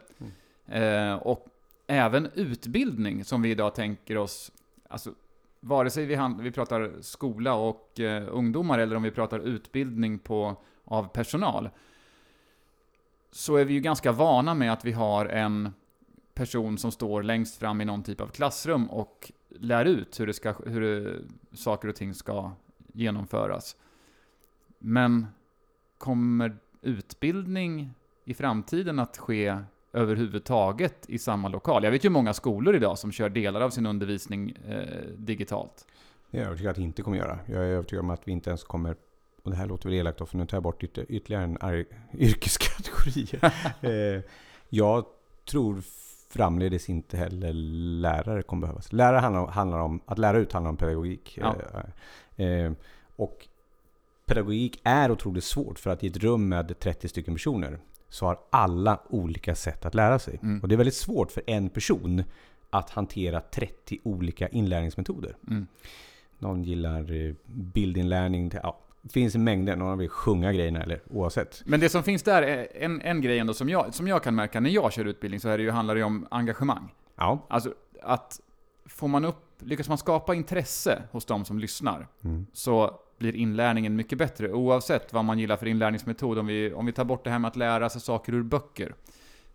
Eh, 0.68 1.14
och 1.14 1.46
även 1.88 2.30
utbildning 2.34 3.26
som 3.26 3.42
vi 3.42 3.52
idag 3.52 3.76
tänker 3.76 4.18
oss, 4.18 4.52
alltså 4.88 5.12
vare 5.60 5.90
sig 5.90 6.06
vi, 6.06 6.16
hand, 6.16 6.42
vi 6.42 6.52
pratar 6.52 6.92
skola 7.02 7.54
och 7.54 8.00
eh, 8.00 8.28
ungdomar 8.32 8.80
eller 8.80 8.96
om 8.96 9.04
vi 9.04 9.12
pratar 9.12 9.40
utbildning 9.40 10.20
på, 10.20 10.56
av 10.84 11.08
personal, 11.08 11.70
så 13.32 13.56
är 13.56 13.66
vi 13.66 13.74
ju 13.74 13.80
ganska 13.80 14.12
vana 14.12 14.54
med 14.54 14.74
att 14.74 14.86
vi 14.86 14.92
har 14.92 15.26
en 15.26 15.74
person 16.34 16.78
som 16.78 16.92
står 16.92 17.24
längst 17.24 17.58
fram 17.58 17.82
i 17.82 17.86
någon 17.86 18.04
typ 18.04 18.22
av 18.22 18.28
klassrum 18.28 18.90
och 18.90 19.32
lär 19.50 19.86
ut 19.86 20.20
hur, 20.20 20.28
det 20.28 20.34
ska, 20.34 20.54
hur 20.66 20.82
det, 20.82 21.14
saker 21.58 21.88
och 21.88 21.96
ting 21.96 22.14
ska 22.14 22.52
genomföras. 22.94 23.76
Men 24.80 25.28
kommer 25.98 26.58
utbildning 26.82 27.94
i 28.26 28.34
framtiden 28.34 29.00
att 29.00 29.18
ske 29.18 29.58
överhuvudtaget 29.94 31.06
i 31.10 31.20
samma 31.20 31.48
lokal? 31.48 31.84
Jag 31.84 31.92
vet 31.92 32.06
ju 32.06 32.10
många 32.10 32.34
skolor 32.34 32.76
idag 32.76 32.98
som 32.98 33.12
kör 33.12 33.30
delar 33.30 33.62
av 33.62 33.70
sin 33.70 33.86
undervisning 33.86 34.58
eh, 34.68 35.04
digitalt. 35.18 35.88
Det 36.32 36.38
är 36.38 36.42
jag 36.42 36.48
övertygad 36.48 36.70
att 36.70 36.76
det 36.76 36.82
inte 36.82 37.02
kommer 37.02 37.18
göra. 37.18 37.40
Jag 37.46 37.64
är 37.64 37.68
övertygad 37.68 38.06
om 38.06 38.10
att 38.10 38.28
vi 38.28 38.32
inte 38.32 38.50
ens 38.50 38.64
kommer 38.64 38.96
och 39.48 39.52
det 39.52 39.58
här 39.58 39.66
låter 39.66 39.90
väl 39.90 39.98
elakt 40.00 40.18
då, 40.18 40.26
för 40.26 40.38
nu 40.38 40.46
tar 40.46 40.58
jag 40.58 40.64
bort 40.64 40.84
ytter, 40.84 41.06
ytterligare 41.10 41.44
en 41.44 41.58
ar- 41.62 41.86
yrkeskategori. 42.14 43.28
eh, 43.82 44.24
jag 44.70 45.06
tror 45.50 45.82
framledes 46.30 46.90
inte 46.90 47.18
heller 47.18 47.54
lärare 47.54 48.42
kommer 48.42 48.62
behövas. 48.62 48.94
Lärare 48.94 49.20
handlar 49.20 49.42
om, 49.42 49.50
handlar 49.50 49.80
om 49.80 50.02
att 50.06 50.18
lära 50.18 50.38
ut 50.38 50.54
handlar 50.54 50.70
om 50.70 50.78
pedagogik. 50.78 51.38
Ja. 51.42 51.56
Eh, 52.36 52.46
eh, 52.46 52.72
och 53.16 53.48
pedagogik 54.28 54.82
är 54.84 55.12
otroligt 55.12 55.44
svårt 55.44 55.80
för 55.80 55.90
att 55.90 56.04
i 56.04 56.08
ett 56.08 56.18
rum 56.18 56.50
med 56.50 56.80
30 56.80 57.08
stycken 57.08 57.34
personer 57.34 57.80
så 58.10 58.26
har 58.26 58.40
alla 58.50 59.00
olika 59.10 59.56
sätt 59.56 59.86
att 59.86 59.96
lära 59.96 60.20
sig. 60.20 60.40
Mm. 60.44 60.60
Och 60.62 60.68
det 60.68 60.76
är 60.76 60.78
väldigt 60.78 60.96
svårt 60.96 61.32
för 61.32 61.44
en 61.48 61.70
person 61.70 62.24
att 62.70 62.90
hantera 62.90 63.42
30 63.42 64.00
olika 64.04 64.48
inlärningsmetoder. 64.48 65.38
Mm. 65.48 65.68
Någon 66.40 66.64
gillar 66.64 67.28
eh, 67.28 67.34
bildinlärning. 67.46 68.52
Ja, 68.64 68.80
det 69.02 69.10
finns 69.14 69.36
en 69.36 69.44
mängd. 69.44 69.78
Någon 69.78 69.98
vill 69.98 70.10
sjunga 70.10 70.54
grejerna 70.54 70.84
eller 70.84 71.02
oavsett. 71.10 71.62
Men 71.66 71.80
det 71.80 71.90
som 71.90 72.04
finns 72.04 72.24
där, 72.24 72.42
är 72.42 72.68
en, 72.76 73.02
en 73.02 73.22
grej 73.22 73.40
ändå 73.40 73.54
som 73.54 73.70
jag, 73.70 73.94
som 73.94 74.08
jag 74.08 74.24
kan 74.24 74.36
märka 74.36 74.60
när 74.60 74.70
jag 74.70 74.94
kör 74.94 75.06
utbildning, 75.06 75.40
så 75.40 75.50
är 75.50 75.58
det 75.58 75.64
ju, 75.64 75.72
handlar 75.72 75.96
det 75.96 76.00
ju 76.00 76.06
om 76.06 76.28
engagemang. 76.32 76.94
Ja. 77.16 77.46
Alltså, 77.50 77.74
att 78.02 78.40
får 78.86 79.08
man 79.08 79.26
upp, 79.26 79.46
lyckas 79.60 79.90
man 79.90 79.98
skapa 79.98 80.36
intresse 80.36 81.04
hos 81.12 81.26
de 81.26 81.46
som 81.46 81.60
lyssnar, 81.60 82.08
Mm. 82.24 82.46
så 82.54 83.00
blir 83.18 83.36
inlärningen 83.36 83.96
mycket 83.96 84.18
bättre. 84.18 84.52
Oavsett 84.52 85.14
vad 85.14 85.26
man 85.26 85.40
gillar 85.40 85.58
för 85.58 85.66
inlärningsmetod. 85.66 86.38
Om 86.38 86.48
vi, 86.48 86.74
om 86.74 86.86
vi 86.86 86.92
tar 86.92 87.06
bort 87.06 87.24
det 87.24 87.30
här 87.30 87.40
med 87.40 87.50
att 87.50 87.56
lära 87.56 87.90
sig 87.90 88.02
saker 88.02 88.34
ur 88.34 88.44
böcker. 88.44 88.96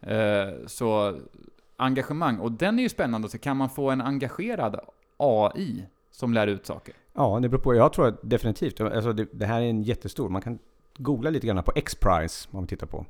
Eh, 0.01 0.67
så 0.67 1.19
engagemang, 1.77 2.39
och 2.39 2.53
den 2.53 2.79
är 2.79 2.83
ju 2.83 2.89
spännande. 2.89 3.29
Så 3.29 3.39
kan 3.39 3.57
man 3.57 3.71
få 3.71 3.91
en 3.91 4.01
engagerad 4.01 4.81
AI 5.17 5.87
som 6.11 6.35
lär 6.35 6.47
ut 6.47 6.67
saker? 6.67 6.95
Ja, 7.15 7.39
det 7.43 7.49
beror 7.49 7.61
på. 7.61 7.75
Jag 7.75 7.93
tror 7.93 8.09
att 8.09 8.19
definitivt. 8.23 8.81
Alltså 8.81 9.13
det, 9.13 9.27
det 9.33 9.47
här 9.47 9.61
är 9.61 9.67
en 9.67 9.83
jättestor. 9.83 10.29
Man 10.29 10.43
kan 10.43 10.59
googla 10.97 11.31
lite 11.31 11.47
grann 11.47 11.63
på 11.63 11.73
X-Prize, 11.75 12.49
om 12.51 12.63
vi 12.63 12.69
tittar 12.69 12.87
på. 12.87 13.07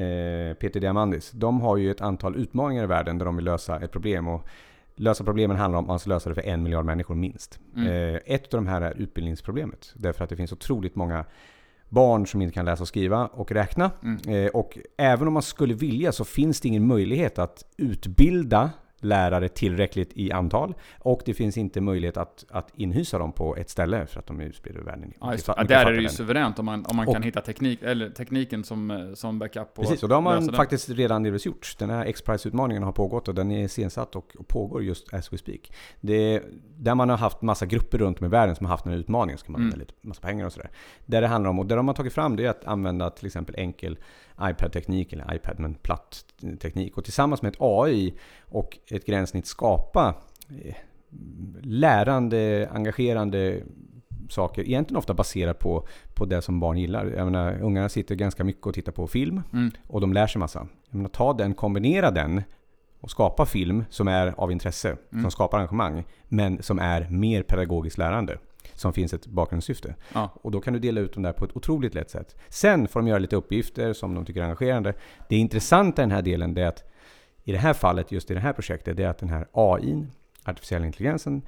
Eh, 0.00 0.54
Peter 0.54 0.80
Diamandis. 0.80 1.30
De 1.30 1.60
har 1.60 1.76
ju 1.76 1.90
ett 1.90 2.00
antal 2.00 2.36
utmaningar 2.36 2.84
i 2.84 2.86
världen 2.86 3.18
där 3.18 3.26
de 3.26 3.36
vill 3.36 3.44
lösa 3.44 3.80
ett 3.80 3.92
problem. 3.92 4.28
Och 4.28 4.48
lösa 4.96 5.24
problemen 5.24 5.56
handlar 5.56 5.78
om 5.78 5.84
att 5.84 5.88
man 5.88 5.98
ska 5.98 6.10
lösa 6.10 6.28
det 6.28 6.34
för 6.34 6.46
en 6.46 6.62
miljard 6.62 6.84
människor 6.84 7.14
minst. 7.14 7.60
Mm. 7.76 8.14
Eh, 8.14 8.20
ett 8.26 8.54
av 8.54 8.58
de 8.58 8.66
här 8.66 8.82
är 8.82 8.94
utbildningsproblemet. 8.96 9.92
Därför 9.96 10.24
att 10.24 10.30
det 10.30 10.36
finns 10.36 10.52
otroligt 10.52 10.94
många 10.94 11.24
barn 11.88 12.26
som 12.26 12.42
inte 12.42 12.54
kan 12.54 12.64
läsa 12.64 12.82
och 12.82 12.88
skriva 12.88 13.26
och 13.26 13.52
räkna. 13.52 13.90
Mm. 14.02 14.18
Eh, 14.28 14.50
och 14.50 14.78
även 14.96 15.28
om 15.28 15.34
man 15.34 15.42
skulle 15.42 15.74
vilja 15.74 16.12
så 16.12 16.24
finns 16.24 16.60
det 16.60 16.68
ingen 16.68 16.86
möjlighet 16.86 17.38
att 17.38 17.64
utbilda 17.76 18.70
lärare 19.04 19.48
tillräckligt 19.48 20.10
i 20.14 20.32
antal. 20.32 20.74
Och 20.98 21.22
det 21.24 21.34
finns 21.34 21.56
inte 21.56 21.80
möjlighet 21.80 22.16
att, 22.16 22.44
att 22.50 22.70
inhysa 22.74 23.18
dem 23.18 23.32
på 23.32 23.56
ett 23.56 23.70
ställe 23.70 24.06
för 24.06 24.18
att 24.20 24.26
de 24.26 24.40
är 24.40 24.44
utspridda 24.44 24.78
över 24.80 24.90
världen. 24.90 25.12
Ja, 25.20 25.32
just, 25.32 25.48
Mycket 25.48 25.68
där 25.68 25.86
är 25.86 25.92
det 25.92 26.02
ju 26.02 26.08
suveränt 26.08 26.58
om 26.58 26.64
man, 26.64 26.86
om 26.86 26.96
man 26.96 27.08
Och- 27.08 27.14
kan 27.14 27.22
hitta 27.22 27.40
teknik, 27.40 27.82
eller 27.82 28.10
tekniken 28.10 28.64
som, 28.64 28.90
eh, 28.90 29.14
som 29.14 29.38
backup. 29.38 29.74
Precis, 29.74 30.02
och 30.02 30.08
det 30.08 30.14
har 30.14 30.22
man 30.22 30.34
lösa 30.34 30.46
den. 30.46 30.56
faktiskt 30.56 30.88
redan 30.90 31.22
delvis 31.22 31.46
gjort. 31.46 31.74
Den 31.78 31.90
här 31.90 32.04
X-Prize-utmaningen 32.06 32.82
har 32.82 32.92
pågått 32.92 33.28
och 33.28 33.34
den 33.34 33.50
är 33.50 33.64
iscensatt 33.64 34.16
och, 34.16 34.36
och 34.38 34.48
pågår 34.48 34.82
just 34.84 35.14
as 35.14 35.32
we 35.32 35.38
speak. 35.38 35.72
Det, 36.00 36.42
där 36.78 36.94
man 36.94 37.08
har 37.10 37.16
haft 37.16 37.42
massa 37.42 37.66
grupper 37.66 37.98
runt 37.98 38.20
om 38.20 38.26
i 38.26 38.28
världen 38.28 38.56
som 38.56 38.66
har 38.66 38.70
haft 38.70 38.84
den 38.84 38.92
här 38.92 39.00
utmaningen, 39.00 39.38
så 39.38 39.44
kan 39.44 39.52
man 39.52 39.60
Mm. 39.60 39.70
vinna 39.70 39.80
lite 39.80 39.94
massa 40.00 40.20
pengar 40.20 40.46
och 40.46 40.52
sådär. 40.52 40.70
Där 41.06 41.20
det 41.20 41.26
handlar 41.26 41.50
om, 41.50 41.58
och 41.58 41.66
där 41.66 41.76
de 41.76 41.88
har 41.88 41.94
tagit 41.94 42.12
fram 42.12 42.36
det 42.36 42.44
är 42.44 42.50
att 42.50 42.64
använda 42.64 43.10
till 43.10 43.26
exempel 43.26 43.54
enkel 43.58 43.98
iPad-teknik, 44.42 45.12
eller 45.12 45.34
iPad 45.34 45.60
men 45.60 45.74
platt 45.74 46.24
teknik. 46.60 46.96
Och 46.98 47.04
tillsammans 47.04 47.42
med 47.42 47.52
ett 47.52 47.58
AI 47.60 48.14
och 48.40 48.78
ett 48.96 49.06
gränssnitt 49.06 49.46
skapa 49.46 50.14
eh, 50.64 50.74
lärande, 51.62 52.68
engagerande 52.72 53.60
saker. 54.30 54.62
Egentligen 54.62 54.98
ofta 54.98 55.14
baserat 55.14 55.58
på, 55.58 55.86
på 56.14 56.24
det 56.24 56.42
som 56.42 56.60
barn 56.60 56.78
gillar. 56.78 57.06
Jag 57.16 57.24
menar, 57.24 57.58
ungarna 57.62 57.88
sitter 57.88 58.14
ganska 58.14 58.44
mycket 58.44 58.66
och 58.66 58.74
tittar 58.74 58.92
på 58.92 59.06
film 59.06 59.42
Mm. 59.52 59.70
och 59.86 60.00
de 60.00 60.12
lär 60.12 60.26
sig 60.26 60.38
massa. 60.40 60.66
Jag 60.90 60.96
menar, 60.96 61.08
ta 61.08 61.32
den, 61.32 61.54
kombinera 61.54 62.10
den 62.10 62.42
och 63.00 63.10
skapa 63.10 63.46
film 63.46 63.84
som 63.90 64.08
är 64.08 64.34
av 64.40 64.52
intresse, 64.52 64.96
Mm. 65.12 65.22
som 65.22 65.30
skapar 65.30 65.58
engagemang, 65.58 66.04
men 66.28 66.62
som 66.62 66.78
är 66.78 67.08
mer 67.10 67.42
pedagogiskt 67.42 67.98
lärande. 67.98 68.38
Som 68.74 68.92
finns 68.92 69.14
ett 69.14 69.26
bakgrundssyfte. 69.26 69.94
Ja. 70.14 70.30
Och 70.42 70.50
då 70.50 70.60
kan 70.60 70.72
du 70.72 70.78
dela 70.78 71.00
ut 71.00 71.12
dem 71.14 71.22
där 71.22 71.32
på 71.32 71.44
ett 71.44 71.56
otroligt 71.56 71.94
lätt 71.94 72.10
sätt. 72.10 72.36
Sen 72.48 72.88
får 72.88 73.00
de 73.00 73.06
göra 73.08 73.18
lite 73.18 73.36
uppgifter 73.36 73.92
som 73.92 74.14
de 74.14 74.24
tycker 74.24 74.40
är 74.40 74.44
engagerande. 74.44 74.94
Det 75.28 75.36
intressanta 75.36 76.02
i 76.02 76.04
den 76.04 76.10
här 76.10 76.22
delen 76.22 76.58
är 76.58 76.66
att 76.66 76.84
i 77.44 77.52
det 77.52 77.58
här 77.58 77.72
fallet, 77.72 78.12
just 78.12 78.30
i 78.30 78.34
det 78.34 78.40
här 78.40 78.52
projektet, 78.52 78.96
det 78.96 79.04
är 79.04 79.08
att 79.08 79.18
den 79.18 79.28
här 79.28 79.46
AI, 79.52 80.06
artificiella 80.44 80.86
intelligensen, 80.86 81.42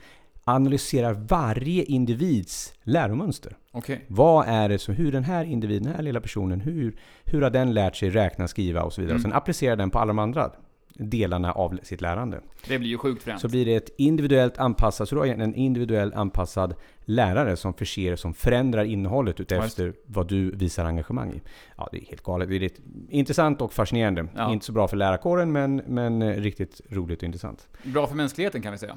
analyserar 0.45 1.13
varje 1.13 1.85
individs 1.85 2.75
läromönster. 2.83 3.57
Okej. 3.73 4.05
Vad 4.09 4.49
är 4.49 4.69
det 4.69 4.79
som, 4.79 4.95
hur 4.95 5.13
den 5.13 5.25
här 5.25 5.45
individen, 5.45 5.83
den 5.83 5.95
här 5.95 6.03
lilla 6.03 6.21
personen, 6.21 6.61
hur, 6.61 6.97
hur 7.25 7.43
har 7.43 7.51
den 7.51 7.75
lärt 7.75 7.97
sig 7.97 8.11
räkna, 8.11 8.49
skriva 8.49 8.83
och 8.83 8.93
så 8.93 9.01
vidare. 9.01 9.13
Mm. 9.13 9.19
Och 9.19 9.23
sen 9.23 9.33
applicerar 9.33 9.77
den 9.77 9.91
på 9.91 9.99
alla 9.99 10.09
de 10.09 10.19
andra 10.19 10.51
delarna 10.99 11.53
av 11.53 11.79
sitt 11.83 12.01
lärande. 12.01 12.41
Det 12.69 12.79
blir 12.79 12.91
ju 12.91 12.99
sjukt 12.99 13.23
fränt. 13.23 13.41
Så 13.41 13.49
blir 13.49 13.67
det 13.67 13.75
ett 13.75 13.91
individuellt 13.99 14.59
anpassat, 14.59 15.09
så 15.09 15.15
du 15.15 15.21
har 15.21 15.27
en 15.27 15.55
individuellt 15.55 16.15
anpassad 16.15 16.75
lärare 17.05 17.57
som 17.57 17.75
förser, 17.75 18.17
som 18.17 18.35
förändrar 18.35 18.85
innehållet 18.85 19.41
utefter 19.41 19.93
vad 20.07 20.29
du 20.29 20.51
visar 20.51 20.85
engagemang 20.85 21.33
i. 21.33 21.43
Ja, 21.77 21.89
det 21.93 21.99
är 21.99 22.07
helt 22.07 22.23
galet. 22.23 22.49
Det 22.49 22.57
är 22.57 22.71
intressant 23.11 23.61
och 23.61 23.73
fascinerande. 23.73 24.27
Ja. 24.37 24.53
Inte 24.53 24.67
så 24.67 24.73
bra 24.73 24.89
för 24.89 24.97
lärarkåren, 24.97 25.53
men, 25.53 25.77
men 25.77 26.23
eh, 26.23 26.41
riktigt 26.41 26.81
roligt 26.89 27.19
och 27.19 27.25
intressant. 27.25 27.69
Bra 27.83 28.07
för 28.07 28.15
mänskligheten 28.15 28.63
kan 28.63 28.73
vi 28.73 28.79
säga. 28.79 28.97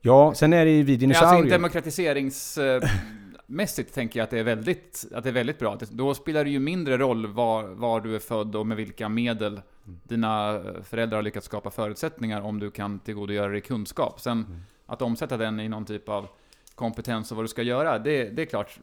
Ja, 0.00 0.34
sen 0.34 0.52
är 0.52 0.64
det 0.64 0.70
ju 0.70 0.82
vi 0.82 0.92
Ja, 0.92 1.08
alltså 1.08 1.24
dinosaurier. 1.24 1.50
demokratiseringsmässigt 3.50 3.94
tänker 3.94 4.20
jag 4.20 4.24
att 4.24 4.30
det 4.30 4.38
är 4.38 4.44
väldigt, 4.44 5.06
att 5.14 5.24
det 5.24 5.30
är 5.30 5.34
väldigt 5.34 5.58
bra. 5.58 5.78
Då 5.90 6.14
spelar 6.14 6.44
det 6.44 6.50
ju 6.50 6.60
mindre 6.60 6.96
roll 6.98 7.26
var, 7.26 7.64
var 7.64 8.00
du 8.00 8.14
är 8.14 8.18
född 8.18 8.56
och 8.56 8.66
med 8.66 8.76
vilka 8.76 9.08
medel 9.08 9.60
dina 10.08 10.62
föräldrar 10.84 11.18
har 11.18 11.22
lyckats 11.22 11.46
skapa 11.46 11.70
förutsättningar 11.70 12.42
om 12.42 12.60
du 12.60 12.70
kan 12.70 12.98
tillgodogöra 12.98 13.48
dig 13.48 13.60
kunskap. 13.60 14.20
Sen 14.20 14.40
Mm. 14.40 14.60
att 14.86 15.02
omsätta 15.02 15.36
den 15.36 15.60
i 15.60 15.68
någon 15.68 15.84
typ 15.84 16.08
av 16.08 16.28
kompetens 16.74 17.30
och 17.30 17.36
vad 17.36 17.44
du 17.44 17.48
ska 17.48 17.62
göra, 17.62 17.98
det, 17.98 18.30
det 18.30 18.42
är 18.42 18.46
klart. 18.46 18.78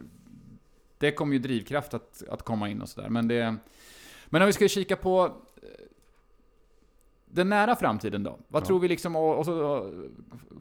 Det 1.00 1.12
kommer 1.12 1.34
ju 1.34 1.40
drivkraft 1.40 1.94
att, 1.94 2.24
att 2.30 2.44
komma 2.44 2.70
in 2.70 2.82
och 2.82 2.90
sådär. 2.90 3.10
Men 3.10 3.28
det... 3.28 3.58
Men 4.30 4.42
om 4.42 4.46
vi 4.46 4.54
ska 4.54 4.68
kika 4.68 4.96
på 4.96 5.32
den 7.38 7.50
nära 7.50 7.76
framtiden 7.76 8.24
då? 8.24 8.40
Vad 8.48 8.64
Ja. 8.64 8.68
tror 8.68 8.80
vi 8.80 8.88
liksom, 8.88 9.16
och, 9.16 9.38
och 9.38 9.46
så 9.46 9.92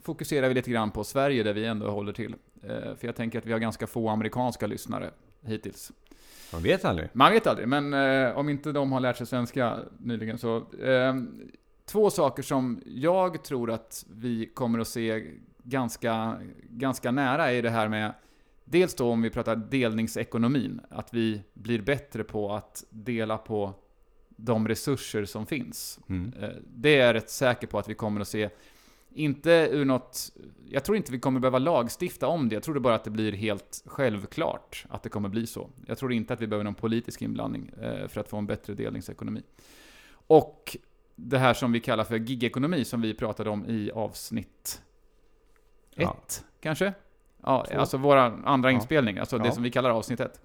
fokuserar 0.03 0.49
vi 0.49 0.55
lite 0.55 0.71
grann 0.71 0.91
på 0.91 1.05
Sverige 1.05 1.43
där 1.43 1.53
vi 1.55 1.65
ändå 1.65 1.91
håller 1.91 2.13
till. 2.13 2.35
Eh, 2.63 2.69
För 2.97 3.07
jag 3.07 3.17
tänker 3.17 3.39
att 3.39 3.47
vi 3.47 3.53
har 3.53 3.59
ganska 3.59 3.87
få 3.87 4.09
amerikanska 4.09 4.67
lyssnare 4.67 5.11
hittills. 5.43 5.93
Man 6.53 6.63
vet 6.63 6.85
aldrig. 6.85 7.09
Man 7.13 7.33
vet 7.33 7.47
aldrig, 7.47 7.69
men 7.69 7.95
eh, 7.95 8.39
om 8.39 8.49
inte 8.49 8.73
de 8.73 8.93
har 8.93 9.01
lärt 9.01 9.17
sig 9.17 9.27
svenska 9.27 9.79
nyligen 9.99 10.39
så... 10.39 10.57
Eh, 10.83 11.15
två 11.87 12.11
saker 12.11 12.43
som 12.43 12.81
jag 12.87 13.45
tror 13.45 13.71
att 13.71 14.07
vi 14.11 14.47
kommer 14.47 14.79
att 14.79 14.89
se 14.89 15.25
ganska, 15.63 16.37
ganska 16.71 17.11
nära 17.11 17.53
är 17.53 17.63
det 17.63 17.71
här 17.71 17.89
med 17.89 18.13
Dels 18.69 18.95
då 18.95 19.11
om 19.11 19.23
vi 19.23 19.31
pratar 19.31 19.57
delningsekonomin, 19.57 20.81
att 20.91 21.15
vi 21.15 21.43
blir 21.55 21.83
bättre 21.83 22.25
på 22.25 22.53
att 22.55 22.85
dela 22.91 23.39
på 23.39 23.75
de 24.37 24.69
resurser 24.69 25.25
som 25.25 25.47
finns. 25.47 25.99
Mm. 26.09 26.33
Eh, 26.41 26.49
Det 26.75 26.97
är 27.01 27.07
jag 27.07 27.15
rätt 27.15 27.31
säker 27.31 27.67
på 27.67 27.79
att 27.79 27.89
vi 27.89 27.95
kommer 27.95 28.21
att 28.21 28.29
se. 28.29 28.49
Inte 29.15 29.69
ur 29.73 29.85
något... 29.85 30.33
Jag 30.69 30.85
tror 30.85 30.97
inte 30.97 31.13
vi 31.13 31.19
kommer 31.21 31.41
behöva 31.41 31.59
lagstifta 31.59 32.27
om 32.27 32.49
det. 32.49 32.55
Jag 32.57 32.63
tror 32.63 32.75
det 32.75 32.81
bara 32.81 32.95
att 32.95 33.05
det 33.05 33.11
blir 33.11 33.33
helt 33.33 33.83
självklart 33.87 34.85
att 34.89 35.03
det 35.03 35.09
kommer 35.09 35.29
bli 35.29 35.47
så. 35.47 35.71
Jag 35.87 35.99
tror 35.99 36.13
inte 36.13 36.35
att 36.35 36.41
vi 36.41 36.47
behöver 36.47 36.65
någon 36.65 36.75
politisk 36.75 37.23
inblandning 37.23 37.71
eh, 37.83 38.09
för 38.09 38.21
att 38.21 38.29
få 38.29 38.37
en 38.37 38.47
bättre 38.47 38.75
delningsekonomi. 38.75 39.43
Och 40.11 40.77
det 41.15 41.39
här 41.39 41.55
som 41.55 41.73
vi 41.73 41.81
kallar 41.81 42.05
för 42.05 42.17
gigekonomi, 42.19 42.85
som 42.85 43.01
vi 43.01 43.15
pratade 43.15 43.51
om 43.51 43.67
i 43.67 43.91
avsnitt 43.91 44.83
Ja. 45.95 46.17
ett, 46.27 46.45
kanske? 46.61 46.93
Ja, 47.43 47.67
Två. 47.71 47.79
alltså 47.81 47.97
våra 47.97 48.23
andra 48.23 48.71
Ja. 48.71 48.75
inspelning, 48.75 49.19
alltså 49.19 49.39
det 49.39 49.47
Ja. 49.47 49.53
som 49.53 49.63
vi 49.63 49.71
kallar 49.71 49.91
avsnitt 49.91 50.21
ett. 50.21 50.41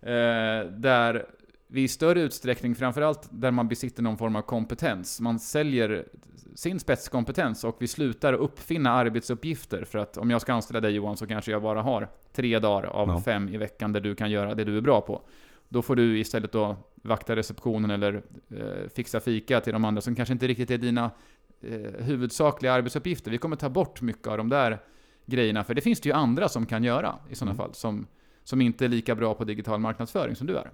Eh, 0.00 0.70
där 0.70 1.26
i 1.68 1.88
större 1.88 2.20
utsträckning, 2.20 2.74
framförallt 2.74 3.28
där 3.30 3.50
man 3.50 3.68
besitter 3.68 4.02
någon 4.02 4.18
form 4.18 4.36
av 4.36 4.42
kompetens, 4.42 5.20
man 5.20 5.38
säljer 5.38 6.08
sin 6.54 6.80
spetskompetens 6.80 7.64
och 7.64 7.76
vi 7.80 7.86
slutar 7.88 8.32
uppfinna 8.32 8.90
arbetsuppgifter 8.92 9.84
för 9.84 9.98
att 9.98 10.16
om 10.16 10.30
jag 10.30 10.40
ska 10.40 10.52
anställa 10.52 10.80
dig 10.80 10.92
Johan 10.92 11.16
så 11.16 11.26
kanske 11.26 11.50
jag 11.50 11.62
bara 11.62 11.82
har 11.82 12.08
tre 12.32 12.58
dagar 12.58 12.86
av 12.88 13.08
Ja. 13.08 13.20
fem 13.20 13.48
i 13.48 13.56
veckan 13.56 13.92
där 13.92 14.00
du 14.00 14.14
kan 14.14 14.30
göra 14.30 14.54
det 14.54 14.64
du 14.64 14.76
är 14.76 14.80
bra 14.80 15.00
på. 15.00 15.22
Då 15.68 15.82
får 15.82 15.96
du 15.96 16.18
istället 16.18 16.52
då 16.52 16.76
vakta 16.94 17.36
receptionen 17.36 17.90
eller 17.90 18.22
eh, 18.50 18.88
fixa 18.94 19.20
fika 19.20 19.60
till 19.60 19.72
de 19.72 19.84
andra 19.84 20.00
som 20.02 20.14
kanske 20.14 20.32
inte 20.32 20.46
riktigt 20.46 20.70
är 20.70 20.78
dina 20.78 21.10
eh, 21.60 22.04
huvudsakliga 22.04 22.72
arbetsuppgifter. 22.72 23.30
Vi 23.30 23.38
kommer 23.38 23.56
ta 23.56 23.68
bort 23.68 24.00
mycket 24.02 24.26
av 24.26 24.38
de 24.38 24.48
där 24.48 24.78
grejerna, 25.26 25.64
för 25.64 25.74
det 25.74 25.80
finns 25.80 26.00
det 26.00 26.08
ju 26.08 26.12
andra 26.14 26.48
som 26.48 26.66
kan 26.66 26.84
göra 26.84 27.14
i 27.30 27.34
sådana 27.34 27.52
Mm. 27.52 27.56
fall, 27.64 27.74
som, 27.74 28.06
som 28.44 28.60
inte 28.60 28.84
är 28.84 28.88
lika 28.88 29.14
bra 29.14 29.34
på 29.34 29.44
digital 29.44 29.80
marknadsföring 29.80 30.36
som 30.36 30.46
du 30.46 30.56
är. 30.56 30.70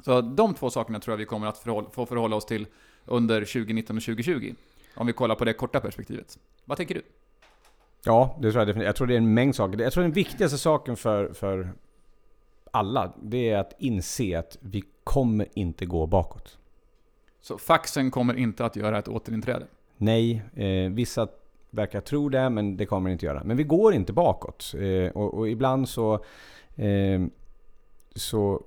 Så 0.00 0.20
de 0.20 0.54
två 0.54 0.70
sakerna 0.70 1.00
tror 1.00 1.12
jag 1.12 1.18
vi 1.18 1.24
kommer 1.24 1.46
att 1.46 1.58
förhåll, 1.58 1.86
få 1.92 2.06
förhålla 2.06 2.36
oss 2.36 2.46
till 2.46 2.66
under 3.04 3.40
2019 3.40 3.96
och 3.96 4.02
2020. 4.02 4.54
Om 4.94 5.06
vi 5.06 5.12
kollar 5.12 5.34
på 5.34 5.44
det 5.44 5.52
korta 5.52 5.80
perspektivet. 5.80 6.38
Vad 6.64 6.76
tänker 6.76 6.94
du? 6.94 7.02
Ja, 8.04 8.36
det 8.40 8.50
tror 8.50 8.60
jag 8.60 8.68
definitivt. 8.68 8.86
Jag 8.86 8.96
tror 8.96 9.06
det 9.06 9.14
är 9.14 9.18
en 9.18 9.34
mängd 9.34 9.56
saker. 9.56 9.78
Jag 9.78 9.92
tror 9.92 10.02
den 10.02 10.12
viktigaste 10.12 10.58
saken 10.58 10.96
för, 10.96 11.32
för 11.32 11.72
alla, 12.70 13.12
det 13.22 13.50
är 13.50 13.58
att 13.58 13.74
inse 13.78 14.38
att 14.38 14.58
vi 14.60 14.84
kommer 15.04 15.48
inte 15.54 15.86
gå 15.86 16.06
bakåt. 16.06 16.58
Så 17.40 17.58
faxen 17.58 18.10
kommer 18.10 18.34
inte 18.34 18.64
att 18.64 18.76
göra 18.76 18.98
ett 18.98 19.08
återinträde. 19.08 19.66
Nej, 19.96 20.42
eh, 20.54 20.90
vissa 20.92 21.28
verkar 21.70 22.00
tro 22.00 22.28
det, 22.28 22.50
men 22.50 22.76
det 22.76 22.86
kommer 22.86 23.10
det 23.10 23.12
inte 23.12 23.26
göra. 23.26 23.42
Men 23.44 23.56
vi 23.56 23.64
går 23.64 23.94
inte 23.94 24.12
bakåt. 24.12 24.74
Eh, 24.74 25.12
och, 25.12 25.34
och 25.34 25.48
ibland 25.48 25.88
så, 25.88 26.14
eh, 26.76 27.22
så 28.14 28.62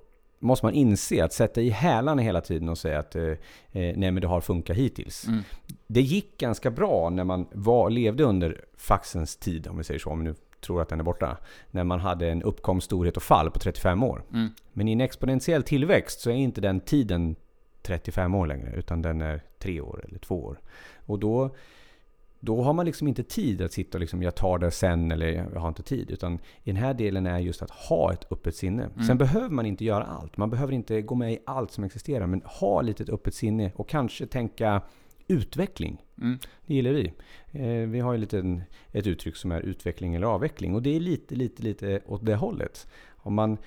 måste 0.45 0.65
man 0.65 0.73
inse 0.73 1.23
att 1.23 1.33
sätta 1.33 1.61
i 1.61 1.69
hälarna 1.69 2.21
hela 2.21 2.41
tiden 2.41 2.69
och 2.69 2.77
säga 2.77 2.99
att 2.99 3.15
eh, 3.15 3.23
eh, 3.23 3.37
nej 3.71 4.11
men 4.11 4.15
det 4.15 4.27
har 4.27 4.41
funkat 4.41 4.77
hittills. 4.77 5.27
Mm. 5.27 5.43
Det 5.87 6.01
gick 6.01 6.37
ganska 6.37 6.71
bra 6.71 7.09
när 7.09 7.23
man 7.23 7.47
var, 7.51 7.89
levde 7.89 8.23
under 8.23 8.65
faxens 8.77 9.37
tid, 9.37 9.67
om 9.67 9.77
vi 9.77 9.83
säger 9.83 9.99
så, 9.99 10.09
om 10.09 10.23
nu 10.23 10.35
tror 10.65 10.81
att 10.81 10.89
den 10.89 10.99
är 10.99 11.03
borta. 11.03 11.37
När 11.71 11.83
man 11.83 11.99
hade 11.99 12.29
en 12.29 12.43
uppkomst, 12.43 12.85
storhet 12.85 13.17
och 13.17 13.23
fall 13.23 13.51
på 13.51 13.59
35 13.59 14.03
år. 14.03 14.23
Mm. 14.33 14.49
Men 14.73 14.87
i 14.87 14.91
en 14.91 15.01
exponentiell 15.01 15.63
tillväxt 15.63 16.19
så 16.19 16.29
är 16.29 16.33
inte 16.33 16.61
den 16.61 16.79
tiden 16.79 17.35
35 17.81 18.35
år 18.35 18.47
längre, 18.47 18.73
utan 18.75 19.01
den 19.01 19.21
är 19.21 19.41
3 19.59 19.81
år 19.81 20.05
eller 20.07 20.19
2 20.19 20.43
år. 20.43 20.59
Och 21.05 21.19
då, 21.19 21.55
då 22.45 22.61
har 22.61 22.73
man 22.73 22.85
liksom 22.85 23.07
inte 23.07 23.23
tid 23.23 23.61
att 23.61 23.73
sitta 23.73 23.97
och 23.97 23.99
liksom, 23.99 24.23
jag 24.23 24.35
tar 24.35 24.59
det 24.59 24.71
sen 24.71 25.11
eller 25.11 25.27
jag 25.27 25.59
har 25.59 25.67
inte 25.67 25.83
tid. 25.83 26.11
Utan 26.11 26.33
i 26.35 26.39
den 26.63 26.75
här 26.75 26.93
delen 26.93 27.27
är 27.27 27.39
just 27.39 27.61
att 27.61 27.71
ha 27.71 28.13
ett 28.13 28.31
öppet 28.31 28.55
sinne. 28.55 28.83
Mm. 28.83 29.03
Sen 29.03 29.17
behöver 29.17 29.49
man 29.49 29.65
inte 29.65 29.85
göra 29.85 30.03
allt. 30.03 30.37
Man 30.37 30.49
behöver 30.49 30.73
inte 30.73 31.01
gå 31.01 31.15
med 31.15 31.33
i 31.33 31.39
allt 31.45 31.71
som 31.71 31.83
existerar. 31.83 32.27
Men 32.27 32.41
ha 32.45 32.81
lite 32.81 33.03
ett 33.03 33.09
öppet 33.09 33.35
sinne 33.35 33.71
och 33.75 33.89
kanske 33.89 34.25
tänka 34.25 34.81
utveckling. 35.27 36.01
Mm. 36.21 36.39
Det 36.65 36.73
gillar 36.73 36.91
vi. 36.91 37.13
Eh, 37.51 37.89
vi 37.89 37.99
har 37.99 38.13
ju 38.13 38.19
lite 38.19 38.61
ett 38.91 39.07
uttryck 39.07 39.35
som 39.35 39.51
är 39.51 39.61
utveckling 39.61 40.15
eller 40.15 40.27
avveckling. 40.27 40.75
Och 40.75 40.81
det 40.81 40.95
är 40.95 40.99
lite, 40.99 41.35
lite, 41.35 41.63
lite 41.63 42.01
åt 42.05 42.25
det 42.25 42.35
hållet. 42.35 42.87
Om 43.09 43.33
man 43.33 43.57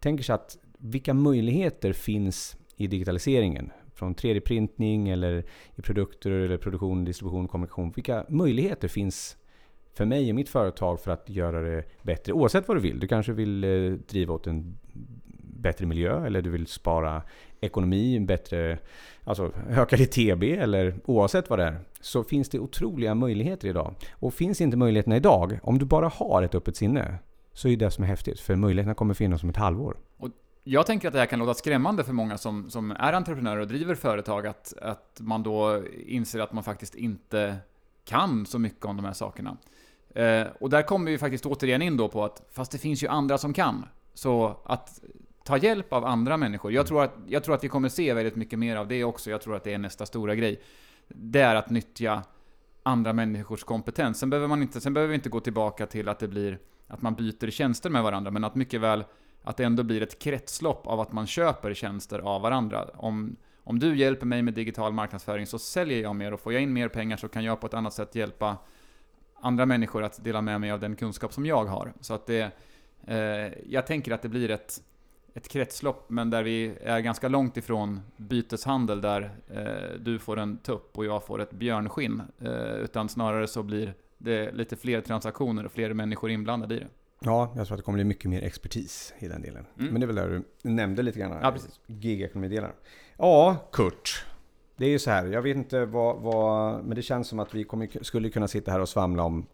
tänker 0.00 0.24
sig 0.24 0.34
att 0.34 0.58
vilka 0.78 1.14
möjligheter 1.14 1.92
finns 1.92 2.56
i 2.76 2.86
digitaliseringen? 2.86 3.70
Från 3.98 4.14
3D-printning 4.14 5.08
eller 5.08 5.44
i 5.76 5.82
produkter 5.82 6.30
eller 6.30 6.56
produktion, 6.56 7.04
distribution, 7.04 7.48
kommunikation. 7.48 7.92
Vilka 7.96 8.24
möjligheter 8.28 8.88
finns 8.88 9.36
för 9.94 10.04
mig 10.04 10.28
och 10.30 10.34
mitt 10.34 10.48
företag 10.48 11.00
för 11.00 11.10
att 11.10 11.28
göra 11.28 11.60
det 11.60 11.84
bättre? 12.02 12.32
Oavsett 12.32 12.68
vad 12.68 12.76
du 12.76 12.80
vill. 12.80 13.00
Du 13.00 13.08
kanske 13.08 13.32
vill 13.32 13.64
eh, 13.64 13.92
driva 13.92 14.34
åt 14.34 14.46
en 14.46 14.78
bättre 15.58 15.86
miljö 15.86 16.26
eller 16.26 16.42
du 16.42 16.50
vill 16.50 16.66
spara 16.66 17.22
ekonomi, 17.60 18.20
bättre, 18.20 18.78
alltså 19.24 19.52
öka 19.70 19.96
ditt 19.96 20.12
TB 20.12 20.42
eller 20.42 20.94
oavsett 21.04 21.50
vad 21.50 21.58
det 21.58 21.64
är. 21.64 21.80
Så 22.00 22.24
finns 22.24 22.48
det 22.48 22.58
otroliga 22.58 23.14
möjligheter 23.14 23.68
idag. 23.68 23.94
Och 24.12 24.34
finns 24.34 24.60
inte 24.60 24.76
möjligheterna 24.76 25.16
idag, 25.16 25.58
om 25.62 25.78
du 25.78 25.84
bara 25.84 26.08
har 26.08 26.42
ett 26.42 26.54
öppet 26.54 26.76
sinne, 26.76 27.18
så 27.52 27.68
är 27.68 27.76
det 27.76 27.84
det 27.84 27.90
som 27.90 28.04
är 28.04 28.08
häftigt. 28.08 28.40
För 28.40 28.56
möjligheterna 28.56 28.94
kommer 28.94 29.14
finnas 29.14 29.42
om 29.42 29.48
ett 29.48 29.56
halvår. 29.56 29.96
Jag 30.70 30.86
tänker 30.86 31.08
att 31.08 31.12
det 31.12 31.18
här 31.18 31.26
kan 31.26 31.38
låta 31.38 31.54
skrämmande 31.54 32.04
för 32.04 32.12
många 32.12 32.38
som, 32.38 32.70
som 32.70 32.90
är 32.90 33.12
entreprenörer 33.12 33.60
och 33.60 33.68
driver 33.68 33.94
företag, 33.94 34.46
att, 34.46 34.72
att 34.82 35.20
man 35.20 35.42
då 35.42 35.82
inser 36.06 36.40
att 36.40 36.52
man 36.52 36.64
faktiskt 36.64 36.94
inte 36.94 37.56
kan 38.04 38.46
så 38.46 38.58
mycket 38.58 38.84
om 38.84 38.96
de 38.96 39.04
här 39.04 39.12
sakerna. 39.12 39.56
Eh, 40.14 40.46
och 40.60 40.70
där 40.70 40.82
kommer 40.82 41.10
vi 41.10 41.18
faktiskt 41.18 41.46
återigen 41.46 41.82
in 41.82 41.96
då 41.96 42.08
på 42.08 42.24
att, 42.24 42.42
fast 42.52 42.72
det 42.72 42.78
finns 42.78 43.02
ju 43.02 43.08
andra 43.08 43.38
som 43.38 43.52
kan. 43.52 43.84
Så 44.14 44.56
att 44.64 45.00
ta 45.44 45.56
hjälp 45.56 45.92
av 45.92 46.04
andra 46.04 46.36
människor. 46.36 46.72
Jag 46.72 46.86
tror, 46.86 47.02
att, 47.02 47.14
jag 47.26 47.44
tror 47.44 47.54
att 47.54 47.64
vi 47.64 47.68
kommer 47.68 47.88
se 47.88 48.14
väldigt 48.14 48.36
mycket 48.36 48.58
mer 48.58 48.76
av 48.76 48.88
det 48.88 49.04
också. 49.04 49.30
Jag 49.30 49.40
tror 49.40 49.56
att 49.56 49.64
det 49.64 49.74
är 49.74 49.78
nästa 49.78 50.06
stora 50.06 50.34
grej. 50.34 50.62
Det 51.08 51.40
är 51.40 51.54
att 51.54 51.70
nyttja 51.70 52.22
andra 52.82 53.12
människors 53.12 53.64
kompetens. 53.64 54.18
Sen 54.18 54.30
behöver, 54.30 54.48
man 54.48 54.62
inte, 54.62 54.80
sen 54.80 54.94
behöver 54.94 55.08
vi 55.08 55.14
inte 55.14 55.28
gå 55.28 55.40
tillbaka 55.40 55.86
till 55.86 56.08
att 56.08 56.18
det 56.18 56.28
blir 56.28 56.58
att 56.86 57.02
man 57.02 57.14
byter 57.14 57.50
tjänster 57.50 57.90
med 57.90 58.02
varandra, 58.02 58.30
men 58.30 58.44
att 58.44 58.54
mycket 58.54 58.80
väl 58.80 59.04
att 59.42 59.56
det 59.56 59.64
ändå 59.64 59.82
blir 59.82 60.02
ett 60.02 60.18
kretslopp 60.18 60.86
av 60.86 61.00
att 61.00 61.12
man 61.12 61.26
köper 61.26 61.74
tjänster 61.74 62.18
av 62.18 62.42
varandra. 62.42 62.84
Om, 62.94 63.36
om 63.64 63.78
du 63.78 63.96
hjälper 63.96 64.26
mig 64.26 64.42
med 64.42 64.54
digital 64.54 64.92
marknadsföring 64.92 65.46
så 65.46 65.58
säljer 65.58 66.02
jag 66.02 66.16
mer 66.16 66.34
och 66.34 66.40
får 66.40 66.52
jag 66.52 66.62
in 66.62 66.72
mer 66.72 66.88
pengar 66.88 67.16
så 67.16 67.28
kan 67.28 67.44
jag 67.44 67.60
på 67.60 67.66
ett 67.66 67.74
annat 67.74 67.94
sätt 67.94 68.14
hjälpa 68.14 68.56
andra 69.40 69.66
människor 69.66 70.02
att 70.02 70.24
dela 70.24 70.42
med 70.42 70.60
mig 70.60 70.70
av 70.70 70.80
den 70.80 70.96
kunskap 70.96 71.32
som 71.32 71.46
jag 71.46 71.64
har. 71.64 71.92
Så 72.00 72.14
att 72.14 72.26
det, 72.26 72.50
eh, 73.06 73.18
jag 73.68 73.86
tänker 73.86 74.12
att 74.12 74.22
det 74.22 74.28
blir 74.28 74.50
ett, 74.50 74.82
ett 75.34 75.48
kretslopp, 75.48 76.10
men 76.10 76.30
där 76.30 76.42
vi 76.42 76.74
är 76.82 77.00
ganska 77.00 77.28
långt 77.28 77.56
ifrån 77.56 78.00
byteshandel 78.16 79.00
där 79.00 79.30
eh, 79.48 79.98
du 80.00 80.18
får 80.18 80.38
en 80.38 80.56
tupp 80.58 80.98
och 80.98 81.04
jag 81.04 81.24
får 81.24 81.40
ett 81.40 81.52
björnskinn. 81.52 82.22
Eh, 82.38 82.74
utan 82.74 83.08
snarare 83.08 83.46
så 83.46 83.62
blir 83.62 83.94
det 84.18 84.52
lite 84.52 84.76
fler 84.76 85.00
transaktioner 85.00 85.66
och 85.66 85.72
fler 85.72 85.92
människor 85.92 86.30
inblandade 86.30 86.74
i 86.74 86.78
det. 86.78 86.88
Ja, 87.20 87.52
jag 87.56 87.66
tror 87.66 87.74
att 87.74 87.78
det 87.78 87.84
kommer 87.84 87.96
bli 87.96 88.04
mycket 88.04 88.30
mer 88.30 88.42
expertis 88.42 89.14
i 89.18 89.28
den 89.28 89.42
delen. 89.42 89.66
Mm. 89.78 89.92
Men 89.92 90.00
det 90.00 90.04
är 90.04 90.06
väl 90.06 90.16
där 90.16 90.28
du 90.62 90.70
nämnde 90.70 91.02
lite 91.02 91.18
grann. 91.18 91.38
Ja, 91.42 91.52
precis. 91.52 91.80
Gigekonomidelen. 91.86 92.70
Ja, 93.16 93.56
Kurt. 93.72 94.24
Det 94.76 94.84
är 94.84 94.88
ju 94.90 94.98
så 94.98 95.10
här, 95.10 95.26
jag 95.26 95.42
vet 95.42 95.56
inte 95.56 95.84
vad, 95.84 96.16
vad 96.16 96.84
men 96.84 96.94
det 96.96 97.02
känns 97.02 97.28
som 97.28 97.38
att 97.38 97.54
vi 97.54 97.64
kommer, 97.64 98.04
skulle 98.04 98.30
kunna 98.30 98.48
sitta 98.48 98.72
här 98.72 98.80
och 98.80 98.88
svamla 98.88 99.22
om, 99.22 99.46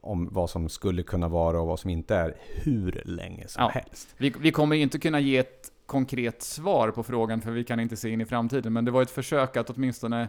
om 0.00 0.28
vad 0.32 0.50
som 0.50 0.68
skulle 0.68 1.02
kunna 1.02 1.28
vara 1.28 1.60
och 1.60 1.66
vad 1.66 1.80
som 1.80 1.90
inte 1.90 2.16
är 2.16 2.34
hur 2.48 3.02
länge 3.04 3.48
som 3.48 3.62
Ja. 3.62 3.68
helst. 3.68 4.14
Vi, 4.16 4.34
vi 4.40 4.50
kommer 4.52 4.76
inte 4.76 4.98
kunna 4.98 5.20
ge 5.20 5.36
ett 5.38 5.72
konkret 5.86 6.42
svar 6.42 6.90
på 6.90 7.02
frågan 7.02 7.40
för 7.40 7.50
vi 7.50 7.64
kan 7.64 7.80
inte 7.80 7.96
se 7.96 8.08
in 8.10 8.20
i 8.20 8.24
framtiden, 8.24 8.72
men 8.72 8.84
det 8.84 8.90
var 8.90 9.02
ett 9.02 9.10
försök 9.10 9.56
att 9.56 9.70
åtminstone 9.70 10.28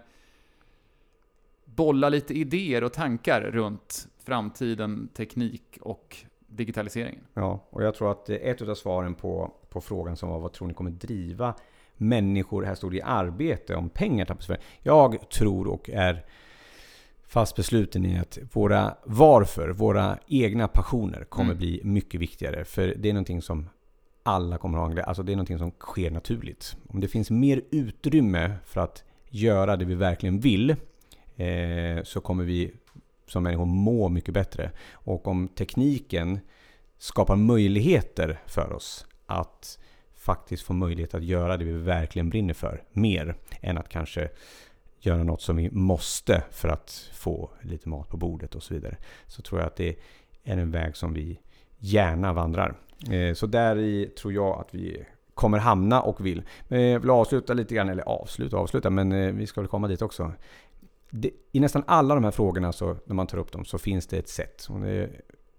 bolla 1.66 2.10
lite 2.10 2.34
idéer 2.34 2.84
och 2.84 2.94
tankar 2.94 3.42
runt 3.42 4.08
framtiden, 4.26 5.08
teknik 5.14 5.78
och 5.82 6.18
digitaliseringen. 6.56 7.24
Ja, 7.34 7.68
och 7.70 7.84
jag 7.84 7.96
tror 7.96 8.12
att 8.12 8.30
eh, 8.30 8.36
ett 8.36 8.62
av 8.62 8.76
svaren 8.76 9.16
på, 9.16 9.52
på 9.70 9.82
frågan 9.82 10.18
som 10.18 10.30
var 10.30 10.40
vad 10.40 10.54
tror 10.54 10.68
ni 10.68 10.74
kommer 10.74 10.92
driva 10.92 11.54
människor, 11.98 12.64
här 12.64 12.76
stod 12.76 12.92
det 12.92 12.98
i 12.98 13.02
arbete, 13.02 13.76
om 13.76 13.90
pengar 13.90 14.26
tappas 14.26 14.48
för. 14.48 14.58
Jag 14.82 15.30
tror 15.30 15.68
och 15.68 15.90
är 15.90 16.26
fast 17.28 17.56
besluten 17.56 18.06
i 18.06 18.20
att 18.20 18.38
våra 18.54 18.98
varför, 19.04 19.70
våra 19.70 20.18
egna 20.28 20.68
passioner 20.68 21.24
kommer 21.24 21.52
Mm. 21.52 21.58
bli 21.58 21.82
mycket 21.84 22.22
viktigare. 22.22 22.66
För 22.66 22.96
det 22.98 23.10
är 23.10 23.14
någonting 23.14 23.42
som 23.42 23.70
alla 24.24 24.58
kommer 24.58 24.78
ha 24.78 25.04
alltså 25.04 25.24
det 25.24 25.32
är 25.32 25.36
någonting 25.36 25.58
som 25.58 25.72
sker 25.72 26.12
naturligt. 26.12 26.78
Om 26.88 27.00
det 27.00 27.08
finns 27.08 27.32
mer 27.32 27.62
utrymme 27.72 28.54
för 28.66 28.82
att 28.82 29.04
göra 29.30 29.76
det 29.78 29.86
vi 29.86 29.96
verkligen 29.96 30.40
vill 30.40 30.70
eh, 31.36 32.04
så 32.04 32.22
kommer 32.22 32.44
vi 32.44 32.74
som 33.28 33.44
människor 33.44 33.66
må 33.66 34.10
mycket 34.10 34.34
bättre. 34.34 34.72
Och 34.94 35.28
om 35.28 35.48
tekniken 35.48 36.40
skapar 36.98 37.36
möjligheter 37.36 38.40
för 38.48 38.74
oss 38.74 39.06
att 39.26 39.80
faktiskt 40.16 40.64
få 40.64 40.74
möjlighet 40.74 41.14
att 41.14 41.24
göra 41.24 41.58
det 41.58 41.66
vi 41.66 41.72
verkligen 41.72 42.30
brinner 42.30 42.54
för. 42.54 42.84
Mer 42.92 43.36
än 43.62 43.78
att 43.78 43.90
kanske 43.90 44.30
göra 45.00 45.24
något 45.24 45.42
som 45.42 45.56
vi 45.56 45.70
måste 45.72 46.44
för 46.52 46.70
att 46.70 47.10
få 47.14 47.50
lite 47.62 47.90
mat 47.90 48.10
på 48.10 48.18
bordet 48.18 48.56
och 48.56 48.64
så 48.64 48.74
vidare. 48.74 48.98
Så 49.28 49.42
tror 49.42 49.62
jag 49.62 49.68
att 49.68 49.76
det 49.76 49.96
är 50.44 50.58
en 50.58 50.72
väg 50.72 50.96
som 50.96 51.14
vi 51.14 51.40
gärna 51.78 52.34
vandrar. 52.34 52.76
Eh, 53.12 53.34
så 53.34 53.48
där 53.48 53.78
i 53.78 54.06
tror 54.06 54.34
jag 54.34 54.60
att 54.60 54.76
vi 54.76 55.06
kommer 55.34 55.58
hamna 55.58 56.02
och 56.02 56.26
vill. 56.26 56.44
Eh, 56.70 56.82
jag 56.82 57.00
vill 57.00 57.10
avsluta 57.10 57.54
lite 57.54 57.76
grann, 57.76 57.90
eller 57.90 58.04
avsluta 58.04 58.58
avsluta, 58.58 58.90
men 58.90 59.12
eh, 59.12 59.34
vi 59.34 59.48
ska 59.48 59.62
väl 59.62 59.68
komma 59.68 59.88
dit 59.88 60.02
också. 60.02 60.32
Det, 61.16 61.32
I 61.52 61.60
nästan 61.60 61.84
alla 61.88 62.16
de 62.16 62.24
här 62.24 62.32
frågorna, 62.32 62.72
så, 62.72 62.96
när 63.06 63.16
man 63.16 63.28
tar 63.28 63.38
upp 63.38 63.52
dem, 63.52 63.66
så 63.66 63.78
finns 63.78 64.08
det 64.08 64.18
ett 64.18 64.30
sätt. 64.30 64.68
Det, 64.82 65.10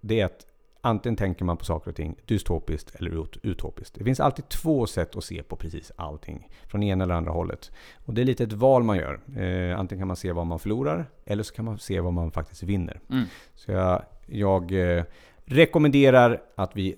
det 0.01 0.21
är 0.21 0.25
att 0.25 0.47
antingen 0.81 1.17
tänker 1.17 1.45
man 1.45 1.57
på 1.57 1.65
saker 1.65 1.91
och 1.91 1.97
ting 1.97 2.17
dystopiskt 2.27 2.95
eller 2.95 3.23
ut- 3.23 3.39
utopiskt. 3.43 3.95
Det 3.99 4.05
finns 4.05 4.21
alltid 4.21 4.49
två 4.49 4.87
sätt 4.87 5.17
att 5.17 5.25
se 5.25 5.43
på 5.43 5.57
precis 5.57 5.93
allting. 5.97 6.49
Från 6.67 6.83
ena 6.83 7.05
eller 7.05 7.15
andra 7.15 7.33
hållet. 7.33 7.73
Och 8.05 8.15
det 8.15 8.21
är 8.21 8.25
lite 8.25 8.45
ett 8.45 8.53
val 8.53 8.83
man 8.83 8.97
gör. 8.97 9.21
Eh, 9.37 9.79
antingen 9.79 10.01
kan 10.01 10.09
man 10.09 10.17
se 10.17 10.33
vad 10.33 10.47
man 10.47 10.59
förlorar, 10.59 11.11
eller 11.25 11.43
så 11.43 11.55
kan 11.55 11.65
man 11.65 11.79
se 11.79 12.01
vad 12.01 12.13
man 12.13 12.33
faktiskt 12.33 12.63
vinner. 12.63 13.01
Mm. 13.11 13.25
Så 13.55 13.73
jag, 13.73 14.03
jag 14.27 14.73
eh, 14.73 15.05
rekommenderar 15.45 16.43
att 16.55 16.77
vi 16.77 16.97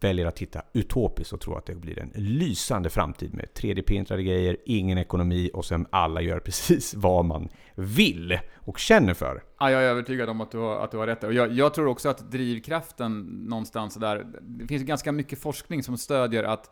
väljer 0.00 0.26
att 0.26 0.36
titta 0.36 0.62
utopiskt 0.72 1.32
och 1.32 1.40
tror 1.40 1.58
att 1.58 1.66
det 1.66 1.74
blir 1.74 1.98
en 1.98 2.10
lysande 2.14 2.90
framtid 2.90 3.34
med 3.34 3.48
3D-printrade 3.54 4.22
grejer, 4.22 4.56
ingen 4.64 4.98
ekonomi 4.98 5.50
och 5.54 5.64
sen 5.64 5.86
alla 5.90 6.20
gör 6.20 6.40
precis 6.44 6.94
vad 6.94 7.24
man 7.24 7.48
vill 7.74 8.38
och 8.54 8.78
känner 8.78 9.14
för. 9.14 9.42
Ja, 9.58 9.70
jag 9.70 9.82
är 9.82 9.86
övertygad 9.86 10.28
om 10.28 10.40
att 10.40 10.50
du 10.50 10.58
har, 10.58 10.76
att 10.76 10.90
du 10.90 10.96
har 10.96 11.06
rätt 11.06 11.20
där. 11.20 11.28
Och 11.28 11.34
jag, 11.34 11.52
jag 11.52 11.74
tror 11.74 11.86
också 11.86 12.08
att 12.08 12.30
drivkraften 12.30 13.20
någonstans 13.22 13.94
där, 13.94 14.26
det 14.40 14.66
finns 14.66 14.82
ganska 14.82 15.12
mycket 15.12 15.38
forskning 15.38 15.82
som 15.82 15.98
stödjer 15.98 16.44
att 16.44 16.70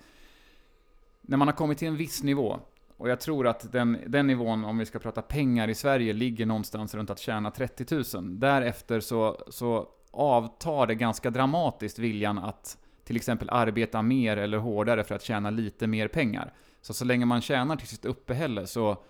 när 1.23 1.37
man 1.37 1.49
har 1.49 1.55
kommit 1.55 1.79
till 1.79 1.89
en 1.89 1.97
viss 1.97 2.23
nivå, 2.23 2.61
och 2.97 3.11
jag 3.11 3.21
tror 3.21 3.47
att 3.47 3.73
den, 3.73 3.99
den 4.07 4.27
nivån, 4.27 4.65
om 4.65 4.79
vi 4.79 4.87
ska 4.87 4.99
prata 4.99 5.23
pengar 5.23 5.69
i 5.69 5.75
Sverige, 5.75 6.13
ligger 6.13 6.47
någonstans 6.47 6.95
runt 6.95 7.11
att 7.11 7.19
tjäna 7.19 7.51
30 7.51 8.17
000. 8.17 8.41
Därefter 8.41 9.01
så, 9.01 9.45
så 9.49 9.89
avtar 10.11 10.87
det 10.87 10.95
ganska 10.95 11.31
dramatiskt 11.31 11.99
viljan 11.99 12.39
att 12.39 12.79
till 13.11 13.17
exempel 13.17 13.51
arbeta 13.51 14.03
mer 14.03 14.37
eller 14.37 14.59
hårdare 14.59 15.05
för 15.05 15.15
att 15.15 15.23
tjäna 15.23 15.51
lite 15.51 15.87
mer 15.87 16.09
pengar. 16.09 16.53
Så 16.81 16.95
så 16.95 17.05
länge 17.05 17.27
man 17.27 17.41
tjänar 17.41 17.77
till 17.77 17.89
sitt 17.89 18.05
uppehälle 18.05 18.67
så, 18.67 19.03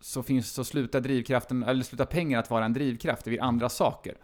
så, 0.00 0.22
finns, 0.22 0.52
så 0.52 0.64
slutar 0.64 1.00
drivkraften, 1.00 1.62
eller 1.62 1.82
slutar 1.82 2.04
pengar 2.04 2.38
att 2.38 2.50
vara 2.50 2.64
en 2.64 2.72
drivkraft, 2.72 3.24
det 3.24 3.30
blir 3.30 3.42
andra 3.42 3.68
saker. 3.68 4.16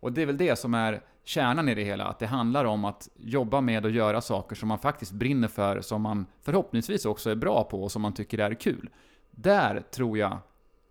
Och 0.00 0.12
det 0.12 0.22
är 0.22 0.26
väl 0.26 0.36
det 0.36 0.56
som 0.56 0.74
är 0.74 1.02
kärnan 1.22 1.68
i 1.68 1.74
det 1.74 1.84
hela, 1.84 2.04
att 2.04 2.18
det 2.18 2.26
handlar 2.26 2.64
om 2.64 2.84
att 2.84 3.08
jobba 3.16 3.60
med 3.60 3.84
och 3.84 3.90
göra 3.90 4.20
saker 4.20 4.56
som 4.56 4.68
man 4.68 4.78
faktiskt 4.78 5.12
brinner 5.12 5.48
för, 5.48 5.80
som 5.80 6.02
man 6.02 6.26
förhoppningsvis 6.42 7.04
också 7.04 7.30
är 7.30 7.36
bra 7.36 7.64
på 7.64 7.82
och 7.82 7.92
som 7.92 8.02
man 8.02 8.14
tycker 8.14 8.38
är 8.38 8.54
kul. 8.54 8.90
Där 9.30 9.80
tror 9.90 10.18
jag 10.18 10.38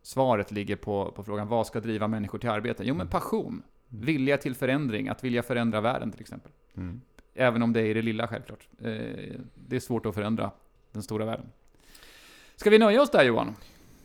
svaret 0.01 0.51
ligger 0.51 0.76
på, 0.76 1.11
på 1.16 1.24
frågan, 1.24 1.47
vad 1.47 1.68
ska 1.68 1.80
driva 1.80 2.07
människor 2.07 2.39
till 2.39 2.49
arbete? 2.49 2.84
Jo 2.86 2.95
men 2.95 3.07
passion. 3.07 3.64
Vilja 4.00 4.38
till 4.38 4.56
förändring, 4.56 5.10
att 5.10 5.24
vilja 5.24 5.44
förändra 5.44 5.82
världen 5.82 6.12
till 6.12 6.22
exempel. 6.22 6.52
Även 7.34 7.62
om 7.64 7.74
det 7.74 7.82
är 7.82 7.86
i 7.86 7.94
det 7.94 8.02
lilla 8.02 8.28
självklart. 8.28 8.68
Eh, 8.80 8.91
Det 9.56 9.76
är 9.76 9.80
svårt 9.80 10.06
att 10.06 10.16
förändra 10.16 10.52
den 10.91 11.04
stora 11.04 11.26
världen. 11.26 11.46
Ska 12.56 12.70
vi 12.70 12.80
nöja 12.80 13.02
oss 13.02 13.12
där 13.12 13.24
Johan? 13.24 13.56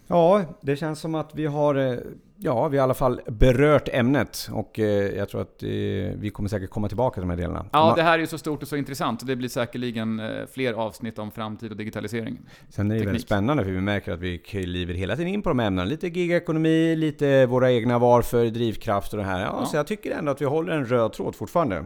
Ja, 0.08 0.44
det 0.60 0.76
känns 0.76 1.00
som 1.00 1.14
att 1.14 1.34
vi 1.34 1.46
har, 1.46 1.74
eh, 1.74 1.98
ja, 2.36 2.68
vi 2.68 2.76
har 2.78 2.82
i 2.82 2.84
alla 2.84 2.94
fall 2.94 3.20
berört 3.26 3.88
ämnet 3.92 4.48
och 4.52 4.78
eh, 4.78 4.86
jag 5.16 5.28
tror 5.28 5.40
att 5.40 5.62
eh, 5.62 5.68
vi 6.14 6.30
kommer 6.34 6.48
säkert 6.48 6.70
komma 6.70 6.88
tillbaka 6.88 7.14
till 7.14 7.20
de 7.20 7.30
här 7.30 7.36
delarna. 7.36 7.66
Ja, 7.72 7.92
det 7.96 8.02
här 8.02 8.14
är 8.14 8.18
ju 8.18 8.26
så 8.26 8.38
stort 8.38 8.62
och 8.62 8.68
så 8.68 8.76
intressant 8.76 9.20
och 9.22 9.28
det 9.28 9.36
blir 9.36 9.48
säkerligen 9.48 10.22
fler 10.52 10.72
avsnitt 10.72 11.18
om 11.18 11.30
framtid 11.30 11.70
och 11.70 11.76
digitalisering. 11.76 12.38
Sen 12.68 12.86
är 12.86 12.94
det 12.94 12.94
väldigt 12.94 13.08
teknik. 13.08 13.26
spännande 13.26 13.64
för 13.64 13.70
vi 13.70 13.80
märker 13.80 14.12
att 14.12 14.20
vi 14.20 14.38
kliver 14.38 14.94
hela 14.94 15.16
tiden 15.16 15.32
in 15.34 15.42
på 15.42 15.48
de 15.48 15.58
här 15.58 15.66
ämnena. 15.66 15.88
Lite 15.88 16.08
gigekonomi, 16.08 16.96
lite 16.96 17.46
våra 17.46 17.72
egna 17.72 17.98
varför, 17.98 18.46
drivkraft 18.46 19.12
och 19.12 19.18
det 19.18 19.24
här. 19.24 19.40
Ja, 19.40 19.56
Ja. 19.60 19.66
Så 19.66 19.76
jag 19.76 19.86
tycker 19.86 20.10
ändå 20.10 20.32
att 20.32 20.40
vi 20.40 20.44
håller 20.44 20.72
en 20.72 20.86
röd 20.86 21.12
tråd 21.12 21.34
fortfarande. 21.36 21.84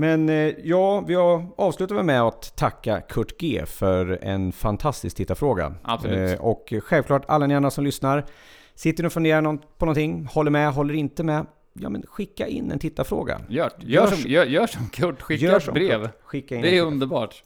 Men 0.00 0.28
eh, 0.28 0.54
ja, 0.64 1.00
vi 1.00 1.14
väl 1.94 2.04
med 2.04 2.22
att 2.22 2.56
tacka 2.56 3.00
Kurt 3.00 3.40
G 3.40 3.62
för 3.66 4.18
en 4.22 4.52
fantastisk 4.52 5.16
tittarfråga. 5.16 5.74
Absolut. 5.82 6.38
Eh, 6.38 6.44
och 6.44 6.74
självklart 6.82 7.22
alla 7.28 7.46
ni 7.46 7.54
andra 7.54 7.70
som 7.70 7.84
lyssnar. 7.84 8.24
Sitter 8.74 9.02
ni 9.02 9.08
och 9.08 9.12
funderar 9.12 9.56
på 9.78 9.84
någonting, 9.86 10.26
håller 10.26 10.50
med, 10.50 10.72
håller 10.72 10.94
inte 10.94 11.22
med? 11.24 11.46
Ja 11.72 11.88
men 11.88 12.02
skicka 12.06 12.46
in 12.46 12.70
en 12.72 12.78
tittarfråga. 12.78 13.40
Gör, 13.48 13.70
gör, 13.78 14.00
Gör 14.00 14.06
som, 14.06 14.30
gör, 14.30 14.44
gör 14.44 14.66
som 14.66 14.86
Kurt, 14.88 15.22
skicka 15.22 15.44
Gör 15.46 15.56
ett 15.56 15.72
brev. 15.74 16.02
Kurt. 16.02 16.10
Skicka 16.22 16.54
in 16.56 16.62
Det 16.62 16.78
är 16.78 16.82
underbart. 16.82 17.44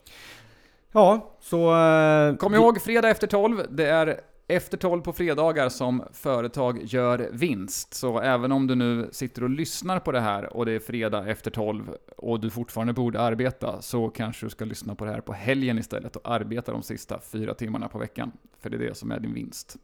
Ja, 0.91 1.33
så... 1.41 1.75
eh, 1.75 2.35
Kom 2.35 2.51
vi- 2.51 2.57
ihåg, 2.57 2.81
fredag 2.81 3.09
efter 3.09 3.27
12, 3.27 3.61
det 3.69 3.85
är 3.85 4.19
efter 4.47 4.77
12 4.77 5.01
på 5.01 5.13
fredagar 5.13 5.69
som 5.69 6.03
företag 6.11 6.83
gör 6.83 7.29
vinst. 7.31 7.93
Så 7.93 8.19
även 8.19 8.51
om 8.51 8.67
du 8.67 8.75
nu 8.75 9.09
sitter 9.11 9.43
och 9.43 9.49
lyssnar 9.49 9.99
på 9.99 10.11
det 10.11 10.19
här 10.19 10.53
och 10.57 10.65
det 10.65 10.71
är 10.71 10.79
fredag 10.79 11.27
efter 11.27 11.51
12 11.51 11.95
och 12.17 12.39
du 12.39 12.49
fortfarande 12.49 12.93
borde 12.93 13.21
arbeta, 13.21 13.81
så 13.81 14.09
kanske 14.09 14.45
du 14.45 14.49
ska 14.49 14.65
lyssna 14.65 14.95
på 14.95 15.05
det 15.05 15.11
här 15.11 15.21
på 15.21 15.33
helgen 15.33 15.79
istället 15.79 16.15
och 16.15 16.31
arbeta 16.31 16.71
de 16.71 16.83
sista 16.83 17.19
fyra 17.19 17.53
timmarna 17.53 17.87
på 17.87 17.97
veckan. 17.97 18.31
För 18.59 18.69
det 18.69 18.77
är 18.77 18.89
det 18.89 18.97
som 18.97 19.11
är 19.11 19.19
din 19.19 19.33
vinst. 19.33 19.77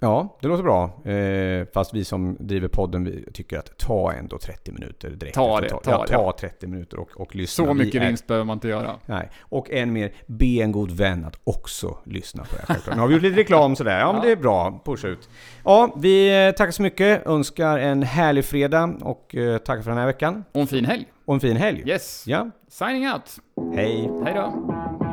Ja, 0.00 0.38
det 0.40 0.48
låter 0.48 0.62
bra. 0.62 0.84
Eh, 1.12 1.66
fast 1.74 1.94
vi 1.94 2.04
som 2.04 2.36
driver 2.40 2.68
podden 2.68 3.04
vi 3.04 3.24
tycker 3.32 3.58
att 3.58 3.78
ta 3.78 4.12
ändå 4.12 4.38
30 4.38 4.72
minuter 4.72 5.10
direkt. 5.10 5.34
Ta 5.34 5.60
det, 5.60 5.68
ta, 5.68 5.78
ta 5.80 5.90
ja, 5.90 6.06
ta 6.06 6.12
ja. 6.12 6.36
30 6.40 6.66
minuter 6.66 6.98
och, 7.00 7.20
och 7.20 7.34
lyssna. 7.36 7.64
Så 7.66 7.74
mycket 7.74 8.02
är- 8.02 8.06
vinst 8.06 8.26
behöver 8.26 8.44
man 8.44 8.56
inte 8.56 8.68
göra. 8.68 8.90
Nej. 9.06 9.30
Och 9.40 9.70
än 9.70 9.92
mer, 9.92 10.12
be 10.26 10.46
en 10.62 10.72
god 10.72 10.90
vän 10.90 11.24
att 11.24 11.38
också 11.44 11.98
lyssna 12.04 12.44
på 12.44 12.56
det 12.56 12.72
här. 12.72 12.94
Nu 12.94 13.00
har 13.00 13.08
vi 13.08 13.14
gjort 13.14 13.22
lite 13.22 13.40
reklam 13.40 13.76
sådär. 13.76 13.98
Ja, 14.00 14.12
men 14.12 14.22
det 14.22 14.32
är 14.32 14.36
bra. 14.36 14.82
Pusha 14.84 15.08
ut. 15.08 15.28
Ja, 15.64 15.94
vi 15.96 16.46
eh, 16.46 16.52
tackar 16.52 16.70
så 16.72 16.82
mycket. 16.82 17.26
Önskar 17.26 17.78
en 17.78 18.02
härlig 18.02 18.44
fredag 18.44 18.94
och 19.00 19.34
eh, 19.34 19.58
tackar 19.58 19.82
för 19.82 19.90
den 19.90 19.98
här 19.98 20.06
veckan. 20.06 20.44
Och 20.52 20.60
en 20.60 20.66
fin 20.66 20.84
helg. 20.84 21.04
Och 21.24 21.34
en 21.34 21.40
fin 21.40 21.56
helg. 21.56 21.82
Yes. 21.88 22.24
Ja, 22.26 22.50
Signing 22.68 23.08
out. 23.08 23.36
hej. 23.76 24.10
Hej 24.24 24.34
då. 24.34 25.05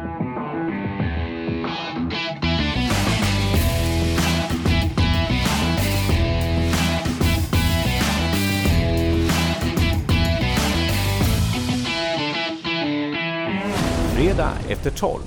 Fredag 14.33 14.51
efter 14.69 14.89
12. 14.89 15.21